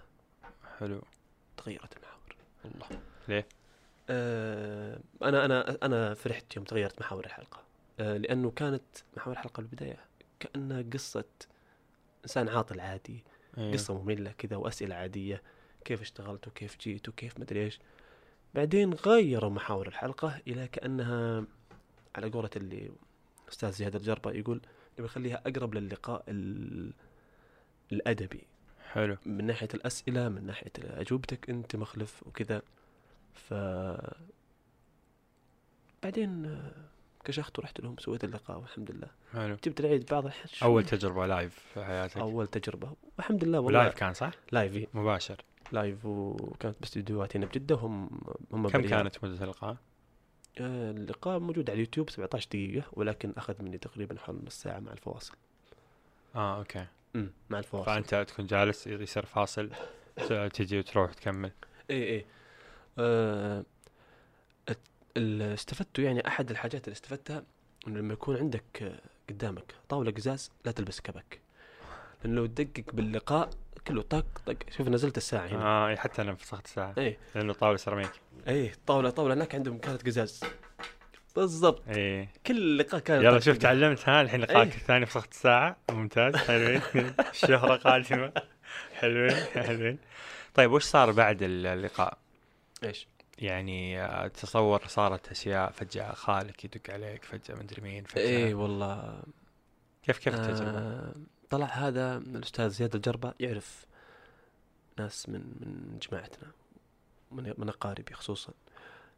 حلو. 0.80 1.02
تغيرت 1.58 1.98
المحاور. 1.98 2.36
والله 2.66 3.02
ليه؟ 3.28 3.48
أه... 4.10 5.00
أنا 5.24 5.46
أنا 5.46 5.78
أنا 5.84 6.14
فرحت 6.14 6.56
يوم 6.56 6.66
تغيرت 6.66 7.00
محاور 7.00 7.26
الحلقة. 7.26 7.62
أه... 8.00 8.18
لأنه 8.18 8.52
كانت 8.52 8.84
محاور 9.18 9.36
الحلقة 9.36 9.62
بالبداية 9.62 10.00
كانها 10.40 10.86
قصة 10.94 11.26
إنسان 12.24 12.50
عاطل 12.50 12.80
عادي 12.80 13.24
أيوه. 13.58 13.74
قصة 13.74 14.02
مملة 14.02 14.32
كذا 14.38 14.56
وأسئلة 14.56 14.96
عادية. 14.96 15.42
كيف 15.86 16.02
اشتغلت 16.02 16.48
وكيف 16.48 16.78
جيت 16.80 17.10
وكيف 17.10 17.40
مدري 17.40 17.64
إيش. 17.64 17.80
بعدين 18.56 18.94
غيروا 18.94 19.50
محاور 19.50 19.88
الحلقة 19.88 20.42
إلى 20.48 20.68
كأنها 20.68 21.44
على 22.16 22.30
قولة 22.30 22.50
اللي 22.56 22.92
أستاذ 23.50 23.72
زياد 23.72 23.96
الجربة 23.96 24.32
يقول 24.32 24.62
نبي 24.94 25.04
نخليها 25.04 25.42
أقرب 25.48 25.74
للقاء 25.74 26.24
ال... 26.28 26.94
الأدبي. 27.92 28.44
حلو. 28.92 29.18
من 29.26 29.46
ناحية 29.46 29.68
الأسئلة 29.74 30.30
من 30.30 30.46
ناحية 30.46 30.72
أجوبتك 30.80 31.50
أنت 31.50 31.76
مخلف 31.76 32.24
وكذا. 32.28 32.62
ف 33.34 33.54
بعدين 36.04 36.62
كشخت 37.24 37.60
ورحت 37.60 37.82
لهم 37.82 37.98
سويت 37.98 38.24
اللقاء 38.24 38.60
والحمد 38.60 38.92
لله. 38.92 39.08
حلو. 39.34 39.56
جبت 39.64 39.80
العيد 39.80 40.06
بعض 40.12 40.26
الحين 40.26 40.46
أول 40.64 40.84
تجربة 40.86 41.28
live 41.28 41.60
في 41.74 41.86
حياتك. 41.86 42.18
أول 42.18 42.48
تجربة. 42.48 42.94
والحمد 43.18 43.44
لله 43.44 43.60
والله. 43.60 43.84
live 43.84 43.94
كان 43.96 44.14
صح؟ 44.14 44.32
live. 44.52 44.96
مباشر. 44.96 45.42
live 45.74 46.06
وكانت 46.06 46.76
باستديوهات 46.80 47.36
هنا 47.36 47.46
بجدة 47.46 47.76
هم 47.76 48.10
هم 48.52 48.68
كم 48.68 48.82
بالرياض. 48.82 49.02
كانت 49.02 49.24
مدة 49.24 49.44
اللقاء؟ 49.44 49.78
آه، 50.60 50.92
اللقاء 50.92 51.40
موجود 51.40 51.70
على 51.70 51.76
اليوتيوب 51.76 52.10
17 52.10 52.48
دقيقة 52.48 52.86
ولكن 52.94 53.34
أخذ 53.38 53.64
مني 53.64 53.78
تقريبا 53.78 54.20
حول 54.20 54.40
نص 54.46 54.62
ساعة 54.62 54.80
مع 54.80 54.92
الفواصل. 54.92 55.36
آه 56.36 56.58
أوكي. 56.58 56.86
امم 57.16 57.32
مع 57.50 57.60
الفواصل. 57.60 57.86
فأنت 57.86 58.16
تكون 58.30 58.46
جالس 58.46 58.88
يصير 58.88 59.26
فاصل 59.26 59.70
تجي 60.54 60.80
وتروح 60.80 61.14
تكمل. 61.14 61.52
اي 61.92 62.16
اي 62.16 62.26
آه 63.00 63.66
اللي 65.18 65.54
استفدته 65.54 66.04
يعني 66.04 66.28
أحد 66.28 66.52
الحاجات 66.52 66.84
اللي 66.88 66.94
استفدتها 66.96 67.44
إنه 67.88 68.00
لما 68.00 68.14
يكون 68.14 68.38
عندك 68.38 69.00
قدامك 69.30 69.76
طاولة 69.90 70.12
قزاز 70.12 70.52
لا 70.66 70.72
تلبس 70.72 71.02
كبك. 71.02 71.40
لأنه 72.24 72.36
لو 72.36 72.46
تدقق 72.46 72.94
باللقاء 72.94 73.50
كله 73.88 74.02
طق 74.02 74.26
طق. 74.46 74.56
شوف 74.78 74.88
نزلت 74.88 75.18
الساعة 75.18 75.48
هنا. 75.48 75.64
آه 75.64 75.96
حتى 75.96 76.22
أنا 76.22 76.36
فسخت 76.36 76.66
الساعة. 76.66 76.94
إي. 76.98 77.18
لأنه 77.36 77.54
طاولة 77.54 77.78
سيراميك. 77.78 78.12
إي 78.48 78.72
طاولة 78.88 79.10
طاولة. 79.10 79.34
هناك 79.34 79.56
عندهم 79.56 79.78
كانت 79.78 80.06
قزاز. 80.06 80.42
بالضبط. 81.36 81.84
إي. 81.90 82.30
كل 82.48 82.78
لقاء 82.78 83.00
كان 83.02 83.24
يلا 83.24 83.40
شوف. 83.40 83.58
تعلمت 83.58 84.10
ها 84.10 84.22
الحين 84.22 84.42
لقاءك 84.42 84.72
إيه. 84.72 84.78
الثاني 84.78 85.06
فسخت 85.06 85.32
الساعة. 85.32 85.78
ممتاز. 85.92 86.36
حلوين. 86.36 86.82
الشهره 87.34 87.76
قادمة. 87.76 88.32
حلوين 88.96 89.32
حلوين. 89.36 89.98
طيب 90.54 90.72
وش 90.72 90.84
صار 90.84 91.12
بعد 91.12 91.38
اللقاء؟ 91.42 92.18
إيش؟ 92.84 93.08
يعني 93.38 94.02
آه، 94.02 94.28
تصور 94.28 94.88
صارت 94.88 95.32
أشياء 95.32 95.72
فجأة 95.72 96.14
خالك 96.14 96.66
يدق 96.66 96.90
عليك 96.90 97.24
فجأة 97.24 97.56
مدري 97.56 97.82
مين 97.82 98.04
فجأة. 98.04 98.24
إي 98.28 98.54
والله. 98.54 99.24
كيف 100.04 100.18
كيف 100.18 100.34
التجربة؟ 100.36 100.78
آه 100.78 101.14
طلع 101.50 101.66
هذا 101.66 102.18
الأستاذ 102.18 102.70
زياد 102.70 102.96
الجربة 102.96 103.34
يعرف 103.40 103.86
ناس 105.00 105.30
من 105.30 105.40
من 105.40 106.00
جماعتنا 106.12 106.52
من 107.32 107.54
من 107.58 107.70
أقاربي 107.70 108.14
خصوصا. 108.14 108.54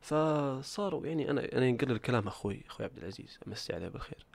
فصاروا 0.01 1.07
يعني 1.07 1.29
أنا 1.31 1.53
أنا 1.53 1.65
ينقل 1.65 1.91
الكلام 1.91 2.27
أخوي 2.27 2.61
أخوي 2.67 2.85
عبد 2.85 2.97
العزيز 2.97 3.39
امسي 3.47 3.73
عليه 3.73 3.87
بالخير. 3.87 4.25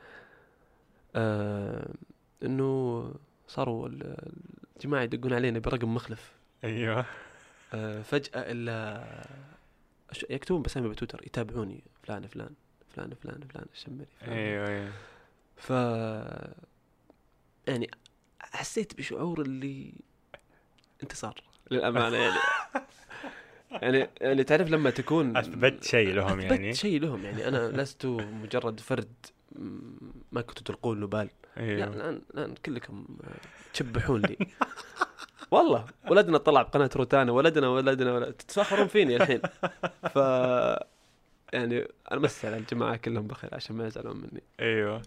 آه 1.16 1.94
إنه 2.42 3.14
صاروا 3.48 3.88
ال- 3.88 4.32
الجماعة 4.76 5.02
يدقون 5.02 5.32
علينا 5.32 5.58
برقم 5.58 5.94
مخلف. 5.94 6.32
أيوه. 6.64 7.04
آه 7.74 8.02
فجأة 8.02 8.30
إلا 8.52 9.04
يكتبون 10.30 10.62
بسامي 10.62 10.88
بتويتر 10.88 11.22
يتابعوني 11.26 11.84
فلان 12.02 12.26
فلان 12.26 12.50
فلان 12.90 13.14
فلان 13.14 13.40
فلان 13.40 13.66
الشمري 13.74 14.06
أيوه 14.22 14.68
أيوه. 14.68 14.92
ف 15.56 15.72
يعني 17.66 17.90
حسيت 18.40 18.98
بشعور 18.98 19.40
اللي 19.42 19.94
انتصار 21.02 21.42
للأمانة 21.70 22.16
يعني. 22.16 22.38
يعني 23.82 24.10
يعني 24.20 24.44
تعرف 24.44 24.70
لما 24.70 24.90
تكون 24.90 25.36
أثبت 25.36 25.84
شيء 25.84 26.08
لهم 26.14 26.38
أثبت 26.38 26.50
يعني. 26.50 26.74
شيء 26.74 27.00
لهم 27.00 27.24
يعني. 27.24 27.48
أنا 27.48 27.82
لست 27.82 28.06
مجرد 28.06 28.80
فرد 28.80 29.12
ما 30.32 30.40
كنتوا 30.40 30.64
تلقون 30.64 31.00
له 31.00 31.06
بال 31.06 31.30
لا 31.56 31.62
أيوه 31.62 31.84
الآن 31.84 32.22
الآن 32.34 32.54
كلكم 32.54 33.06
تشبحون 33.74 34.20
لي. 34.20 34.36
والله 35.50 35.86
ولدنا 36.10 36.38
طلع 36.38 36.62
بقناة 36.62 36.90
روتانا 36.96 37.32
ولدنا 37.32 37.68
ولدنا 37.68 38.12
ولد 38.12 38.32
تتفاخرون 38.32 38.86
فيني 38.86 39.16
الحين. 39.16 39.40
ف 40.14 40.16
يعني 41.52 41.88
أنا 42.12 42.20
مسي 42.20 42.46
على 42.46 42.56
الجماعة 42.56 42.96
كلهم 42.96 43.26
بخير 43.26 43.54
عشان 43.54 43.76
ما 43.76 43.86
يزعلون 43.86 44.16
مني. 44.16 44.42
أيوه. 44.60 45.02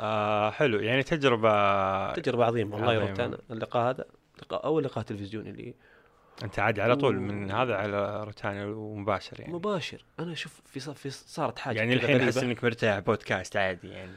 آه 0.00 0.50
حلو 0.50 0.80
يعني 0.80 1.02
تجربة 1.02 2.12
تجربة 2.12 2.44
عظيمة 2.44 2.74
والله 2.76 2.88
عظيمة. 2.92 3.08
روتانا 3.10 3.38
اللقاء 3.50 3.90
هذا 3.90 4.04
لقاء 4.42 4.64
اول 4.64 4.84
لقاء 4.84 5.04
تلفزيوني 5.04 5.52
لي 5.52 5.74
أنت 6.44 6.58
عادي 6.58 6.82
على 6.82 6.96
طول 6.96 7.16
من 7.20 7.50
هذا 7.50 7.76
على 7.76 8.24
روتانا 8.24 8.66
ومباشر 8.66 9.40
يعني 9.40 9.52
مباشر 9.52 10.04
أنا 10.20 10.34
شوف 10.34 10.60
في 10.66 10.80
صار 10.80 10.94
في 10.94 11.10
صارت 11.10 11.58
حاجة 11.58 11.78
يعني 11.78 11.94
الحين 11.94 12.20
أحس. 12.20 12.38
إنك 12.38 12.64
مرتاح 12.64 12.98
بودكاست 12.98 13.56
عادي 13.56 13.88
يعني 13.88 14.12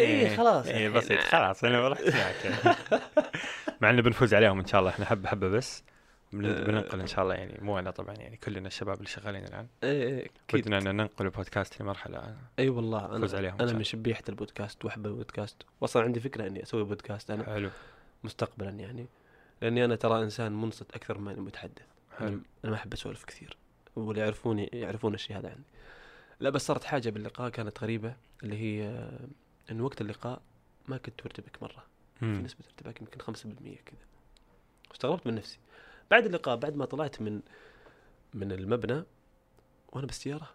إيه، 0.00 0.36
خلاص 0.36 0.66
الحين. 0.66 0.92
بسيط 0.92 1.20
خلاص 1.20 1.64
أنا 1.64 1.88
رحت 1.88 2.02
معك. 2.02 2.60
مع 3.80 3.90
إنه 3.90 4.02
بنفوز 4.02 4.34
عليهم 4.34 4.58
إن 4.58 4.66
شاء 4.66 4.80
الله 4.80 4.90
إحنا 4.90 5.04
حبة 5.06 5.28
حبة 5.28 5.48
بس. 5.48 5.84
بننقل 6.32 7.00
إن 7.00 7.06
شاء 7.06 7.24
الله 7.24 7.34
يعني 7.34 7.58
مو 7.62 7.78
أنا 7.78 7.90
طبعا 7.90 8.14
يعني 8.14 8.36
كلنا 8.36 8.66
الشباب 8.68 8.96
اللي 8.96 9.08
شغالين 9.08 9.44
الآن. 9.44 9.66
إيه 9.82 10.02
إيه 10.02 10.30
أكيد. 10.48 10.60
ودنا 10.60 10.78
إن 10.78 10.96
ننقل 10.96 11.24
البودكاست 11.24 11.82
لمرحلة 11.82 12.36
إي 12.58 12.68
والله 12.68 13.18
فوز 13.18 13.34
أنا 13.34 13.48
عليهم 13.48 13.62
أنا 13.62 13.72
من 13.72 13.84
شبيحه 13.84 14.22
البودكاست 14.28 14.84
وأحب 14.84 15.06
البودكاست. 15.06 15.62
واصلا 15.80 16.02
عندي 16.02 16.20
فكرة 16.20 16.46
إني 16.46 16.62
أسوي 16.62 16.84
بودكاست 16.84 17.30
أنا 17.30 17.44
حلو. 17.44 17.70
مستقبلا 18.24 18.70
يعني 18.70 19.06
لأني 19.62 19.84
أنا 19.84 19.96
ترى 19.96 20.22
إنسان 20.22 20.52
منصت 20.52 20.92
أكثر 20.92 21.18
من 21.18 21.32
أني 21.32 21.40
متحدث. 21.40 21.86
حلو. 22.18 22.40
أنا 22.64 22.70
ما 22.70 22.74
أحب 22.74 22.92
أسولف 22.92 23.24
كثير 23.24 23.56
واللي 23.96 24.20
يعرفوني 24.22 24.70
يعرفون 24.72 25.14
الشيء 25.14 25.38
هذا 25.38 25.48
عني 25.48 25.64
لا 26.40 26.50
بس 26.50 26.66
صارت 26.66 26.84
حاجة 26.84 27.10
باللقاء 27.10 27.48
كانت 27.48 27.82
غريبة 27.82 28.14
اللي 28.42 28.56
هي 28.56 28.88
آه، 28.88 29.28
انه 29.70 29.84
وقت 29.84 30.00
اللقاء 30.00 30.42
ما 30.88 30.96
كنت 30.96 31.20
مرتبك 31.24 31.62
مرة. 31.62 31.84
في. 32.20 32.26
نسبة 32.26 32.64
ارتباك 32.66 33.00
يمكن 33.00 33.20
5% 33.20 33.78
كذا. 33.86 34.00
واستغربت 34.90 35.26
من 35.26 35.34
نفسي. 35.34 35.58
بعد 36.10 36.26
اللقاء 36.26 36.56
بعد 36.56 36.76
ما 36.76 36.84
طلعت 36.84 37.20
من 37.22 37.40
من 38.34 38.52
المبنى 38.52 39.02
وأنا 39.92 40.06
بالسيارة 40.06 40.48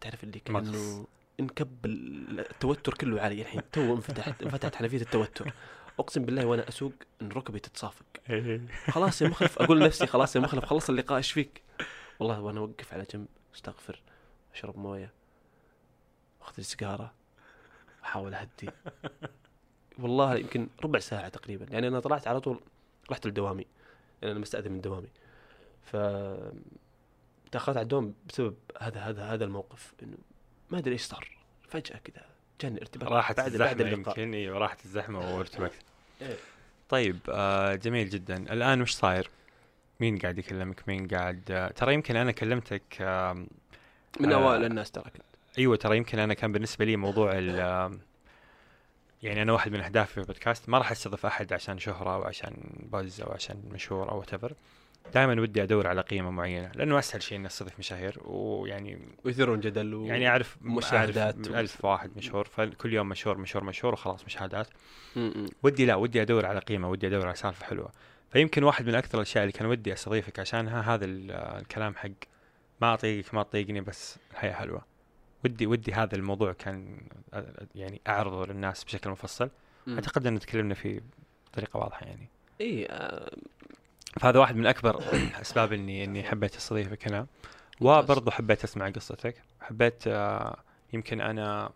تعرف 0.00 0.24
اللي. 0.24 0.40
كأنه 0.40 1.06
انكب 1.40 1.86
ال- 1.86 2.40
التوتر 2.40 2.94
كله 2.94 3.20
علي 3.20 3.42
الحين 3.42 3.62
تو 3.72 3.94
انفتحت 3.94 4.42
انفتحت 4.42 4.74
حنفية 4.74 5.00
التوتر 5.00 5.52
أقسم 5.98 6.24
بالله 6.24 6.46
وأنا 6.46 6.68
أسوق 6.68 6.92
إن 7.22 7.28
ركبي 7.32 7.60
تتصافق. 7.60 8.04
خلاص 8.94 9.22
يا 9.22 9.28
مخلف 9.28 9.58
أقول 9.62 9.80
لنفسي 9.80 10.06
خلاص 10.06 10.36
يا 10.36 10.40
مخلف 10.40 10.64
خلص 10.64 10.88
اللقاء 10.90 11.18
إيش 11.18 11.32
فيك؟ 11.32 11.62
والله 12.20 12.40
وأنا 12.40 12.60
أوقف 12.60 12.94
على 12.94 13.04
جنب 13.14 13.26
أستغفر 13.54 14.00
أشرب 14.54 14.78
موية 14.78 15.12
أخذ 16.42 16.52
لي 16.58 16.62
سيجارة 16.64 17.12
أحاول 18.04 18.34
أهدي 18.34 18.70
والله 19.98 20.36
يمكن 20.36 20.68
ربع 20.84 20.98
ساعة 20.98 21.28
تقريبا 21.28 21.66
يعني 21.70 21.88
أنا 21.88 22.00
طلعت 22.00 22.28
على 22.28 22.40
طول 22.40 22.60
رحت 23.10 23.26
لدوامي 23.26 23.66
يعني 24.22 24.32
أنا 24.32 24.40
مستأذن 24.40 24.72
من 24.72 24.80
دوامي 24.80 25.08
ف 25.82 25.96
تأخرت 27.52 27.76
على 27.76 27.82
الدوام 27.82 28.14
بسبب 28.28 28.56
هذا 28.80 29.00
هذا 29.00 29.24
هذا 29.24 29.44
الموقف 29.44 29.92
إنه 30.02 30.16
ما 30.70 30.78
أدري 30.78 30.92
إيش 30.92 31.02
صار 31.02 31.28
فجأة 31.68 31.98
كذا 32.04 32.24
جاني 32.60 32.80
ارتباك 32.80 33.10
راحت 33.10 33.36
بعد 33.36 33.46
الزحمة 33.46 33.66
بعد 33.66 33.80
اللقاء 33.80 34.18
يمكن 34.18 34.34
أيوه 34.34 34.58
راحت 34.58 34.84
الزحمة 34.84 35.36
وارتبكت 35.36 35.84
إيه. 36.22 36.36
طيب 36.88 37.18
آه 37.28 37.74
جميل 37.74 38.08
جدا 38.08 38.36
الآن 38.36 38.82
وش 38.82 38.92
صاير؟ 38.92 39.30
مين 40.00 40.18
قاعد 40.18 40.38
يكلمك؟ 40.38 40.88
مين 40.88 41.08
قاعد 41.08 41.42
آه 41.50 41.68
ترى 41.68 41.94
يمكن 41.94 42.16
أنا 42.16 42.32
كلمتك 42.32 42.82
آه 43.00 43.46
من. 44.20 44.32
اوائل 44.32 44.64
الناس 44.64 44.90
ترى 44.90 45.04
كنت 45.04 45.22
أيوه 45.58 45.76
ترى 45.76 45.96
يمكن 45.96 46.18
أنا 46.18 46.34
كان 46.34 46.52
بالنسبة 46.52 46.84
لي 46.84 46.96
موضوع 46.96 47.32
ال 47.34 47.98
يعني 49.26 49.42
أنا 49.42 49.52
واحد 49.52 49.72
من 49.72 49.80
اهدافي 49.80 50.12
في 50.12 50.18
البودكاست 50.18 50.68
ما 50.68 50.78
راح 50.78 50.90
أستضيف 50.90 51.26
أحد 51.26 51.52
عشان 51.52 51.78
شهرة 51.78 52.14
أو 52.14 52.22
عشان 52.24 52.54
بز 52.92 53.20
أو 53.20 53.32
عشان 53.32 53.62
مشهور 53.72 54.10
أو 54.10 54.22
whatever. 54.22 54.52
دائما 55.14 55.40
ودي 55.42 55.62
أدور 55.62 55.86
على 55.86 56.00
قيمة 56.00 56.30
معينة 56.30 56.70
لأنه 56.74 56.98
أسهل 56.98 57.22
شيء 57.22 57.38
إني 57.38 57.46
أستضيف 57.46 57.78
مشاهير 57.78 58.18
ويعني 58.24 58.98
ويثيرون 59.24 59.60
جدل 59.60 59.94
و... 59.94 60.06
يعني 60.06 60.28
أعرف 60.28 60.56
مشاهدات 60.60 61.34
أعرف 61.34 61.54
ألف 61.56 61.84
واحد 61.84 62.10
مشهور 62.16 62.44
فكل 62.44 62.92
يوم 62.94 63.08
مشهور 63.08 63.38
مشهور 63.38 63.64
مشهور 63.64 63.92
وخلاص 63.92 64.24
مشاهدات. 64.24 64.68
ودي 65.62 65.86
لا 65.86 65.94
ودي 65.94 66.22
أدور 66.22 66.46
على 66.46 66.60
قيمة 66.60 66.90
ودي 66.90 67.06
أدور 67.06 67.26
على 67.26 67.34
سالفة 67.36 67.66
حلوة. 67.66 67.92
فيمكن 68.30 68.64
واحد 68.64 68.86
من 68.86 68.94
أكثر 68.94 69.18
الأشياء 69.18 69.44
اللي 69.44 69.52
كان 69.52 69.66
ودي 69.66 69.92
أستضيفك 69.92 70.38
عشانها 70.38 70.94
هذا 70.94 71.04
ال- 71.04 71.30
الكلام 71.30 71.94
حق 71.94 72.08
ما 72.80 72.94
اطيقك 72.94 73.34
ما 73.34 73.42
تطيقني 73.42 73.80
بس 73.80 74.18
الحياة 74.32 74.52
حلوة. 74.52 74.84
ودي 75.46 75.66
ودي 75.66 75.92
هذا 75.92 76.16
الموضوع 76.16 76.52
كان 76.52 76.98
يعني 77.74 78.00
أعرضه 78.08 78.46
للناس 78.46 78.84
بشكل 78.84 79.10
مفصل. 79.10 79.50
م. 79.86 79.94
أعتقد 79.94 80.26
ان 80.26 80.38
تكلمنا 80.38 80.74
فيه 80.74 81.00
بطريقة 81.50 81.76
واضحة 81.76 82.06
يعني. 82.06 82.28
إي 82.60 82.86
آه، 82.90 83.36
فهذا 84.20 84.38
واحد 84.38 84.56
من 84.56 84.66
أكبر 84.66 85.04
أسباب 85.40 85.72
إني 85.72 86.04
إني 86.04 86.22
حبيت 86.22 86.56
استضيفك 86.56 87.08
هنا 87.08 87.26
وبرضه 87.80 88.30
حبيت 88.30 88.64
أسمع 88.64 88.88
قصتك. 88.88 89.42
حبيت 89.60 90.02
آه، 90.06 90.56
يمكن 90.92 91.20
أنا 91.20 91.70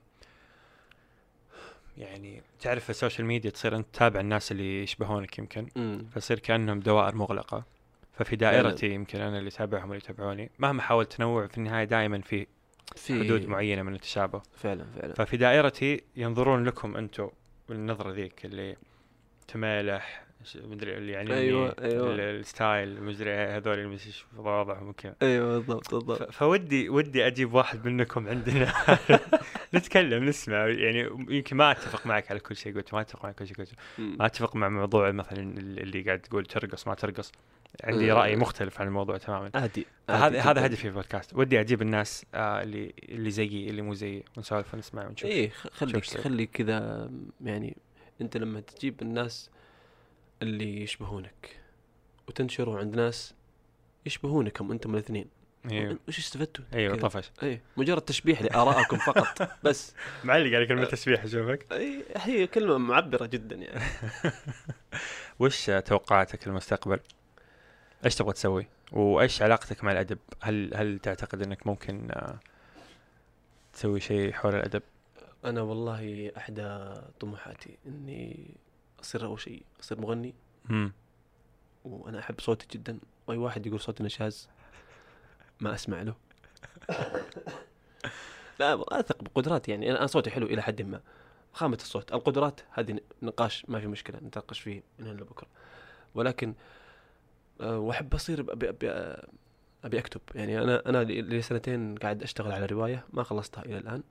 يعني 1.98 2.42
تعرف 2.60 2.84
في 2.84 2.90
السوشيال 2.90 3.26
ميديا 3.26 3.50
تصير 3.50 3.76
أنت 3.76 3.86
تتابع 3.92 4.20
الناس 4.20 4.52
اللي 4.52 4.82
يشبهونك 4.82 5.38
يمكن. 5.38 5.66
م. 5.76 5.98
فيصير 6.14 6.38
كأنهم 6.38 6.80
دوائر 6.80 7.14
مغلقة. 7.14 7.64
ففي 8.12 8.36
دائرتي 8.36 8.94
يمكن 8.94 9.20
أنا 9.20 9.38
اللي 9.38 9.48
أتابعهم 9.48 9.90
واللي 9.90 10.04
يتابعوني. 10.04 10.50
مهما 10.58 10.82
حاولت 10.82 11.12
تنوع 11.12 11.46
في 11.46 11.58
النهاية 11.58 11.84
دائما 11.84 12.20
في 12.20 12.46
في 12.96 13.24
حدود 13.24 13.46
معينة 13.46 13.82
من 13.82 13.94
التشابه. 13.94 14.42
فعلا 14.56 14.84
فعلا. 15.00 15.14
ففي 15.14 15.36
دائرتي 15.36 16.00
ينظرون 16.16 16.64
لكم 16.64 16.96
أنتم 16.96 17.28
بالنظرة 17.68 18.10
ذيك 18.12 18.44
اللي 18.44 18.76
تمالح 19.48 20.29
مدري 20.56 20.96
اللي 20.96 21.12
يعني 21.12 21.34
أيوة. 21.34 21.68
ال- 21.78 22.20
ال 22.20 22.34
style 22.34 23.02
مدري 23.02 23.30
هذول 23.30 23.98
وضعهم 24.36 24.88
وكذا. 24.88 25.14
أيوه 25.22 25.58
بالضبط 25.58 25.94
بالضبط. 25.94 26.32
فودي 26.32 26.88
ودي 26.88 27.26
أجيب 27.26 27.54
واحد 27.54 27.86
منكم 27.86 28.28
عندنا. 28.28 28.72
نتكلم 29.74 30.24
نسمع. 30.24 30.66
يعني 30.66 30.98
يمكن 31.28 31.56
ما 31.56 31.70
أتفق 31.70 32.06
معك 32.06 32.30
على 32.30 32.40
كل 32.40 32.56
شيء 32.56 32.74
قلته 32.76 32.94
ما 32.94 33.00
أتفق 33.00 33.24
معك 33.24 33.34
كل 33.34 33.46
شيء 33.46 33.56
قلته 33.56 33.72
ما 33.98 34.26
أتفق 34.26 34.56
مع 34.56 34.68
موضوع 34.68 35.10
مثلا 35.10 35.40
اللي 35.58 36.02
قاعد 36.02 36.18
تقول 36.20 36.46
ترقص 36.46 36.86
ما 36.88 36.94
ترقص. 36.94 37.32
عندي 37.84 38.12
أه. 38.12 38.14
رأي 38.14 38.36
مختلف 38.36 38.80
عن 38.80 38.86
الموضوع 38.86 39.16
تماما. 39.18 39.50
عادي 39.54 39.86
هذا 40.10 40.40
هذا. 40.40 40.66
هدفي 40.66 40.76
في 40.76 40.88
البودكاست. 40.88 41.34
ودي 41.34 41.60
أجيب 41.60 41.82
الناس 41.82 42.24
آه 42.34 42.62
اللي 42.62 42.92
اللي 43.08 43.30
زيي 43.30 43.70
اللي 43.70 43.82
مو 43.82 43.94
زيي. 43.94 44.24
ونسولف 44.36 44.74
ونسمع 44.74 45.06
ونشوف. 45.06 45.30
خ- 45.52 45.68
خليك. 45.72 46.04
خليك 46.04 46.50
كذا 46.50 47.10
يعني 47.44 47.76
أنت 48.20 48.36
لما 48.36 48.60
تجيب 48.60 49.02
الناس 49.02 49.50
اللي 50.42 50.82
يشبهونك 50.82 51.60
وتنشروا 52.28 52.78
عند 52.78 52.96
ناس 52.96 53.34
يشبهونكم 54.06 54.72
أنتم 54.72 54.94
الاثنين 54.94 55.26
أيوه 55.70 55.98
وش 56.08 56.18
استفدتوا؟ 56.18 56.64
أيوه. 56.74 56.96
طفش 56.96 57.30
إيه 57.42 57.62
مجرد 57.76 58.02
تشبيح 58.02 58.42
لآرائكم 58.42 58.96
فقط 58.96 59.50
بس 59.64 59.94
معلق 60.24 60.56
على 60.56 60.66
كلمة 60.66 60.84
تسبيح 60.84 61.24
أشوفك 61.24 61.72
إيه 61.72 62.04
هي 62.16 62.46
كلمة 62.46 62.78
معبرة 62.78 63.26
جدا 63.26 63.56
يعني 63.56 63.84
وش 65.40 65.66
توقعاتك 65.66 66.48
للمستقبل؟ 66.48 67.00
إيش 68.04 68.14
تبغى 68.14 68.32
تسوي؟ 68.32 68.66
وإيش 68.92 69.42
علاقتك 69.42 69.84
مع 69.84 69.92
الأدب؟ 69.92 70.18
هل 70.40 70.74
هل 70.74 70.98
تعتقد 70.98 71.42
إنك 71.42 71.66
ممكن 71.66 72.08
آه، 72.10 72.38
تسوي 73.72 74.00
شيء 74.00 74.32
حول 74.32 74.54
الأدب؟ 74.54 74.82
أنا 75.44 75.62
والله 75.62 76.32
أحدى 76.36 76.94
طموحاتي 77.20 77.78
إني 77.86 78.54
أصير 79.00 79.26
أول 79.26 79.40
شيء 79.40 79.62
أصير 79.80 80.00
مغني. 80.00 80.34
امم 80.70 80.92
وأنا 81.84 82.18
أحب 82.18 82.40
صوتي 82.40 82.66
جدا. 82.70 82.98
وأي 83.26 83.36
واحد 83.36 83.66
يقول 83.66 83.80
صوتي 83.80 84.02
نشاز 84.02 84.48
ما 85.60 85.74
أسمع 85.74 86.02
له. 86.02 86.14
لا 88.60 89.00
أثق 89.00 89.22
بقدراتي 89.22 89.70
يعني. 89.70 89.90
أنا 89.90 90.06
صوتي 90.06 90.30
حلو 90.30 90.46
إلى 90.46 90.62
حد 90.62 90.82
ما. 90.82 91.00
خامة 91.52 91.76
الصوت. 91.76 92.12
القدرات 92.12 92.60
هذه 92.70 93.00
نقاش 93.22 93.64
ما 93.68 93.80
في 93.80 93.86
مشكلة 93.86 94.18
نتناقش 94.18 94.60
فيه 94.60 94.82
من 94.98 95.06
هنا 95.06 95.20
لبكرة. 95.20 95.46
ولكن 96.14 96.54
آه، 97.60 97.78
وأحب 97.78 98.14
أصير 98.14 98.40
أبي 98.40 98.68
أبي 98.68 98.90
أبي 99.84 99.98
أكتب. 99.98 100.20
يعني 100.34 100.58
أنا 100.62 100.82
أنا 100.88 101.04
لي 101.04 101.42
سنتين 101.42 101.94
قاعد 101.94 102.22
أشتغل 102.22 102.52
على 102.52 102.66
رواية 102.66 103.04
ما 103.12 103.22
خلصتها 103.22 103.64
إلى 103.64 103.78
الآن. 103.78 104.02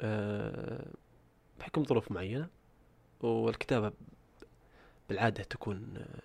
أه 0.00 0.86
بحكم 1.60 1.84
ظروف 1.84 2.12
معينة. 2.12 2.48
والكتابة 3.24 3.92
بالعادة 5.08 5.42
تكون 5.42 5.94
آه، 5.96 6.22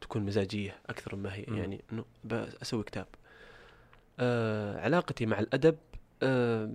تكون 0.00 0.22
مزاجية 0.22 0.76
أكثر 0.88 1.16
مما 1.16 1.34
هي. 1.34 1.42
يعني 1.42 1.80
إنه 1.92 2.04
أسوي 2.62 2.82
كتاب 2.82 3.06
أه 4.20 4.80
علاقتي 4.80 5.26
مع 5.26 5.38
الأدب 5.38 5.76
أه 6.22 6.70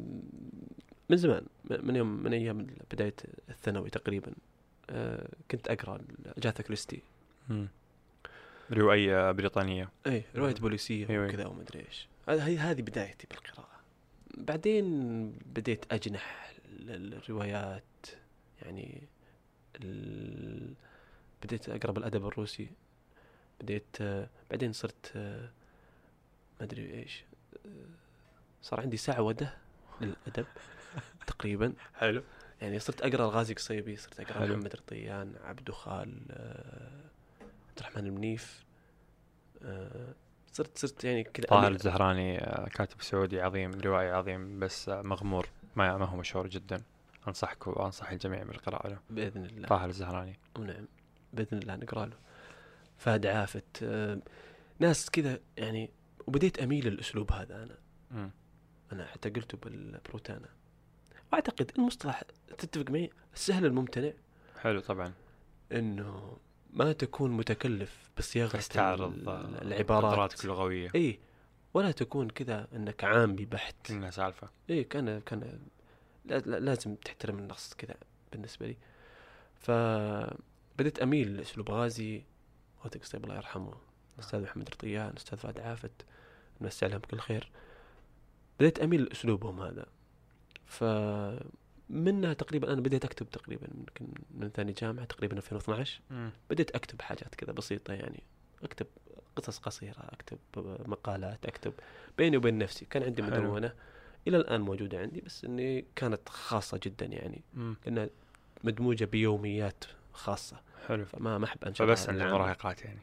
من 1.09 1.17
زمان 1.17 1.45
من 1.69 1.95
يوم 1.95 2.07
من 2.07 2.33
أيام 2.33 2.67
بداية 2.91 3.15
الثانوي 3.49 3.89
تقريبا 3.89 4.33
أه 4.89 5.27
كنت 5.51 5.67
أقرأ 5.67 6.01
جاثا 6.37 6.63
كريستي 6.63 7.01
مم. 7.49 7.67
روائيه 8.71 9.31
بريطانية 9.31 9.89
اي 10.07 10.23
رواية 10.35 10.53
بوليسية 10.53 11.09
أيوة. 11.09 11.25
وكذا 11.25 11.45
وما 11.45 11.61
أدري 11.61 11.79
إيش 11.79 12.07
هذه 12.57 12.81
بدايتي 12.81 13.27
بالقراءة 13.29 13.69
بعدين 14.37 15.27
بديت 15.55 15.85
أجنح 15.93 16.53
للروايات 16.79 17.83
يعني 18.61 19.01
ال... 19.83 20.73
بديت 21.43 21.69
أقرأ 21.69 21.91
بالأدب 21.91 22.27
الروسي. 22.27 22.69
بديت 23.61 23.97
آه، 24.01 24.29
بعدين 24.51 24.73
صرت 24.73 25.11
آه، 25.15 25.49
ما 26.59 26.65
أدري 26.65 26.93
إيش 26.93 27.23
آه، 27.65 27.69
صار 28.61 28.81
عندي 28.81 28.97
سعوده 28.97 29.53
للأدب 30.01 30.45
تقريبا. 31.27 31.73
حلو. 31.95 32.23
يعني 32.61 32.79
صرت 32.79 33.01
أقرأ 33.01 33.25
الغازي 33.25 33.53
قصيبي 33.53 33.95
صرت 33.95 34.19
أقرأ 34.19 34.39
حلو. 34.39 34.55
محمد 34.57 34.75
رطيان 34.75 35.35
عبدو 35.43 35.73
خال 35.73 36.19
عبد 37.69 37.79
الرحمن 37.79 38.05
المنيف 38.05 38.65
صرت 40.53 40.77
صرت 40.77 41.03
يعني 41.03 41.23
كذا 41.23 41.45
طاهر 41.47 41.71
الزهراني 41.71 42.37
كاتب 42.73 43.01
سعودي 43.01 43.41
عظيم 43.41 43.71
روائي 43.71 44.11
عظيم 44.11 44.59
بس 44.59 44.89
مغمور 44.89 45.49
ما 45.75 45.97
ما 45.97 46.05
هو 46.05 46.17
مشهور 46.17 46.47
جدا. 46.47 46.83
أنصحك 47.27 47.67
وأنصح 47.67 48.11
الجميع 48.11 48.43
بالقراءة 48.43 48.87
له. 48.87 48.99
بإذن 49.09 49.45
الله. 49.45 49.67
طاهر 49.67 49.89
الزهراني. 49.89 50.39
ونعم 50.59 50.87
بإذن 51.33 51.57
الله 51.57 51.75
نقرأ 51.75 52.05
له. 52.05 52.17
فهد 52.97 53.25
عافت. 53.25 53.83
آه، 53.83 54.19
ناس 54.79 55.09
كذا 55.09 55.39
يعني 55.57 55.91
وبديت 56.27 56.59
أميل 56.59 56.87
للأسلوب 56.87 57.31
هذا 57.31 57.63
أنا. 57.63 57.77
مم. 58.11 58.31
أنا 58.93 59.05
حتى 59.05 59.29
قلته 59.29 59.57
بالبروتانا. 59.57 60.49
وأعتقد 61.33 61.71
المصطلح 61.77 62.23
تتفق 62.57 62.91
معي 62.91 63.09
السهل 63.33 63.65
الممتنع. 63.65 64.11
حلو 64.61 64.79
طبعا. 64.79 65.13
إنه 65.71 66.37
ما 66.73 66.93
تكون 66.93 67.31
متكلف 67.31 68.09
بصياغة 68.17 68.57
تستعرض 68.57 69.13
ال- 69.13 69.61
العبارات. 69.61 70.43
اللغوية. 70.43 70.91
اي 70.95 71.19
ولا 71.73 71.91
تكون 71.91 72.29
كذا 72.29 72.67
إنك 72.75 73.03
عامي 73.03 73.45
بحت 73.45 73.75
كلها 73.87 74.09
سالفة. 74.11 74.49
اي 74.69 74.83
كان 74.83 75.19
كان 75.19 75.59
لازم 76.25 76.95
تحترم 76.95 77.39
النص 77.39 77.73
كذا 77.73 77.95
بالنسبة 78.31 78.67
لي. 78.67 78.77
فبديت 79.55 80.99
أميل 80.99 81.37
لأسلوب 81.37 81.71
غازي 81.71 82.23
غازي 82.83 82.99
قصيب 82.99 83.23
الله 83.23 83.35
يرحمه 83.35 83.73
الأستاذ 84.15 84.41
محمد 84.41 84.69
رطيان 84.69 85.09
الأستاذ 85.09 85.37
فهد 85.37 85.59
عافت 85.59 86.05
نمسي 86.61 86.85
عليهم 86.85 86.99
كل 86.99 87.19
خير. 87.19 87.51
بديت 88.59 88.79
أميل 88.79 89.01
لأسلوبهم 89.03 89.61
هذا. 89.61 89.85
ف 90.65 90.83
منها 91.89 92.33
تقريبا 92.33 92.73
أنا 92.73 92.81
بديت 92.81 93.05
أكتب 93.05 93.29
تقريبا 93.29 93.67
يمكن 93.77 94.07
من 94.31 94.49
ثاني 94.49 94.71
جامعة 94.71 95.05
تقريبا 95.05 95.37
2012 95.37 96.01
مم. 96.09 96.31
بديت 96.49 96.71
أكتب 96.71 97.01
حاجات 97.01 97.35
كذا 97.35 97.51
بسيطة 97.51 97.93
يعني. 97.93 98.23
أكتب 98.63 98.87
قصص 99.35 99.57
قصيرة 99.57 99.99
أكتب 99.99 100.37
مقالات 100.87 101.45
أكتب 101.45 101.73
بيني 102.17 102.37
وبين 102.37 102.57
نفسي. 102.57 102.85
كان 102.85 103.03
عندي 103.03 103.23
حلو. 103.23 103.41
مدونة. 103.41 103.73
إلى 104.27 104.37
الآن 104.37 104.61
موجودة 104.61 104.99
عندي 104.99 105.21
بس 105.21 105.45
إني 105.45 105.85
كانت 105.95 106.29
خاصة 106.29 106.79
جدا 106.83 107.05
يعني 107.05 107.41
مم. 107.53 107.75
لأنها 107.85 108.09
مدموجة 108.63 109.05
بيوميات 109.05 109.83
خاصة. 110.13 110.57
حلو. 110.87 111.05
فما 111.05 111.37
ما 111.37 111.45
أحب 111.45 111.63
انشرها 111.65 111.87
فبس 111.87 112.09
عند. 112.09 112.21
المراهقات 112.21 112.81
يعني. 112.81 113.01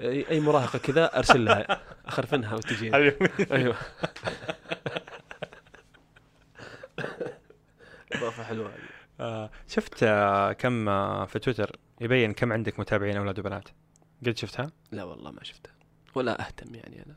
اي 0.00 0.28
أي 0.30 0.40
مراهقة 0.40 0.78
كذا 0.78 1.18
أرسل 1.18 1.44
لها 1.44 1.80
اخرفنها 2.06 2.54
وتجي 2.54 2.94
أيوه. 2.94 3.76
إضافة 8.12 8.42
حلوة. 8.44 8.68
هذه 8.68 8.78
آه، 9.20 9.50
شفت 9.68 10.02
آه، 10.02 10.52
كم 10.52 10.88
آه، 10.88 11.24
في 11.24 11.38
تويتر 11.38 11.76
يبين 12.00 12.32
كم 12.32 12.52
عندك 12.52 12.80
متابعين 12.80 13.16
أولاد 13.16 13.38
وبنات؟ 13.38 13.68
قد 14.26 14.36
شفتها؟ 14.36 14.70
لا 14.92 15.04
والله 15.04 15.30
ما 15.30 15.44
شفتها. 15.44 15.72
ولا 16.14 16.46
أهتم 16.46 16.74
يعني 16.74 17.02
أنا. 17.06 17.16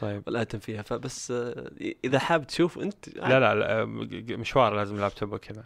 طيب. 0.00 0.22
ولا 0.26 0.40
أهتم 0.40 0.58
فيها. 0.58 0.82
فبس 0.82 1.30
آه، 1.30 1.70
إذا 2.04 2.18
حاب 2.18 2.46
تشوف 2.46 2.78
أنت 2.78 3.08
لا 3.08 3.40
لا, 3.40 3.54
لا 3.54 3.84
مشوار 4.36 4.74
لازم 4.74 4.96
لابتوب 4.96 5.32
وكذا. 5.32 5.64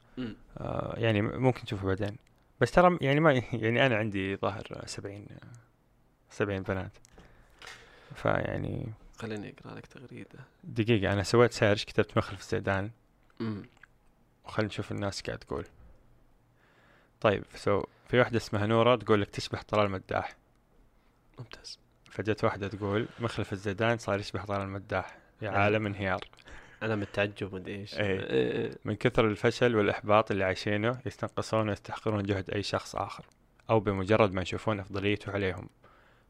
آه، 0.59 0.95
يعني 0.99 1.22
ممكن 1.22 1.64
تشوفه 1.64 1.87
بعدين. 1.87 2.16
بس 2.61 2.70
ترى 2.70 2.99
يعني 3.01 3.20
ما 3.20 3.32
يعني 3.53 3.87
أنا 3.87 3.97
عندي 3.97 4.37
ظاهر 4.37 4.82
70 4.87 5.26
70 6.30 6.62
بنات. 6.62 6.93
فيعني 8.14 8.93
خليني 9.18 9.55
أقرأ 9.59 9.74
لك 9.74 9.87
تغريدة. 9.87 10.39
دقيقة 10.64 11.12
أنا 11.12 11.22
سويت 11.22 11.53
search 11.53 11.85
كتبت 11.85 12.16
مخلف 12.16 12.41
الزيدان 12.41 12.91
امم 13.41 13.62
وخلينا 14.45 14.68
نشوف 14.68 14.93
الناس 14.93 15.22
قاعد 15.22 15.39
تقول. 15.39 15.64
طيب 17.20 17.45
سو 17.55 17.85
في 18.09 18.18
واحدة 18.18 18.37
اسمها 18.37 18.66
نورة 18.66 18.97
تقول 18.97 19.20
لك 19.20 19.30
تشبه 19.30 19.62
طلال 19.62 19.91
مداح. 19.91 20.37
ممتاز. 21.39 21.78
فجت 22.15 22.45
واحدة 22.45 22.69
تقول 22.69 23.07
مخلف 23.21 23.53
الزيدان 23.53 23.99
صار 23.99 24.21
يشبه 24.21 24.45
طلال 24.45 24.69
مداح 24.69 25.19
يا 25.43 25.49
أيوة. 25.49 25.61
عالم 25.61 25.87
انهيار 25.87 26.21
علامة 26.83 27.07
تعجب 27.12 27.55
مدري 27.55 27.75
إيش 27.75 27.95
إيه. 27.95 28.21
إيه. 28.21 28.79
من 28.85 28.95
كثر 28.95 29.27
الفشل 29.27 29.77
والإحباط 29.77 30.31
اللي 30.31 30.45
عايشينه 30.45 31.01
يستنقصون 31.07 31.69
ويستحقرون 31.69 32.23
جهد 32.23 32.51
أي 32.51 32.62
شخص 32.62 32.97
آخر 32.97 33.25
أو 33.71 33.81
بمجرد 33.81 34.33
ما 34.33 34.43
يشوفون 34.43 34.81
أفضليته 34.81 35.33
عليهم 35.33 35.69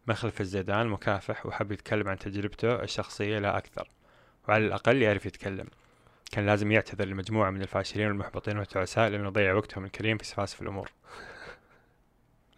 مخلف 0.07 0.41
الزيدان 0.41 0.87
مكافح 0.87 1.47
وحب 1.47 1.73
يتكلم 1.73 2.09
عن 2.09 2.19
تجربته 2.19 2.83
الشخصية 2.83 3.39
لا 3.39 3.59
أكثر 3.59 3.91
وعلى 4.49 4.67
الأقل 4.67 5.03
يعرف 5.03 5.27
يتكلم 5.27 5.67
كان 6.33 6.47
لازم 6.47 6.73
يعتذر 6.73 7.05
لمجموعة 7.05 7.51
من 7.51 7.63
الفاشلين 7.63 8.07
والمحبطين 8.07 8.59
والتعساء 8.59 9.09
لأنه 9.09 9.31
ضيع 9.31 9.55
وقتهم 9.55 9.85
الكريم 9.85 10.19
في 10.19 10.25
سفاسف 10.25 10.63
الأمور 10.63 10.91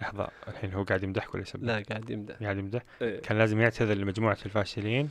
لحظة 0.00 0.28
الحين 0.48 0.74
هو 0.74 0.82
قاعد 0.82 1.02
يمدحك 1.02 1.34
ولا 1.34 1.42
يسبك؟ 1.42 1.62
لا 1.62 1.82
قاعد 1.90 2.10
يمدح. 2.10 2.36
قاعد 2.42 2.58
يمدح؟ 2.58 2.82
إيه. 3.02 3.20
كان 3.20 3.38
لازم 3.38 3.60
يعتذر 3.60 3.94
لمجموعة 3.94 4.38
الفاشلين. 4.46 5.10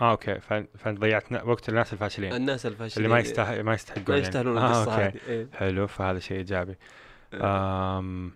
آه 0.00 0.10
okay. 0.10 0.40
فانت 0.78 0.98
ضيعت 0.98 1.32
وقت 1.32 1.68
الناس 1.68 1.92
الفاشلين. 1.92 2.32
الناس 2.32 2.66
الفاشلين 2.66 3.06
اللي 3.06 3.14
ما 3.14 3.20
يستاهل 3.20 3.62
ما 3.62 3.74
يستحقون 3.74 4.04
ما 4.08 4.14
يعني. 4.14 4.26
يستاهلون 4.26 4.58
آه 4.58 4.66
القصة 4.66 4.92
okay. 4.92 5.02
هذه 5.02 5.20
إيه. 5.28 5.48
حلو. 5.52 5.86
فهذا 5.86 6.18
شيء 6.18 6.36
إيجابي. 6.36 6.74
إيه. 7.34 7.98
آم 7.98 8.32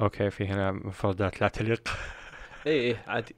okay. 0.00 0.30
في 0.30 0.46
هنا 0.46 0.72
مفردات 0.72 1.40
لا 1.40 1.48
تليق. 1.48 1.88
اي 2.66 2.90
اي 2.90 2.96
عادي. 3.06 3.36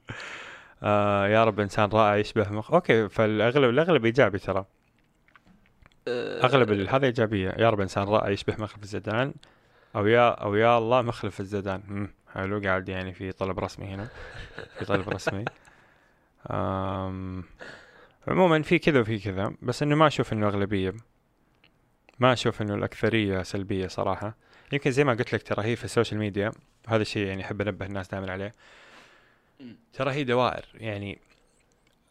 آه 0.83 1.27
يا 1.27 1.43
رب 1.43 1.59
إنسان 1.59 1.89
رائع 1.89 2.15
يشبه 2.15 2.49
مخ 2.49 2.73
okay. 2.73 3.09
فالأغلب 3.09 3.69
الأغلب 3.69 4.05
إيجابي 4.05 4.39
ترى. 4.39 4.65
آه، 6.07 6.43
أغلب 6.43 6.71
هذا 6.89 7.05
إيجابية. 7.05 7.49
يا 7.57 7.69
رب 7.69 7.81
إنسان 7.81 8.03
رائع 8.03 8.29
يشبه 8.29 8.55
مخلف 8.57 8.83
الزيدان. 8.83 9.33
أو 9.95 10.07
يا 10.07 10.29
أو 10.29 10.55
يا 10.55 10.77
الله 10.77 11.01
مخلف 11.01 11.39
الزيدان. 11.39 12.09
حلو. 12.33 12.61
قاعد 12.61 12.89
يعني 12.89 13.13
في 13.13 13.31
طلب 13.31 13.59
رسمي 13.59 13.85
هنا. 13.85 14.07
في 14.79 14.85
طلب 14.85 15.09
رسمي. 15.09 15.45
عموما 18.27 18.61
في 18.61 18.79
كذا 18.79 18.99
وفي 18.99 19.19
كذا 19.19 19.53
بس 19.61 19.83
إنه 19.83 19.95
ما 19.95 20.07
أشوف 20.07 20.33
إنه 20.33 20.47
أغلبية. 20.47 20.93
ما 22.19 22.33
أشوف 22.33 22.61
إنه 22.61 22.75
الأكثرية 22.75 23.43
سلبية 23.43 23.87
صراحة. 23.87 24.35
يمكن 24.71 24.91
زي 24.91 25.03
ما 25.03 25.13
قلت 25.13 25.33
لك 25.33 25.43
ترى 25.43 25.65
هي 25.65 25.75
في 25.75 25.85
ال 25.85 25.90
social 25.90 26.19
media 26.19 26.51
وهذا 26.87 27.01
الشيء 27.01 27.27
يعني 27.27 27.45
أحب 27.45 27.61
أنبه 27.61 27.85
الناس 27.85 28.07
دائما 28.07 28.31
عليه. 28.31 28.53
ترى 29.93 30.11
هي 30.11 30.23
دوائر. 30.23 30.65
يعني 30.73 31.19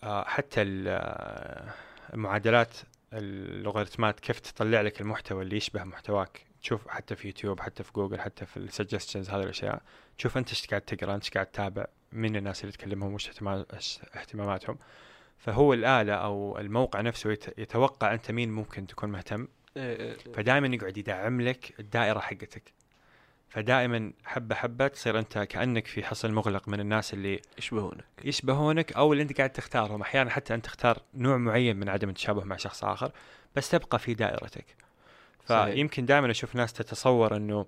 آه، 0.03 0.25
حتى 0.25 0.65
آه، 0.89 1.73
المعادلات 2.15 2.77
اللوغاريتمات 3.13 4.21
كيف 4.21 4.41
تطلع 4.41 4.81
لك 4.81 5.01
المحتوى 5.01 5.43
اللي 5.43 5.57
يشبه 5.57 5.85
محتواك. 5.85 6.54
تشوف 6.65 6.89
حتى 6.89 7.17
في 7.17 7.29
يوتيوب 7.29 7.61
حتى 7.61 7.83
في 7.85 7.93
جوجل 7.93 8.21
حتى 8.21 8.47
في 8.47 8.57
ال 8.57 8.63
suggestions 8.63 9.31
هذه 9.31 9.43
الأشياء. 9.43 9.83
تشوف 10.19 10.37
أنت 10.39 10.49
إيش 10.49 10.67
قاعد 10.67 10.81
تقرأ 10.83 11.15
أنت 11.15 11.35
قاعد 11.35 11.47
تتابع 11.47 11.87
من 12.13 12.37
الناس 12.37 12.61
اللي 12.61 12.73
تكلمهم 12.73 13.15
وش 13.15 13.31
اهتماماتهم. 14.17 14.79
فهو 15.39 15.73
الآلة 15.75 16.13
أو 16.15 16.59
الموقع 16.59 17.01
نفسه 17.01 17.33
يت- 17.33 17.59
يتوقع 17.59 18.15
أنت 18.15 18.31
مين 18.31 18.51
ممكن 18.53 18.87
تكون 18.87 19.09
مهتم. 19.11 19.49
إيه، 19.77 19.97
إيه، 19.97 20.11
إيه. 20.27 20.33
فدائما 20.33 20.75
يقعد 20.75 20.97
يدعم 20.99 21.41
لك 21.41 21.81
الدائرة 21.81 22.19
حقتك. 22.19 22.73
فدائما 23.49 24.13
حبة 24.25 24.55
حبة 24.55 24.89
تصير 24.89 25.19
أنت 25.19 25.39
كأنك 25.39 25.87
في 25.87 26.05
حصن 26.05 26.33
مغلق 26.33 26.69
من 26.69 26.81
الناس 26.81 27.15
اللي 27.15 27.41
يشبهونك. 27.59 28.05
يشبهونك 28.25 28.93
أو 28.93 29.13
اللي 29.13 29.23
أنت 29.23 29.37
قاعد 29.39 29.51
تختارهم. 29.51 30.01
أحيانا 30.03 30.31
حتى 30.31 30.55
أنت 30.55 30.65
تختار 30.65 31.03
نوع 31.15 31.37
معين 31.37 31.77
من 31.77 31.89
عدم 31.89 32.09
التشابه 32.09 32.45
مع 32.45 32.57
شخص 32.57 32.85
آخر 32.85 33.13
بس 33.57 33.71
تبقى 33.71 33.99
في 33.99 34.15
دائرتك. 34.15 34.84
فيمكن 35.47 36.07
دائما 36.07 36.31
أشوف 36.31 36.55
ناس 36.55 36.73
تتصور 36.73 37.37
إنه 37.37 37.67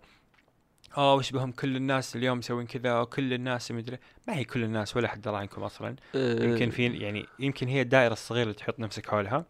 آه 0.97 1.15
وش 1.15 1.31
بهم 1.31 1.53
كل 1.53 1.77
الناس 1.77 2.17
اليوم 2.17 2.39
مسوين 2.39 2.67
كذا 2.67 3.01
وكل 3.01 3.33
الناس 3.33 3.73
مدري 3.73 3.99
ما 4.29 4.37
هي 4.37 4.45
كل 4.45 4.65
الناس 4.65 4.97
ولا 4.97 5.09
حد 5.09 5.21
درى 5.21 5.37
عنكم 5.37 5.63
أصلا. 5.63 5.97
آه، 6.15 6.45
يمكن 6.45 6.71
في 6.71 6.87
يعني 6.87 7.27
يمكن 7.39 7.69
هي 7.69 7.81
الدائرة 7.81 8.13
الصغيرة 8.13 8.43
اللي 8.43 8.55
تحط 8.55 8.81
نفسك 8.81 9.11
حولها 9.11 9.47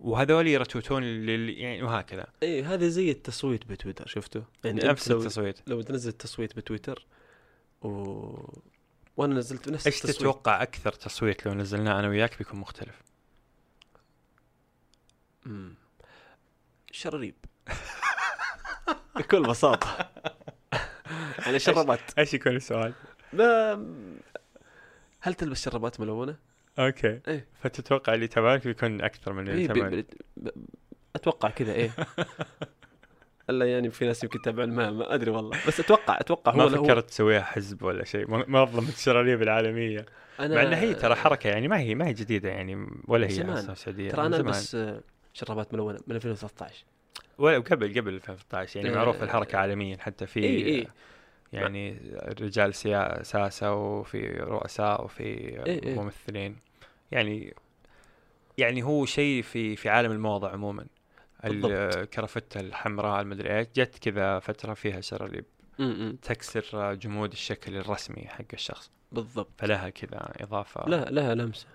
وهذول 0.00 0.46
يرتوتون 0.46 1.02
لل 1.02 1.50
يعني 1.58 1.82
وهكذا. 1.82 2.26
إيه 2.42 2.74
هذا 2.74 2.88
زي 2.88 3.10
التصويت 3.10 3.66
بتويتر 3.66 4.06
شفته 4.06 4.44
يعني 4.64 4.80
نفس 4.80 5.10
التصويت. 5.10 5.58
لو 5.66 5.82
تنزل 5.82 6.12
تصويت 6.12 6.56
بتويتر 6.56 7.06
و... 7.82 7.88
وأنا 9.16 9.34
نزلت 9.34 9.68
نفس 9.68 9.86
إيش 9.86 9.96
التصويت. 9.96 10.16
تتوقع 10.16 10.62
أكثر 10.62 10.92
تصويت 10.92 11.46
لو 11.46 11.54
نزلناه 11.54 12.00
أنا 12.00 12.08
وياك 12.08 12.38
بيكون 12.38 12.60
مختلف؟ 12.60 13.02
مم. 15.46 15.74
شراريب 16.90 17.34
بكل 19.16 19.42
بساطة 19.42 20.10
يعني 21.46 21.58
شربات 21.58 22.00
إيش 22.18 22.34
يكون 22.34 22.56
السؤال 22.56 22.92
هل 25.20 25.34
تلبس 25.34 25.64
شربات 25.64 26.00
ملونة؟ 26.00 26.36
أوكي 26.78 27.20
إيه. 27.28 27.46
فتتوقع 27.62 28.14
اللي 28.14 28.26
تبعك 28.26 28.66
بيكون 28.66 29.02
أكثر 29.02 29.32
من 29.32 29.48
اللي 29.48 29.60
إيه. 29.60 29.68
تبعك 29.68 30.06
أتوقع 31.16 31.50
كذا 31.50 31.72
إيه 31.72 31.90
ألا 33.50 33.66
يعني 33.66 33.90
في 33.90 34.06
ناس 34.06 34.24
يمكن 34.24 34.38
يتابعون 34.38 34.70
ما, 34.70 34.90
ما 34.90 35.14
أدري 35.14 35.30
والله 35.30 35.58
بس 35.68 35.80
أتوقع 35.80 36.20
أتوقع 36.20 36.52
هو 36.52 36.56
ما 36.56 36.68
فكرت 36.68 37.10
تسويها 37.10 37.42
حزب 37.42 37.82
ولا 37.82 38.04
شيء 38.04 38.30
منظمه 38.30 38.88
الشراريب 38.88 39.42
العالمية 39.42 40.06
أنا 40.40 40.54
مع 40.54 40.62
إنها 40.62 40.80
هي 40.80 40.94
ترى 40.94 41.14
حركة 41.14 41.48
يعني 41.48 41.68
ما 41.68 41.78
هي 41.78 41.94
ما 41.94 42.06
هي 42.06 42.12
جديدة 42.12 42.48
يعني 42.48 42.86
ولا 43.08 43.26
هي. 43.26 43.54
أصلا 43.54 43.74
سعودية 43.74 44.10
ترى 44.10 44.26
أنا. 44.26 44.36
ألبس 44.36 44.74
آه، 44.74 45.00
شرابات 45.32 45.74
ملونة 45.74 45.98
من 46.06 46.16
2013 46.16 46.84
ولا 47.38 47.58
قبل 47.58 48.00
قبل 48.00 48.14
2013 48.14 48.76
يعني 48.80 48.90
آه، 48.90 48.94
معروف 48.98 49.22
الحركة 49.22 49.58
عالميا 49.58 49.96
حتى 50.00 50.26
في 50.26 50.40
إي 50.40 50.66
إي. 50.66 50.86
يعني 51.52 51.98
رجال 52.40 52.74
سيا- 52.74 53.22
ساسه 53.22 53.74
وفي 53.74 54.26
رؤساء 54.28 55.04
وفي 55.04 55.22
إيه، 55.22 55.82
إيه. 55.82 56.00
ممثلين. 56.00 56.56
يعني 57.12 57.54
يعني 58.58 58.82
هو 58.82 59.04
شيء 59.06 59.42
في 59.42 59.76
في 59.76 59.88
عالم 59.88 60.12
الموضة 60.12 60.48
عموما. 60.48 60.86
بالضبط. 61.44 61.72
الكرافتة 61.72 62.60
الحمراء 62.60 63.20
المدري 63.20 63.58
إيش 63.58 63.66
جت 63.76 63.98
كذا 63.98 64.38
فترة 64.38 64.74
فيها 64.74 65.00
م. 65.78 66.16
تكسر 66.22 66.94
جمود 66.94 67.32
الشكل 67.32 67.76
الرسمي 67.76 68.28
حق 68.28 68.44
الشخص. 68.52 68.90
بالضبط. 69.12 69.48
فلها 69.58 69.88
كذا 69.90 70.32
إضافة. 70.40 70.88
لا 70.88 71.10
لها 71.10 71.34
لمسة. 71.34 71.66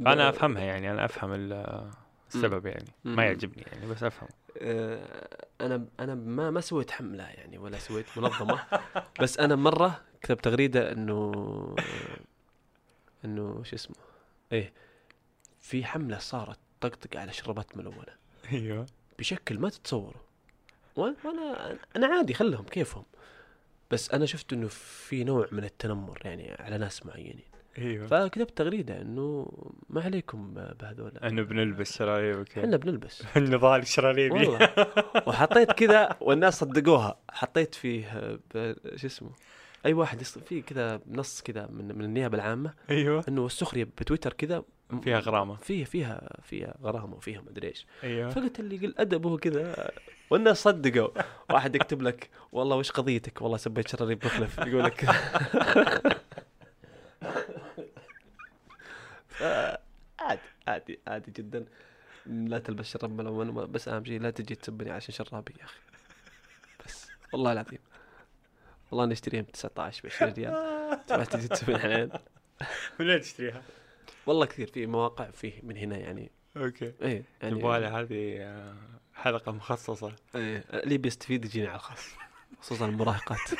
أنا 0.00 0.28
أفهمها 0.28 0.62
يعني 0.62 0.90
أنا 0.90 1.04
أفهم 1.04 1.32
ال- 1.32 1.90
السبب 2.28 2.66
يعني. 2.66 2.88
ما 3.04 3.24
يعجبني 3.24 3.64
يعني 3.72 3.86
بس 3.86 4.02
افهم 4.02 4.28
آه، 4.28 4.47
أنا 5.60 5.86
أنا 6.00 6.14
ما 6.14 6.50
ما 6.50 6.60
سويت 6.60 6.90
حملة 6.90 7.24
يعني 7.24 7.58
ولا 7.58 7.78
سويت 7.78 8.06
منظمة. 8.16 8.62
بس 9.22 9.38
أنا 9.38 9.56
مرة 9.56 10.00
كتبت 10.22 10.44
تغريدة 10.44 10.92
إنه 10.92 11.32
إنه 13.24 13.62
شو 13.64 13.76
اسمه 13.76 13.96
إيه 14.52 14.72
في 15.60 15.84
حملة 15.84 16.18
صارت 16.18 16.58
طقطقه 16.80 17.20
على 17.20 17.32
شربات 17.32 17.76
ملونة. 17.76 18.16
أيوه. 18.52 18.86
بشكل 19.18 19.58
ما 19.58 19.68
وأنا- 20.96 21.26
وأنا 21.26 21.78
أنا 21.96 22.06
عادي 22.06 22.34
خلهم 22.34 22.64
كيفهم. 22.64 23.04
بس 23.90 24.10
أنا 24.10 24.26
شفت 24.26 24.52
إنه 24.52 24.68
في 24.68 25.24
نوع 25.24 25.48
من 25.52 25.64
التنمر 25.64 26.18
يعني 26.24 26.52
على 26.52 26.78
ناس 26.78 27.06
معينين. 27.06 27.42
إيوه. 27.78 28.06
فكتبت 28.06 28.58
تغريدة 28.58 29.00
إنه 29.00 29.52
ما 29.90 30.02
عليكم 30.02 30.54
بهذول. 30.54 31.18
إنه 31.18 31.42
بنلبس 31.42 31.98
شراريب 31.98 32.38
وكذا. 32.38 32.64
إحنا 32.64 32.76
بنلبس. 32.76 33.24
النضال 33.36 33.80
الشراريبي 33.80 34.34
والله. 34.34 34.72
وحطيت 35.28 35.72
كذا 35.72 36.16
والناس 36.20 36.58
صدقوها. 36.58 37.18
حطيت 37.30 37.74
فيه 37.74 38.38
شو 38.96 39.06
اسمه؟ 39.06 39.30
أي 39.86 39.92
واحد 39.92 40.20
يص... 40.20 40.38
في 40.38 40.62
كذا 40.62 41.00
نص 41.10 41.42
كذا 41.42 41.66
من 41.66 41.98
من 41.98 42.04
النيابة 42.04 42.36
العامة. 42.36 42.74
أيوه. 42.90 43.24
إنه 43.28 43.46
السخرية 43.46 43.84
بتويتر 43.84 44.32
كذا. 44.32 44.62
فيها 45.02 45.18
غرامة. 45.18 45.56
فيها 45.56 45.84
فيها 45.84 46.28
فيها 46.42 46.74
غرامة 46.82 47.16
وفيها 47.16 47.40
مدري 47.40 47.68
إيش. 47.68 47.86
أيوه. 48.04 48.30
فقلت 48.30 48.60
اللي 48.60 48.76
يقول 48.76 48.94
ادبه 48.98 49.36
كذا. 49.38 49.90
والناس 50.30 50.62
صدقوا. 50.62 51.08
واحد 51.50 51.74
يكتب 51.74 52.02
لك 52.02 52.30
والله 52.52 52.76
وش 52.76 52.90
قضيتك؟ 52.90 53.42
والله 53.42 53.56
سبيت 53.56 53.88
شراريب 53.88 54.24
مخلف. 54.24 54.58
يقول 54.58 54.84
لك. 54.84 55.04
عادي 60.20 60.40
عادي 60.68 60.98
عادي 61.06 61.30
جدا. 61.30 61.64
لا 62.26 62.58
تلبس 62.58 62.92
شراب 62.92 63.10
ملون 63.10 63.72
بس 63.72 63.88
أهم 63.88 64.04
شيء 64.04 64.20
لا 64.20 64.30
تجي 64.30 64.54
تسبني 64.54 64.90
عشان 64.90 65.14
شرابي 65.14 65.54
يا 65.60 65.64
أخي. 65.64 65.80
بس 66.86 67.06
والله 67.32 67.52
العظيم. 67.52 67.78
والله 68.90 69.06
نشتريها 69.06 69.42
ب 69.42 69.52
19 69.52 70.02
ب 70.02 70.06
20 70.06 70.32
ريال. 70.32 71.06
تبغى 71.06 71.24
تجي 71.24 71.48
تسبني 71.48 71.76
الحين 71.76 72.10
من 73.00 73.08
وين 73.08 73.20
تشتريها؟ 73.20 73.62
والله 74.26 74.46
كثير 74.46 74.66
في 74.66 74.86
مواقع 74.86 75.30
فيه 75.30 75.52
من 75.62 75.76
هنا 75.76 75.96
يعني. 75.96 76.30
okay. 76.56 76.92
إيه 77.02 77.22
يعني 77.42 77.58
يبغى 77.58 77.86
هذه 77.86 78.36
آه، 78.40 78.76
حلقة 79.14 79.52
مخصصة. 79.52 80.12
إيه 80.34 80.64
اللي 80.70 80.98
بيستفيد 80.98 81.44
يجيني 81.44 81.66
على 81.66 81.76
الخاص 81.76 82.08
خصوصا 82.60 82.86
المراهقات. 82.86 83.38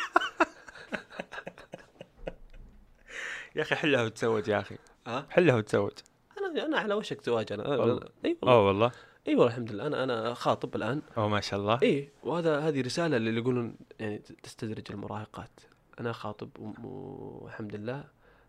يا 3.59 3.63
أخي 3.63 3.75
حلها 3.75 4.03
وتزوج 4.03 4.49
يا 4.49 4.61
أخي. 4.61 4.79
ها؟ 5.07 5.27
حلها 5.31 5.57
وتزوج 5.57 5.93
أنا 6.39 6.67
أنا 6.67 6.79
على 6.79 6.95
وشك 6.95 7.23
زواج 7.23 7.53
أنا. 7.53 7.73
إي 7.73 7.79
والله. 7.79 8.09
أوه 8.43 8.67
والله. 8.67 8.93
إي 9.29 9.35
والله 9.35 9.47
الحمد 9.47 9.73
لله. 9.73 9.87
أنا 9.87 10.05
أنا 10.05 10.35
خاطب 10.35 10.77
الآن. 10.77 11.03
أوه 11.17 11.29
ما 11.29 11.41
شاء 11.41 11.61
الله. 11.61 11.79
إي 11.83 12.13
وهذا 12.23 12.59
هذه 12.59 12.81
رسالة 12.81 13.17
اللي 13.17 13.41
يقولون 13.41 13.77
يعني 14.01 14.19
تستدرج 14.19 14.83
المراهقات. 14.91 15.61
أنا 16.01 16.13
خاطب 16.13 16.51
والحمد 16.85 17.77
لله. 17.77 18.05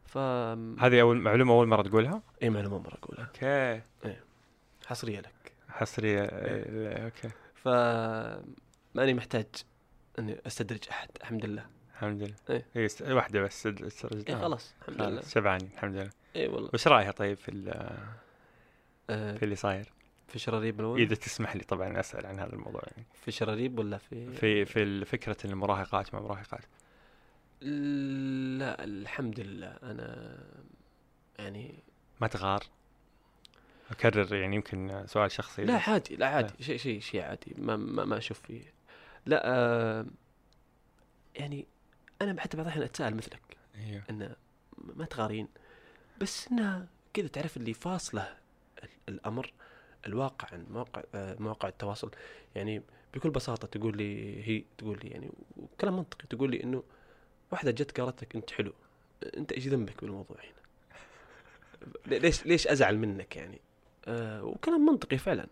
ف 0.06 0.18
هذه 0.18 1.02
أول 1.02 1.18
معلومة 1.18 1.54
أول 1.54 1.68
مرة 1.68 1.82
تقولها؟ 1.82 2.22
إي 2.44 2.50
معلومة 2.50 2.80
مرة 2.80 2.98
أقولها. 3.04 3.26
okay. 3.26 3.82
حصرية 4.86 5.20
لك. 5.20 5.54
حصرية. 5.70 6.22
آه، 6.22 7.06
okay. 7.06 7.30
ف 7.56 7.68
ماني 8.96 9.14
محتاج 9.14 9.46
إني 10.20 10.42
أستدرج 10.48 10.84
أحد 10.92 11.10
الحمد 11.22 11.46
لله. 11.46 11.66
الحمد 12.00 12.22
لله. 12.24 12.36
إيه. 12.50 12.66
إيه. 12.76 12.86
است- 12.86 13.02
واحدة 13.02 13.42
بس 13.42 13.66
اي 13.68 14.36
خلاص 14.36 14.74
الحمد 14.88 15.02
لله. 15.02 15.22
شبعانين 15.22 15.70
الحمد 15.74 15.96
لله. 15.96 16.10
اي 16.36 16.48
والله. 16.48 16.70
وش 16.74 16.88
رأيها 16.88 17.12
طيب 17.12 17.38
في 17.38 17.50
ال- 17.52 17.70
آه 19.10 19.36
في 19.38 19.44
اللي 19.44 19.56
صاير؟ 19.56 19.92
في 20.28 20.40
شراريب 20.40 20.78
ملون 20.80 21.00
إذا 21.00 21.16
تسمح 21.16 21.56
لي 21.56 21.64
طبعا 21.64 22.00
أسأل 22.00 22.26
عن 22.26 22.40
هذا 22.40 22.54
الموضوع 22.54 22.82
يعني. 22.92 23.06
في 23.26 23.32
شراريب 23.32 23.80
ولا 23.80 23.98
في؟ 23.98 24.34
في 24.34 24.66
في 24.66 25.06
فكرة 25.06 25.38
المراهقات 25.46 26.14
مع 26.14 26.20
مراهقات؟ 26.22 26.66
لا 27.62 28.84
الحمد 28.84 29.40
لله. 29.40 29.68
أنا 29.84 30.38
يعني 31.40 31.74
ما 32.22 32.28
تغار؟ 32.28 32.64
أكرر 33.92 34.36
يعني 34.36 34.56
يمكن 34.56 35.04
سؤال 35.06 35.32
شخصي. 35.32 35.64
لا. 35.66 35.78
عادي 35.90 36.16
لا 36.16 36.28
عادي. 36.28 36.64
شيء 36.64 36.78
شيء 36.78 37.00
شيء 37.00 37.22
عادي. 37.22 37.56
ما 37.58 37.76
ما, 37.78 38.06
ما 38.06 38.18
أشوف 38.18 38.40
فيه. 38.42 38.62
لا 39.26 39.42
آه 39.46 40.06
يعني 41.36 41.66
أنا 42.22 42.42
حتى 42.42 42.58
بعض 42.58 42.66
الأحيان 42.66 42.84
أتساءل 42.86 43.16
مثلك. 43.16 43.42
أيوه. 43.76 44.04
إنه 44.10 44.36
ما 44.96 45.06
تغارين. 45.06 45.48
بس 46.22 46.48
انها 46.48 46.88
كذا 47.14 47.28
تعرف 47.28 47.58
اللي 47.58 47.74
فاصله 47.74 48.38
ال- 48.84 48.90
الأمر 49.10 49.54
الواقع 50.06 50.48
عن 50.54 50.66
مواقع 50.72 51.04
آه، 51.16 51.36
مواقع 51.40 51.68
التواصل. 51.70 52.12
يعني 52.56 52.82
بكل 53.14 53.30
بساطة 53.30 53.68
تقول 53.68 53.98
لي 53.98 54.44
هي 54.48 54.64
تقول 54.78 55.00
لي 55.04 55.10
يعني 55.10 55.30
وكلام 55.58 55.96
منطقي. 55.98 56.28
تقول 56.30 56.52
لي 56.52 56.64
إنه 56.64 56.84
واحدة 57.52 57.72
جت 57.72 58.02
قالت 58.02 58.22
لك 58.24 58.36
أنت 58.36 58.52
حلو. 58.52 58.74
أنت 59.38 59.52
إيش 59.52 59.68
ذنبك 59.68 60.02
بالموضوع 60.02 60.38
هنا؟ 60.44 60.60
ليش 62.20 62.46
ليش 62.46 62.68
أزعل 62.68 62.98
منك 62.98 63.36
يعني؟ 63.36 63.60
آه 64.08 64.44
وكلام 64.44 64.86
منطقي 64.86 65.18
فعلا. 65.18 65.48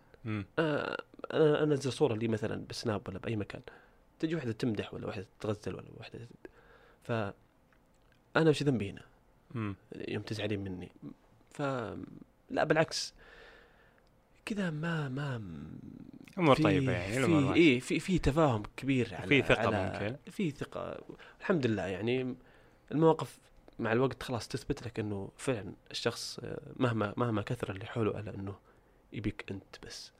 آه، 0.58 1.02
أنا 1.32 1.62
أنزل 1.62 1.92
صورة 1.92 2.14
لي 2.14 2.28
مثلا 2.28 2.64
بسناب 2.70 3.08
ولا 3.08 3.18
بأي 3.18 3.36
مكان. 3.36 3.62
تجي 4.20 4.34
واحدة 4.34 4.52
تمدح 4.52 4.94
ولا 4.94 5.06
واحدة 5.06 5.26
تغزل 5.40 5.74
ولا 5.74 5.84
واحدة 5.96 6.18
ف 7.08 7.12
أنا 8.36 8.50
وش 8.50 8.62
ذنبي 8.62 8.90
هنا؟ 8.90 9.02
يوم 10.08 10.22
تزعلين 10.22 10.60
مني. 10.64 10.92
ف 11.50 11.62
لا 12.50 12.64
بالعكس. 12.64 13.14
كذا 14.44 14.70
ما 14.70 15.08
ما 15.08 15.42
أمور 16.38 16.56
طيبة 16.56 16.92
يعني 16.92 17.26
في. 17.26 17.54
اي 17.54 17.80
في 17.80 18.00
في 18.00 18.18
تفاهم 18.18 18.62
كبير 18.76 19.14
على 19.14 19.26
في 19.26 19.42
ثقة 19.42 19.66
على 19.66 20.00
ممكن. 20.02 20.16
في 20.32 20.50
ثقة. 20.50 21.00
الحمد 21.40 21.66
لله 21.66 21.82
يعني 21.86 22.36
المواقف 22.92 23.38
مع 23.78 23.92
الوقت 23.92 24.22
خلاص 24.22 24.48
تثبت 24.48 24.86
لك 24.86 24.98
إنه 25.00 25.30
فعلا 25.36 25.72
الشخص 25.90 26.38
آه، 26.38 26.60
مهما 26.76 27.14
مهما 27.16 27.42
كثر 27.42 27.70
اللي 27.70 27.86
حوله 27.86 28.16
على 28.16 28.34
إنه 28.34 28.56
يبيك 29.12 29.44
أنت 29.50 29.76
بس. 29.86 30.12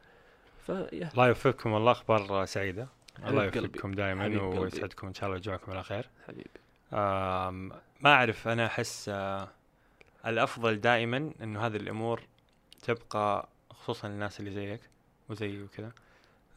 فيا. 0.66 1.10
الله 1.12 1.28
يوفقكم 1.28 1.72
والله 1.72 1.92
أخبار 1.92 2.44
سعيدة. 2.44 2.88
الله. 3.26 3.44
يوفقكم 3.44 3.92
دائما. 3.92 4.42
ويسعدكم. 4.42 5.06
إن 5.06 5.14
شاء 5.14 5.26
الله 5.26 5.36
يجمعكم 5.36 5.72
على 5.72 5.82
خير. 5.82 6.08
حبيبي. 6.26 6.50
ما 6.92 7.80
أعرف 8.06 8.48
أنا 8.48 8.66
أحس 8.66 9.08
آه، 9.08 9.48
الأفضل 10.26 10.80
دائما 10.80 11.32
إنه 11.42 11.66
هذه 11.66 11.76
الأمور 11.76 12.22
تبقى 12.82 13.48
خصوصا 13.70 14.08
الناس 14.08 14.40
اللي 14.40 14.50
زيك 14.50 14.80
وزي 15.28 15.62
وكذا 15.62 15.92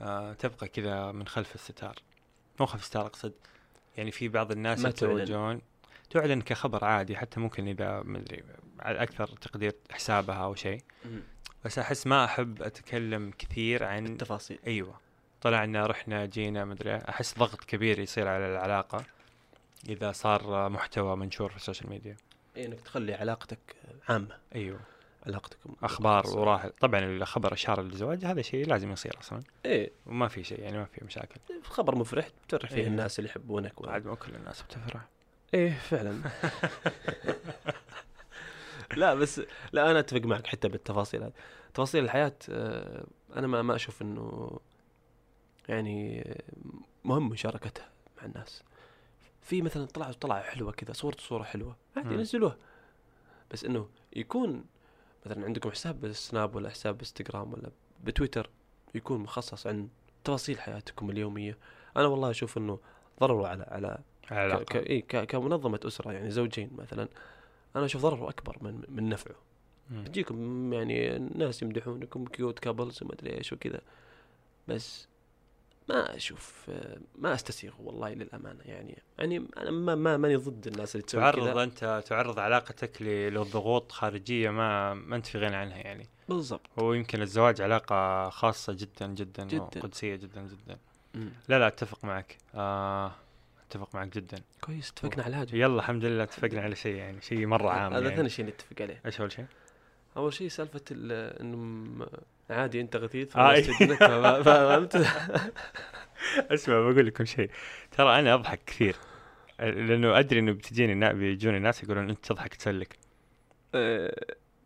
آه 0.02 0.34
تبقى 0.34 0.68
كذا 0.68 1.12
من 1.12 1.28
خلف 1.28 1.56
الستار. 1.56 1.96
مو 2.60 2.66
خلف 2.66 2.82
الستار 2.82 3.06
أقصد. 3.06 3.34
يعني 3.98 4.12
في 4.12 4.28
بعض 4.28 4.52
الناس. 4.52 4.86
يتوجون 4.86 5.62
تعلن. 6.10 6.42
كخبر 6.42 6.86
عادي 6.86 7.18
حتى 7.18 7.40
ممكن 7.40 7.68
إذا 7.68 8.04
مدري 8.04 8.44
على 8.80 9.04
أكثر 9.04 9.28
تقدير 9.28 9.76
حسابها 9.92 10.44
أو 10.44 10.56
شيء. 10.56 10.82
بس 11.66 11.80
أحس 11.80 12.08
ما 12.08 12.26
أحب 12.26 12.62
أتكلم 12.64 13.32
كثير 13.38 13.84
عن 13.84 14.06
التفاصيل. 14.06 14.60
أيوه. 14.68 15.00
طلعنا 15.42 15.88
رحنا 15.88 16.26
جينا 16.26 16.66
مدري 16.66 16.96
أحس 16.96 17.38
ضغط 17.38 17.64
كبير 17.64 18.00
يصير 18.00 18.28
على 18.28 18.46
العلاقة. 18.46 19.06
إذا 19.90 20.12
صار 20.12 20.70
محتوى 20.70 21.16
منشور 21.16 21.50
في 21.50 21.56
ال 21.56 21.61
social 21.61 21.90
media. 21.90 22.18
إيه 22.58 22.66
إنك 22.66 22.82
تخلي 22.82 23.14
علاقتك 23.14 23.76
عامة. 24.10 24.38
أيوه. 24.56 24.80
علاقتكم 25.26 25.76
أخبار. 25.84 26.28
وراح 26.28 26.68
طبعا 26.80 27.00
الخبر 27.00 27.54
اشهار 27.54 27.82
الزواج 27.82 28.26
هذا 28.26 28.42
شيء 28.42 28.68
لازم 28.68 28.92
يصير 28.92 29.20
أصلا. 29.20 29.44
إيه. 29.66 29.92
وما 30.06 30.28
في 30.28 30.44
شيء 30.44 30.60
يعني 30.60 30.78
ما 30.78 30.86
في 30.86 31.06
مشاكل. 31.06 31.40
خبر 31.64 31.96
مفرح 31.96 32.28
تفرح 32.48 32.70
فيه 32.70 32.82
إيه. 32.82 32.88
الناس 32.88 33.20
اللي 33.20 33.30
يحبونك 33.30 33.82
و... 33.82 33.90
عاد 33.90 34.06
مو 34.06 34.16
كل 34.16 34.36
الناس 34.36 34.62
بتفرح. 34.62 35.08
إيه 35.54 35.72
فعلا. 35.72 36.22
لا 38.98 39.14
بس 39.14 39.42
لا 39.72 39.92
أنا 39.92 40.00
أتفق 40.00 40.22
معك 40.22 40.48
حتى 40.48 40.68
بالتفاصيل 40.68 41.24
هذه. 41.24 41.34
تفاصيل 41.74 42.04
الحياة 42.04 42.36
آه، 42.50 43.06
أنا 43.36 43.48
ما 43.48 43.62
ما 43.62 43.76
أشوف 43.76 44.02
إنه 44.02 44.60
يعني 45.70 46.24
مهم 47.04 47.30
مشاركتها 47.30 47.90
مع 48.18 48.26
الناس. 48.26 48.64
في 49.52 49.62
مثلا 49.62 49.86
طلعوا 49.86 50.12
طلعه 50.12 50.42
حلوة 50.42 50.72
كذا 50.72 50.94
صورته 50.94 51.24
صورة 51.24 51.44
حلوة 51.44 51.76
عادي. 51.98 52.16
نزلوها 52.16 52.58
بس 53.52 53.66
إنه 53.66 53.90
يكون 54.16 54.66
مثلا 55.26 55.46
عندكم 55.46 55.72
حساب 55.72 56.02
بالسناب 56.02 56.56
ولا 56.56 56.70
حساب 56.70 56.94
بالإنستغرام 56.94 57.54
ولا 57.54 57.72
بتويتر 58.04 58.50
يكون 58.96 59.20
مخصص 59.20 59.68
عن 59.68 59.90
تفاصيل 60.24 60.60
حياتكم 60.60 61.10
اليومية. 61.10 61.58
أنا 61.98 62.08
والله 62.08 62.30
أشوف 62.30 62.58
إنه 62.58 62.80
ضرروا 63.20 63.48
على 63.48 63.98
على 64.32 64.66
ك... 64.66 64.76
إيه 64.76 65.02
ك... 65.08 65.26
كمنظمة 65.26 65.80
أسرة 65.86 66.12
يعني 66.12 66.32
زوجين 66.32 66.70
مثلا 66.78 67.08
أنا 67.76 67.86
أشوف 67.86 68.02
ضرره 68.02 68.30
أكبر 68.30 68.58
من 68.62 68.84
من 68.88 69.10
نفعه. 69.10 69.36
تجيكم 70.06 70.74
يعني 70.74 71.20
ناس 71.20 71.62
يمدحونكم 71.62 72.26
cute 72.26 72.60
couples 72.60 73.04
وما 73.04 73.14
أدري 73.14 73.38
إيش 73.38 73.54
وكذا. 73.54 73.82
بس 74.68 75.08
ما 75.92 76.16
أشوف 76.16 76.72
ما 77.16 77.34
أستسيغ 77.34 77.72
والله 77.80 78.14
للأمانة 78.14 78.60
يعني 78.66 79.02
يعني 79.20 79.46
أنا 79.58 79.72
ما 79.72 79.96
ما 79.96 80.18
ماني 80.18 80.36
ضد 80.36 80.68
الناس 80.68 80.96
اللي 80.96 81.06
تسوي 81.08 81.22
تعرض 81.22 81.58
أنت 81.58 82.04
تعرض 82.08 82.40
علاقتك 82.40 83.02
ل- 83.02 83.34
لضغوط 83.34 83.92
خارجية 83.92 84.50
ما 84.50 84.94
ما 84.94 85.16
أنت 85.16 85.26
في 85.26 85.38
غنى 85.38 85.56
عنها 85.56 85.78
يعني 85.78 86.08
بالضبط 86.30 86.62
هو 86.80 86.94
يمكن 86.94 87.22
الزواج 87.22 87.62
علاقة 87.62 88.30
خاصة 88.30 88.74
جدا 88.74 89.08
جدا, 89.08 89.44
جداً. 89.44 89.58
وقدسية 89.62 90.16
جدا 90.16 90.42
جدا 90.42 90.78
مم. 91.16 91.30
لا 91.48 91.60
لا 91.60 91.68
أتفق 91.68 92.06
معك 92.06 92.38
آه 92.56 93.12
أتفق 93.70 93.96
معك 93.96 94.16
جدا 94.16 94.38
كويس 94.62 94.90
اتفقنا 94.92 95.24
على 95.24 95.36
حاجة 95.36 95.56
يلا 95.56 95.76
الحمد 95.76 96.06
لله 96.06 96.24
اتفقنا 96.24 96.62
على 96.62 96.76
شيء 96.76 96.96
يعني 96.96 97.22
شيء 97.22 97.46
مرة 97.46 97.70
عام 97.70 97.94
هذا 97.94 98.04
يعني. 98.04 98.16
ثاني 98.16 98.30
شيء 98.30 98.46
نتفق 98.46 98.82
عليه 98.82 99.02
إيش 99.06 99.22
أول 99.22 99.32
شيء؟ 99.32 99.46
أول 100.18 100.34
شيء 100.34 100.48
سالفة 100.48 100.82
ال- 100.92 101.40
إنه 101.42 101.58
م- 101.58 102.08
عادي 102.50 102.82
أنت 102.82 102.96
غثيث 102.96 103.38
آه. 103.38 103.62
فهمت؟ 104.44 105.08
اسمع 106.38 106.80
بقول 106.80 107.06
لكم 107.06 107.26
شيء. 107.26 107.50
ترى 107.92 108.20
أنا 108.20 108.34
أضحك 108.34 108.60
كثير 108.66 108.96
لأنه 109.60 110.20
أدري 110.20 110.40
إنه 110.40 110.52
بتجيني 110.52 111.14
بيجوني 111.14 111.60
ناس 111.60 111.84
يقولون 111.84 112.10
أنت 112.10 112.26
تضحك 112.26 112.56
تسلك. 112.56 112.98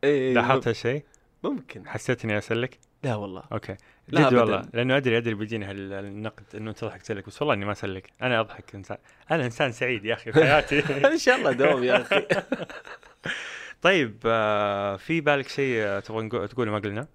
إيه 0.03 0.33
لاحظت 0.33 0.67
هالشيء؟ 0.67 1.03
ممكن. 1.43 1.87
حسيت 1.87 2.25
اني 2.25 2.37
أسلك؟ 2.37 2.79
لا 3.03 3.15
والله. 3.15 3.43
أوكي. 3.51 3.75
لا 4.07 4.29
جد. 4.29 4.33
والله. 4.33 4.69
لأنه 4.73 4.97
أدري 4.97 5.17
أدري 5.17 5.33
بيجيني 5.33 5.65
هالنقد 5.65 6.43
إنه 6.55 6.69
انت 6.69 6.77
تضحك 6.77 7.01
تسلك 7.01 7.27
بس 7.27 7.41
والله 7.41 7.53
إني 7.53 7.65
ما 7.65 7.71
أسلك. 7.71 8.09
أنا 8.21 8.39
أضحك 8.39 8.75
إنسان. 8.75 8.97
أنا 9.31 9.45
إنسان 9.45 9.71
سعيد 9.71 10.05
يا 10.05 10.13
أخي 10.13 10.31
في 10.31 10.43
حياتي. 10.43 10.79
إن 11.13 11.17
شاء 11.17 11.35
الله 11.35 11.51
دوم 11.51 11.83
يا 11.83 12.01
أخي. 12.01 12.25
طيب 13.81 14.17
آه 14.25 14.95
في 14.95 15.21
بالك 15.21 15.47
شيء 15.47 15.99
تبغى 15.99 16.47
تقوله 16.47 16.71
ما 16.71 16.79
قلنا؟ 16.79 17.07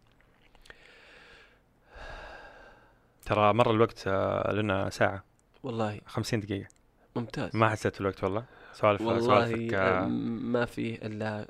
ترى 3.31 3.53
مر 3.55 3.71
الوقت 3.71 4.05
آه 4.07 4.53
لنا 4.53 4.91
ساعة. 4.91 5.25
والله. 5.63 6.01
50 6.07 6.41
دقيقة. 6.41 6.69
ممتاز. 7.17 7.57
ما 7.57 7.69
حسيت 7.69 8.01
الوقت 8.01 8.25
والله. 8.25 8.45
سوالف 8.73 9.01
والله 9.01 9.21
سوالفك 9.21 9.75
آه، 9.75 10.05
آه 10.05 10.07
ما 10.09 10.65
فيه 10.65 10.95
إلا 10.97 11.49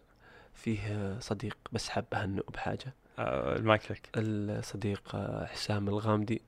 فيه 0.55 1.17
صديق 1.21 1.57
بس 1.73 1.89
حاب 1.89 2.05
أهنئه 2.15 2.43
بحاجة. 2.55 2.95
المايك 3.19 3.91
لك. 3.91 4.09
الصديق 4.17 5.17
حسام 5.45 5.89
الغامدي 5.89 6.43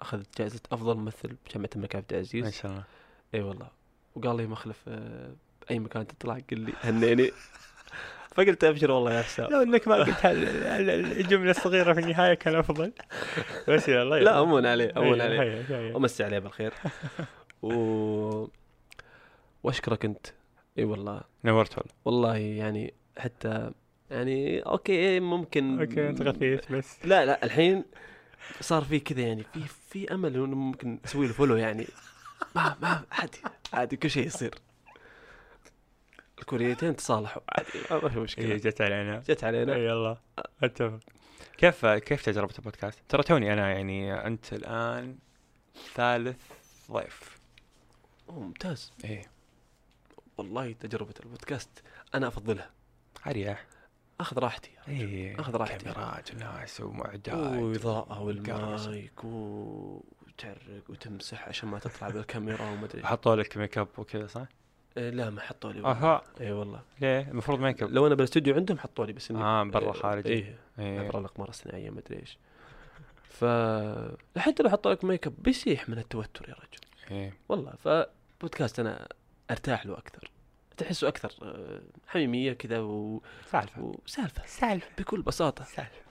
اخذ 0.00 0.22
جائزة 0.38 0.60
أفضل 0.72 0.96
ممثل 0.96 1.36
بجامعة 1.46 1.70
الملك 1.76 1.96
عبد 1.96 2.04
ما 2.12 2.16
العزيز 2.18 2.54
شاء 2.54 2.70
الله. 2.72 2.84
إي 3.34 3.40
والله. 3.42 3.68
وقال 4.14 4.36
لي 4.36 4.46
مخلف 4.46 4.84
آه، 4.88 5.32
اي 5.70 5.78
مكان 5.78 6.06
تطلع 6.06 6.38
قل 6.50 6.58
لي 6.60 6.72
هنيني. 6.80 7.30
فقلت 8.38 8.64
أبشر 8.64 8.90
والله 8.90 9.12
يا 9.14 9.22
حسام 9.22 9.50
لو 9.50 9.62
إنك 9.62 9.88
ما 9.88 9.94
قلت 9.94 10.16
الجملة 10.24 11.50
الصغيرة 11.50 11.92
في 11.92 12.00
النهاية 12.00 12.34
كان 12.34 12.54
أفضل. 12.54 12.92
بس 13.68 13.88
يا 13.88 14.02
الله 14.02 14.18
لا 14.18 14.40
أمون 14.40 14.66
عليه 14.66 14.92
أمون 14.96 15.20
هيا- 15.20 15.24
عليه. 15.24 15.40
هيا- 15.42 15.64
هيا. 15.78 15.96
ومسي 15.96 16.24
عليه 16.24 16.38
بالخير. 16.38 16.72
و 17.62 18.46
وأشكرك 19.62 20.04
أنت. 20.04 20.26
إي 20.78 20.84
والله. 20.84 21.20
نورت 21.44 21.78
والله. 21.78 21.92
والله 22.04 22.36
يعني 22.36 22.94
حتى 23.18 23.70
يعني 24.10 24.60
okay 24.60 25.20
ممكن 25.20 25.80
أوكي 25.80 26.08
أنت 26.08 26.22
غثيث 26.22 26.72
بس. 26.72 26.98
لا 27.06 27.26
لا 27.26 27.44
الحين 27.44 27.84
صار 28.60 28.82
في 28.82 29.00
كذا 29.00 29.20
يعني 29.20 29.42
في 29.42 29.60
في 29.90 30.14
أمل 30.14 30.34
إنه 30.34 30.46
ممكن 30.56 30.98
نسوي 31.04 31.26
له 31.26 31.32
follow 31.32 31.56
يعني. 31.56 31.86
ما 32.56 32.76
ما 32.82 33.02
عادي 33.12 33.38
عادي 33.72 33.96
كل 33.96 34.10
شيء 34.10 34.26
يصير. 34.26 34.54
الكوريتين 36.38 36.96
تصالحوا 36.96 37.42
عادي 37.48 38.02
ما 38.02 38.08
في 38.08 38.18
مشكلة. 38.18 38.56
جت 38.56 38.80
علينا. 38.80 39.18
جت 39.28 39.44
علينا. 39.44 39.74
اي 39.74 39.88
والله 39.88 40.18
أتفق. 40.62 40.98
كيف 41.58 41.86
كيف 41.86 42.24
تجربة 42.24 42.54
البودكاست؟ 42.58 42.98
ترى 43.08 43.22
توني 43.22 43.52
أنا 43.52 43.70
يعني 43.72 44.26
أنت 44.26 44.52
الآن 44.52 45.18
ثالث 45.94 46.42
ضيف. 46.90 47.38
ممتاز. 48.28 48.92
إيه. 49.04 49.30
والله 50.36 50.72
تجربة 50.72 51.14
البودكاست 51.20 51.82
أنا 52.14 52.28
أفضلها. 52.28 52.70
اريح 53.26 53.66
أخذ 54.20 54.38
راحتي 54.38 54.70
إيه 54.88 55.40
أخذ 55.40 55.56
راحتي. 55.56 55.84
كاميرات 55.84 56.34
وناس 56.34 56.80
ومعدات 56.80 57.34
وإضاءة. 57.34 58.20
والمايك 58.20 59.24
وتحرك 59.24 60.90
وتمسح 60.90 61.48
عشان 61.48 61.68
ما 61.68 61.78
تطلع 61.78 62.08
بالكاميرا 62.08 62.70
وما 62.70 62.84
أدري. 62.84 63.06
حطوا 63.06 63.36
لك 63.36 63.56
ميك 63.56 63.78
أب 63.78 63.88
وكذا 63.98 64.26
صح؟ 64.26 64.46
إيه، 64.96 65.10
لا 65.10 65.30
ما 65.30 65.40
حطوا 65.40 65.72
لي. 65.72 65.80
أها. 65.80 66.22
اي 66.40 66.52
والله. 66.52 66.82
ليه؟ 67.00 67.20
المفروض 67.30 67.60
ميك 67.60 67.82
اب 67.82 67.90
لو 67.90 68.06
أنا 68.06 68.14
بالاستوديو 68.14 68.54
عندهم 68.54 68.78
حطوا 68.78 69.06
لي 69.06 69.12
بس 69.12 69.30
إني 69.30 69.42
آه 69.42 69.64
برا 69.64 69.92
خارجي. 69.92 70.28
إيه 70.28 70.58
إيه. 70.78 71.00
عبر 71.00 71.18
الاقمار 71.18 71.48
الصناعيه 71.48 71.90
ما 71.90 71.98
أدري 71.98 72.18
إيش. 72.20 72.38
ف 73.22 73.44
حتى 74.38 74.62
لو 74.62 74.70
حطوا 74.70 74.92
لك 74.92 75.04
ميك 75.04 75.26
أب 75.26 75.34
بيسيح 75.38 75.88
من 75.88 75.98
التوتر 75.98 76.48
يا 76.48 76.54
رجل. 76.54 76.80
إيه. 77.10 77.32
والله 77.48 77.72
فبودكاست 77.72 78.80
أنا 78.80 79.08
أرتاح 79.50 79.86
له 79.86 79.98
أكثر. 79.98 80.30
تحسه 80.76 81.08
أكثر 81.08 81.32
آه، 81.42 81.80
حميمية 82.06 82.52
كذا 82.52 82.78
و... 82.78 83.22
سالفة. 83.50 83.82
وسالفه 83.82 84.42
سالفة. 84.46 84.88
بكل 84.98 85.22
بساطة. 85.22 85.64
سالفة. 85.64 86.02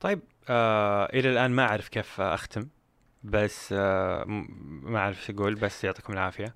طيب 0.00 0.20
آه 0.48 1.06
إلى 1.06 1.30
الآن 1.30 1.50
ما 1.50 1.62
أعرف 1.62 1.88
كيف 1.88 2.20
أختم 2.20 2.68
بس 3.24 3.74
آه 3.78 4.24
ما 4.82 4.98
أعرف 4.98 5.18
إيش 5.20 5.30
أقول 5.30 5.54
بس 5.54 5.84
يعطيكم 5.84 6.12
العافية. 6.12 6.54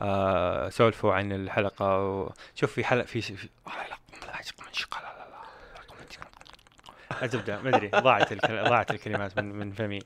آه 0.00 0.68
سولفوا 0.68 1.14
عن 1.14 1.32
الحلقة 1.32 2.04
و... 2.04 2.32
شوف 2.54 2.72
في 2.72 2.84
حلقه 2.84 3.04
في 3.04 3.48
آه، 3.66 3.70
لا 3.88 3.98
الزبده 7.22 7.62
ما 7.62 7.68
ادري 7.76 7.88
ضاعت. 7.88 8.34
ضاعت 8.44 8.90
الكلمات 8.90 9.38
من 9.38 9.44
من 9.44 9.72
فمي 9.72 9.98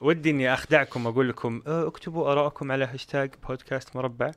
ودي 0.00 0.30
اني 0.30 0.54
اخدعكم 0.54 1.06
أقول 1.06 1.28
لكم 1.28 1.62
آه، 1.66 1.86
اكتبوا 1.86 2.32
ارائكم 2.32 2.72
على 2.72 2.84
هاشتاج 2.84 3.30
بودكاست 3.48 3.96
مربع 3.96 4.30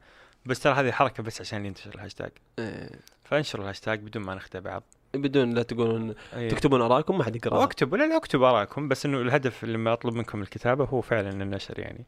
بس 0.46 0.60
ترى 0.60 0.74
هذه 0.74 0.92
حركه 0.92 1.24
بس 1.24 1.42
عشان 1.42 1.66
ينتشر 1.66 1.96
الهاشتاج 1.96 2.32
إيه. 2.60 2.90
فانشروا 3.24 3.64
الهاشتاج 3.64 4.00
بدون 4.00 4.24
ما 4.24 4.36
نخدع 4.36 4.60
بعض 4.60 4.84
بدون 5.16 5.54
لا 5.54 5.64
تقولون 5.64 6.16
إيه. 6.34 6.50
تكتبون 6.50 6.82
آرائكم 6.82 7.18
ما 7.18 7.24
حد 7.24 7.36
يقرا 7.36 7.58
واكتبوا 7.58 7.98
لا 7.98 8.08
لا 8.08 8.18
اكتبوا 8.18 8.50
آرائكم 8.50 8.88
بس 8.88 9.06
إنه 9.06 9.22
الهدف 9.22 9.64
لما 9.64 9.94
أطلب 9.94 10.14
منكم 10.14 10.42
الكتابة 10.42 10.86
هو 10.86 11.02
فعلا 11.02 11.30
النشر 11.30 11.80
يعني. 11.80 12.06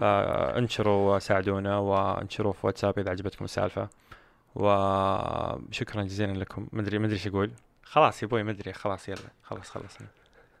فانشروا 0.00 1.16
وساعدونا 1.16 1.78
وانشروا 1.78 2.52
في 2.52 2.66
واتساب 2.66 2.98
إذا 2.98 3.10
عجبتكم 3.10 3.44
السالفة. 3.44 3.88
وشكرا 4.54 6.02
جزيلا 6.02 6.32
لكم. 6.32 6.68
ما 6.72 6.80
ادري 6.80 6.98
ما 6.98 7.06
أدري 7.06 7.16
إيش 7.16 7.26
أقول. 7.26 7.50
خلاص 7.82 8.22
يا 8.22 8.28
أبوي 8.28 8.42
ما 8.42 8.50
أدري. 8.50 8.72
خلاص 8.72 9.08
يلا. 9.08 9.18
خلاص 9.42 9.70
خلصنا. 9.70 10.06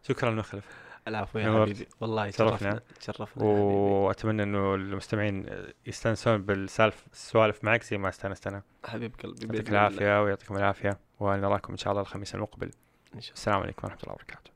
شكرا 0.08 0.30
مخلف 0.30 0.64
العفو 1.08 1.38
يا. 1.38 1.62
حبيبي. 1.62 1.86
والله 2.00 2.30
شرفنا. 2.30 2.56
تشرفنا. 2.56 2.80
تشرفنا. 3.00 3.44
وأتمنى 3.44 4.42
إنه 4.42 4.74
المستمعين 4.74 5.46
يستانسون 5.86 6.42
بالسالف 6.42 7.06
السوالف 7.12 7.64
معك 7.64 7.82
زي 7.82 7.98
ما 7.98 8.08
استانست 8.08 8.46
أنا 8.46 8.62
حبيب 8.84 9.12
قلبي 9.24 9.56
يعطيك. 9.56 9.70
العافية 9.70 10.22
ويعطيكم 10.22 10.56
العافية. 10.56 11.05
ونراكم 11.20 11.72
إن 11.72 11.78
شاء 11.78 11.90
الله 11.90 12.02
الخميس 12.02 12.34
المقبل. 12.34 12.70
السلام 13.14 13.60
عليكم 13.60 13.80
ورحمة 13.86 14.00
الله 14.02 14.12
وبركاته 14.12 14.55